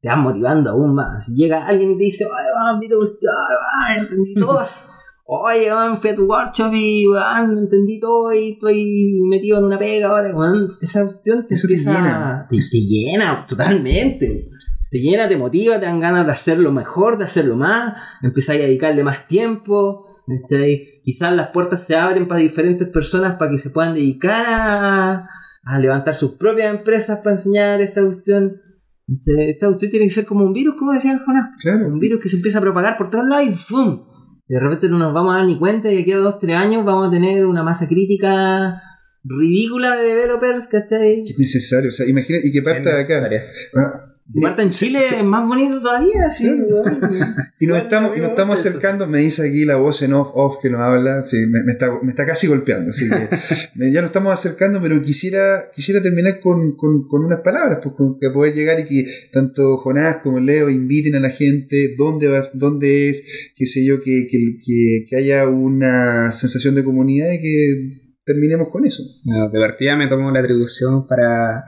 te 0.04 0.10
van 0.10 0.20
motivando 0.20 0.68
aún 0.68 0.94
más. 0.94 1.24
Si 1.24 1.34
llega 1.34 1.66
alguien 1.66 1.92
y 1.92 1.96
te 1.96 2.04
dice, 2.04 2.26
ay, 2.26 2.44
va, 2.54 2.78
mira, 2.78 2.94
cuestión, 2.94 3.32
ay, 3.48 3.56
va, 3.56 4.02
entendí 4.02 4.34
todas. 4.38 4.90
Oye, 5.24 5.72
weón, 5.72 5.96
fui 5.96 6.10
a 6.10 6.14
tu 6.14 6.26
workshop 6.26 6.74
y 6.74 7.06
weón, 7.06 7.56
entendí 7.56 7.98
todo 7.98 8.30
y 8.34 8.52
estoy 8.52 9.18
metido 9.30 9.56
en 9.60 9.64
una 9.64 9.78
pega 9.78 10.08
ahora, 10.08 10.36
weón. 10.36 10.68
Esa 10.82 11.04
cuestión 11.04 11.46
te 11.46 11.54
Eso 11.54 11.68
te 11.68 11.78
llena. 11.78 12.46
Te, 12.50 12.58
te 12.58 12.80
llena 12.80 13.46
totalmente. 13.48 14.50
Te 14.90 14.98
llena, 14.98 15.26
te 15.26 15.38
motiva, 15.38 15.80
te 15.80 15.86
dan 15.86 16.00
ganas 16.00 16.26
de 16.26 16.32
hacerlo 16.32 16.70
mejor, 16.70 17.16
de 17.16 17.24
hacerlo 17.24 17.56
más, 17.56 17.94
empezáis 18.20 18.60
a 18.60 18.66
dedicarle 18.66 19.04
más 19.04 19.26
tiempo. 19.26 20.20
¿cachai? 20.28 21.00
Quizás 21.02 21.34
las 21.34 21.48
puertas 21.48 21.82
se 21.82 21.96
abren 21.96 22.28
para 22.28 22.40
diferentes 22.40 22.86
personas 22.88 23.36
para 23.36 23.50
que 23.50 23.58
se 23.58 23.70
puedan 23.70 23.94
dedicar 23.94 24.44
a, 24.46 25.30
a 25.64 25.78
levantar 25.78 26.14
sus 26.14 26.32
propias 26.32 26.74
empresas 26.74 27.20
para 27.20 27.36
enseñar 27.36 27.80
esta 27.80 28.04
cuestión. 28.04 28.60
¿Cachai? 29.06 29.50
Esta 29.50 29.66
cuestión 29.66 29.90
tiene 29.90 30.06
que 30.06 30.14
ser 30.14 30.24
como 30.24 30.44
un 30.44 30.52
virus, 30.52 30.74
como 30.76 30.92
decía 30.92 31.12
el 31.12 31.20
Jonás. 31.20 31.50
Claro. 31.60 31.88
Un 31.88 31.98
virus 31.98 32.20
que 32.20 32.28
se 32.28 32.36
empieza 32.36 32.58
a 32.58 32.62
propagar 32.62 32.96
por 32.96 33.10
todos 33.10 33.26
lados 33.26 33.46
y 33.46 33.52
¡fum! 33.52 34.06
De 34.46 34.60
repente 34.60 34.88
no 34.88 34.98
nos 34.98 35.14
vamos 35.14 35.34
a 35.34 35.38
dar 35.38 35.46
ni 35.46 35.58
cuenta 35.58 35.90
y 35.90 35.96
de 35.96 36.02
aquí 36.02 36.12
a 36.12 36.18
dos, 36.18 36.38
tres 36.38 36.56
años 36.56 36.84
vamos 36.84 37.08
a 37.08 37.10
tener 37.10 37.46
una 37.46 37.62
masa 37.62 37.88
crítica 37.88 38.80
ridícula 39.24 39.96
de 39.96 40.08
developers, 40.08 40.68
¿cachai? 40.68 41.22
Es 41.22 41.38
necesario, 41.38 41.88
o 41.88 41.92
sea, 41.92 42.06
imagina, 42.06 42.38
y 42.42 42.52
que 42.52 42.62
parta 42.62 42.94
de 42.94 43.02
acá. 43.02 43.30
Ah, 43.74 44.13
Marta 44.32 44.62
en 44.62 44.70
Chile 44.70 45.00
es 45.18 45.22
más 45.22 45.46
bonito 45.46 45.80
todavía, 45.82 46.30
sí. 46.30 46.48
Y 47.60 47.66
nos 47.66 47.78
estamos, 47.78 48.16
y 48.16 48.20
nos 48.20 48.30
estamos 48.30 48.58
acercando, 48.58 49.06
me 49.06 49.18
dice 49.18 49.46
aquí 49.48 49.64
la 49.64 49.76
voz 49.76 50.02
en 50.02 50.12
off, 50.12 50.30
off 50.34 50.56
que 50.60 50.70
nos 50.70 50.80
habla, 50.80 51.22
sí, 51.22 51.46
me, 51.46 51.62
me 51.62 51.72
está, 51.72 51.88
me 52.02 52.10
está 52.10 52.26
casi 52.26 52.46
golpeando, 52.46 52.90
así 52.90 53.08
que 53.08 53.28
me- 53.74 53.92
ya 53.92 54.00
nos 54.00 54.08
estamos 54.08 54.32
acercando, 54.32 54.80
pero 54.82 55.00
quisiera, 55.02 55.70
quisiera 55.72 56.02
terminar 56.02 56.40
con, 56.40 56.74
con, 56.76 57.06
con 57.06 57.24
unas 57.24 57.40
palabras, 57.40 57.78
pues 57.82 57.94
con 57.94 58.18
que 58.18 58.30
poder 58.30 58.54
llegar 58.54 58.80
y 58.80 58.84
que 58.86 59.06
tanto 59.30 59.76
Jonás 59.78 60.16
como 60.18 60.40
Leo 60.40 60.68
inviten 60.68 61.14
a 61.14 61.20
la 61.20 61.30
gente, 61.30 61.94
dónde 61.96 62.28
vas, 62.28 62.58
dónde 62.58 63.10
es, 63.10 63.24
qué 63.54 63.66
sé 63.66 63.84
yo, 63.84 64.00
que, 64.00 64.26
que, 64.28 64.58
que, 64.64 65.06
que 65.08 65.16
haya 65.16 65.48
una 65.48 66.32
sensación 66.32 66.74
de 66.74 66.82
comunidad 66.84 67.30
y 67.30 67.40
que 67.40 68.00
terminemos 68.24 68.68
con 68.70 68.84
eso. 68.86 69.02
Bueno, 69.24 69.50
de 69.50 69.58
partida 69.60 69.96
me 69.96 70.08
tomo 70.08 70.30
la 70.30 70.40
atribución 70.40 71.06
para 71.06 71.62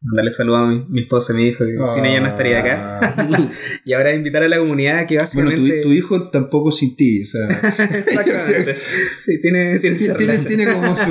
mandarle 0.00 0.30
saludos 0.30 0.60
a 0.60 0.66
mi, 0.66 0.84
mi 0.88 1.00
esposa 1.02 1.32
y 1.32 1.36
mi 1.36 1.42
hijo, 1.48 1.64
que 1.64 1.74
sin 1.94 2.04
ella 2.04 2.20
no 2.20 2.28
estaría 2.28 2.60
acá. 2.60 2.98
acá. 2.98 3.26
Y 3.84 3.92
ahora 3.92 4.14
invitar 4.14 4.42
a 4.42 4.48
la 4.48 4.58
comunidad 4.58 5.06
que 5.06 5.14
Bueno, 5.16 5.50
básicamente... 5.50 5.82
tu, 5.82 5.88
tu 5.88 5.94
hijo 5.94 6.30
tampoco 6.30 6.72
sin 6.72 6.96
ti, 6.96 7.22
o 7.22 7.26
sea, 7.26 7.48
Exactamente. 7.98 8.76
Sí, 9.18 9.40
tiene, 9.40 9.78
tiene, 9.78 9.96
tiene, 9.96 10.38
tiene 10.38 10.72
como 10.72 10.94
su... 10.94 11.10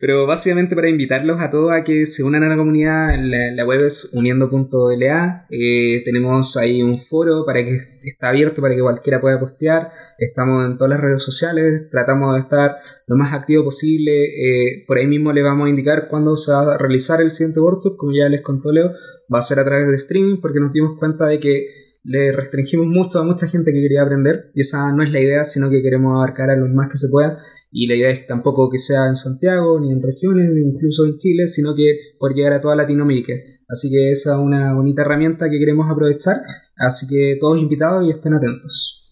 Pero 0.00 0.26
básicamente 0.26 0.76
para 0.76 0.88
invitarlos 0.88 1.40
a 1.40 1.50
todos 1.50 1.72
a 1.72 1.82
que 1.82 2.06
se 2.06 2.22
unan 2.22 2.44
a 2.44 2.48
la 2.48 2.56
comunidad, 2.56 3.08
la, 3.18 3.52
la 3.52 3.64
web 3.66 3.84
es 3.84 4.12
uniendo.la. 4.14 5.46
Eh, 5.50 6.02
tenemos 6.04 6.56
ahí 6.56 6.82
un 6.82 7.00
foro 7.00 7.44
para 7.44 7.64
que 7.64 7.80
está 8.02 8.28
abierto 8.28 8.62
para 8.62 8.76
que 8.76 8.80
cualquiera 8.80 9.20
pueda 9.20 9.40
postear. 9.40 9.90
Estamos 10.16 10.64
en 10.66 10.78
todas 10.78 10.90
las 10.90 11.00
redes 11.00 11.24
sociales, 11.24 11.90
tratamos 11.90 12.34
de 12.36 12.42
estar 12.42 12.76
lo 13.08 13.16
más 13.16 13.34
activo 13.34 13.64
posible. 13.64 14.12
Eh, 14.12 14.84
por 14.86 14.98
ahí 14.98 15.08
mismo 15.08 15.32
les 15.32 15.42
vamos 15.42 15.66
a 15.66 15.70
indicar 15.70 16.06
cuándo 16.08 16.36
se 16.36 16.52
va 16.52 16.74
a 16.74 16.78
realizar 16.78 17.20
el 17.20 17.32
siguiente 17.32 17.58
workshop, 17.58 17.96
como 17.96 18.12
ya 18.12 18.28
les 18.28 18.42
contó 18.42 18.70
Leo, 18.70 18.92
va 19.32 19.38
a 19.38 19.42
ser 19.42 19.58
a 19.58 19.64
través 19.64 19.88
de 19.88 19.96
streaming 19.96 20.40
porque 20.40 20.60
nos 20.60 20.72
dimos 20.72 20.96
cuenta 20.96 21.26
de 21.26 21.40
que 21.40 21.66
le 22.04 22.30
restringimos 22.30 22.86
mucho 22.86 23.18
a 23.18 23.24
mucha 23.24 23.48
gente 23.48 23.72
que 23.72 23.82
quería 23.82 24.02
aprender 24.02 24.52
y 24.54 24.60
esa 24.60 24.92
no 24.92 25.02
es 25.02 25.10
la 25.10 25.18
idea, 25.18 25.44
sino 25.44 25.68
que 25.68 25.82
queremos 25.82 26.14
abarcar 26.14 26.50
a 26.50 26.56
los 26.56 26.70
más 26.70 26.88
que 26.88 26.96
se 26.96 27.08
puedan 27.10 27.36
y 27.70 27.86
la 27.86 27.94
idea 27.96 28.10
es 28.10 28.26
tampoco 28.26 28.70
que 28.70 28.78
sea 28.78 29.08
en 29.08 29.16
Santiago, 29.16 29.78
ni 29.80 29.90
en 29.92 30.02
regiones, 30.02 30.50
ni 30.52 30.62
incluso 30.62 31.04
en 31.06 31.16
Chile, 31.16 31.46
sino 31.46 31.74
que 31.74 31.96
por 32.18 32.34
llegar 32.34 32.54
a 32.54 32.60
toda 32.60 32.76
Latinoamérica. 32.76 33.34
Así 33.68 33.90
que 33.90 34.10
esa 34.10 34.34
es 34.34 34.40
una 34.40 34.74
bonita 34.74 35.02
herramienta 35.02 35.50
que 35.50 35.58
queremos 35.58 35.90
aprovechar. 35.90 36.36
Así 36.76 37.06
que 37.06 37.36
todos 37.38 37.58
invitados 37.58 38.06
y 38.06 38.10
estén 38.10 38.34
atentos. 38.34 39.04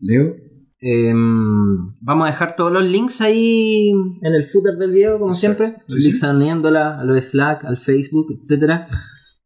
Leo. 0.00 0.34
Em, 0.84 1.86
vamos 2.00 2.26
a 2.26 2.32
dejar 2.32 2.56
todos 2.56 2.72
los 2.72 2.82
links 2.84 3.20
ahí 3.20 3.90
en 4.20 4.34
el 4.34 4.44
footer 4.46 4.74
del 4.76 4.90
video, 4.90 5.20
como 5.20 5.32
Exacto. 5.32 5.64
siempre. 5.64 5.84
Sí, 5.86 5.94
Los 5.94 6.02
sí. 6.02 6.08
links 6.08 6.24
a 6.24 6.34
Uniéndola, 6.34 7.00
a 7.00 7.04
lo 7.04 7.14
de 7.14 7.22
Slack, 7.22 7.64
al 7.64 7.78
Facebook, 7.78 8.26
etcétera. 8.40 8.88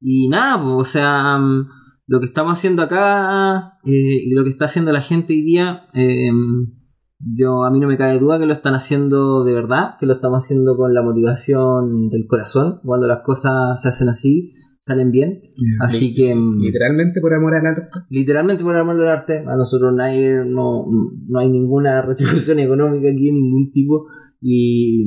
Y 0.00 0.28
nada, 0.28 0.62
pues, 0.62 0.74
o 0.74 0.84
sea, 0.84 1.36
mm, 1.36 1.68
lo 2.06 2.20
que 2.20 2.26
estamos 2.26 2.58
haciendo 2.58 2.82
acá 2.82 3.74
eh, 3.84 4.22
y 4.24 4.30
lo 4.30 4.44
que 4.44 4.50
está 4.50 4.64
haciendo 4.64 4.92
la 4.92 5.02
gente 5.02 5.34
hoy 5.34 5.42
día, 5.42 5.88
em, 5.92 6.72
yo 7.18 7.64
a 7.64 7.70
mí 7.70 7.80
no 7.80 7.88
me 7.88 7.96
cabe 7.96 8.18
duda 8.18 8.38
que 8.38 8.46
lo 8.46 8.52
están 8.54 8.74
haciendo 8.74 9.42
de 9.44 9.52
verdad, 9.54 9.94
que 9.98 10.06
lo 10.06 10.14
estamos 10.14 10.44
haciendo 10.44 10.76
con 10.76 10.92
la 10.92 11.02
motivación 11.02 12.08
del 12.10 12.26
corazón. 12.26 12.80
Cuando 12.84 13.06
las 13.06 13.22
cosas 13.24 13.80
se 13.80 13.88
hacen 13.88 14.08
así, 14.08 14.52
salen 14.80 15.10
bien. 15.10 15.40
Así 15.80 16.14
que 16.14 16.34
mm, 16.34 16.60
Literalmente 16.60 17.20
por 17.20 17.32
amor 17.34 17.54
al 17.54 17.66
arte. 17.66 17.88
literalmente 18.10 18.62
por 18.62 18.76
amor 18.76 18.96
al 19.00 19.08
arte, 19.08 19.38
a 19.46 19.56
nosotros 19.56 19.92
nadie, 19.94 20.44
no, 20.46 20.84
no 21.28 21.38
hay 21.38 21.48
ninguna 21.50 22.02
retribución 22.02 22.58
económica 22.60 23.08
aquí, 23.08 23.32
ningún 23.32 23.70
tipo. 23.72 24.06
Y, 24.40 25.04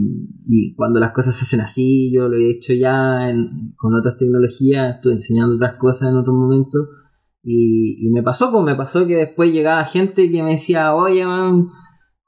y 0.47 0.73
cuando 0.75 0.99
las 0.99 1.11
cosas 1.13 1.35
se 1.35 1.43
hacen 1.45 1.61
así, 1.61 2.11
yo 2.11 2.27
lo 2.27 2.35
he 2.35 2.49
hecho 2.49 2.73
ya 2.73 3.29
en- 3.29 3.73
con 3.77 3.93
otras 3.93 4.17
tecnologías, 4.17 4.95
estuve 4.95 5.13
enseñando 5.13 5.55
otras 5.55 5.75
cosas 5.75 6.09
en 6.09 6.17
otros 6.17 6.35
momentos. 6.35 6.89
Y, 7.43 8.05
y 8.05 8.09
me 8.11 8.21
pasó, 8.23 8.51
pues 8.51 8.65
me 8.65 8.75
pasó 8.75 9.07
que 9.07 9.15
después 9.15 9.53
llegaba 9.53 9.85
gente 9.85 10.29
que 10.29 10.43
me 10.43 10.51
decía, 10.53 10.93
oye, 10.93 11.25
man, 11.25 11.67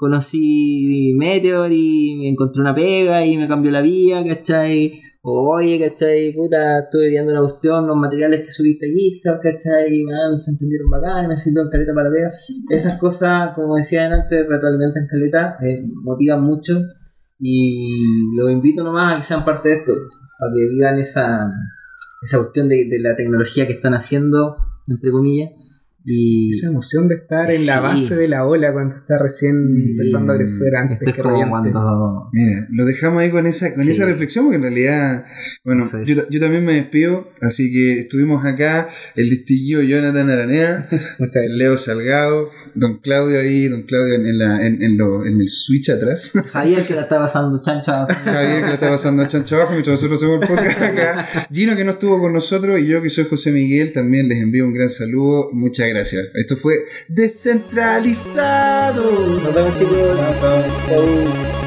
conocí 0.01 1.13
Meteor 1.15 1.71
y 1.71 2.17
me 2.17 2.29
encontré 2.29 2.59
una 2.59 2.73
pega 2.73 3.23
y 3.23 3.37
me 3.37 3.47
cambió 3.47 3.69
la 3.69 3.83
vida, 3.83 4.25
¿cachai? 4.25 4.99
O, 5.21 5.53
oye, 5.53 5.79
¿cachai? 5.79 6.33
Puta, 6.33 6.79
estuve 6.79 7.09
viendo 7.09 7.31
una 7.31 7.41
cuestión, 7.41 7.85
los 7.85 7.95
materiales 7.95 8.43
que 8.43 8.49
subiste 8.49 8.87
a 8.87 8.89
GitHub, 8.89 9.39
¿cachai? 9.43 10.03
Se 10.39 10.51
entendieron 10.51 10.89
bacán, 10.89 11.27
me 11.27 11.37
sirvieron 11.37 11.69
caleta 11.69 11.93
para 11.93 12.09
la 12.09 12.15
pega. 12.15 12.29
Esas 12.71 12.97
cosas, 12.97 13.53
como 13.53 13.75
decía 13.75 14.11
antes, 14.11 14.47
retroalimentan 14.49 15.05
caleta, 15.07 15.57
eh, 15.61 15.83
motivan 15.93 16.41
mucho 16.41 16.81
y 17.39 18.35
los 18.35 18.51
invito 18.51 18.83
nomás 18.83 19.13
a 19.13 19.21
que 19.21 19.27
sean 19.27 19.45
parte 19.45 19.69
de 19.69 19.75
esto, 19.75 19.93
para 20.39 20.51
que 20.51 20.67
vivan 20.67 20.97
esa, 20.97 21.53
esa 22.23 22.39
cuestión 22.39 22.67
de, 22.69 22.87
de 22.89 22.99
la 22.99 23.15
tecnología 23.15 23.67
que 23.67 23.73
están 23.73 23.93
haciendo, 23.93 24.57
entre 24.87 25.11
comillas. 25.11 25.51
Y 26.03 26.49
Esa 26.51 26.67
emoción 26.67 27.07
de 27.07 27.15
estar 27.15 27.51
en 27.53 27.65
la 27.67 27.79
base 27.79 28.15
de 28.15 28.27
la 28.27 28.45
ola 28.45 28.73
cuando 28.73 28.95
está 28.95 29.19
recién 29.19 29.63
Sí. 29.65 29.91
empezando 29.91 30.33
a 30.33 30.37
crecer 30.37 30.75
antes 30.75 30.97
esto 30.99 31.09
es 31.11 31.15
que 31.15 31.21
como 31.21 31.35
reviente. 31.35 31.71
cuando 31.71 32.29
Mira, 32.33 32.67
lo 32.71 32.85
dejamos 32.85 33.21
ahí 33.21 33.29
con 33.29 33.45
esa, 33.45 33.73
con 33.75 33.83
Sí. 33.85 33.91
esa 33.91 34.05
reflexión, 34.05 34.45
porque 34.45 34.55
en 34.57 34.63
realidad, 34.63 35.25
bueno, 35.63 35.83
es. 35.85 36.07
yo, 36.07 36.15
yo 36.29 36.39
también 36.39 36.65
me 36.65 36.73
despido, 36.73 37.27
así 37.41 37.71
que 37.71 37.99
estuvimos 37.99 38.43
acá, 38.45 38.89
el 39.15 39.29
distinguido 39.29 39.81
Jonathan 39.83 40.29
Aranea, 40.29 40.87
Muchas 41.19 41.35
gracias. 41.43 41.51
Leo 41.57 41.77
Salgado, 41.77 42.49
don 42.75 42.97
Claudio 42.99 43.39
ahí, 43.39 43.67
don 43.67 43.83
Claudio 43.83 44.15
en, 44.15 44.25
en 44.27 44.37
la, 44.39 44.65
en, 44.65 44.81
en 44.81 44.97
lo- 44.97 45.25
en 45.25 45.39
el 45.41 45.49
switch 45.49 45.89
atrás, 45.89 46.31
Javier 46.51 46.85
que 46.85 46.95
la 46.95 47.01
está 47.01 47.19
pasando 47.19 47.61
chancha. 47.61 48.05
Javier 48.07 48.61
que 48.61 48.67
lo 48.67 48.73
está 48.73 48.89
pasando 48.89 49.25
chancho 49.27 49.55
abajo 49.57 49.71
mientras 49.73 50.01
nosotros 50.01 50.21
hacemos 50.21 50.41
el 50.41 50.47
podcast 50.47 50.81
acá, 50.81 51.27
Gino 51.51 51.75
que 51.75 51.83
no 51.83 51.91
estuvo 51.91 52.19
con 52.19 52.33
nosotros 52.33 52.79
y 52.79 52.87
yo 52.87 53.01
que 53.01 53.09
soy 53.09 53.25
José 53.25 53.51
Miguel, 53.51 53.91
también 53.91 54.27
les 54.27 54.41
envío 54.41 54.65
un 54.65 54.73
gran 54.73 54.89
saludo, 54.89 55.49
muchas 55.53 55.87
gracias. 55.89 56.27
Esto 56.35 56.55
fue 56.57 56.75
Descentralizado. 57.07 59.03
Nos 59.41 59.53
vemos 59.55 59.77
chicos. 59.77 60.17
Chau. 60.87 61.60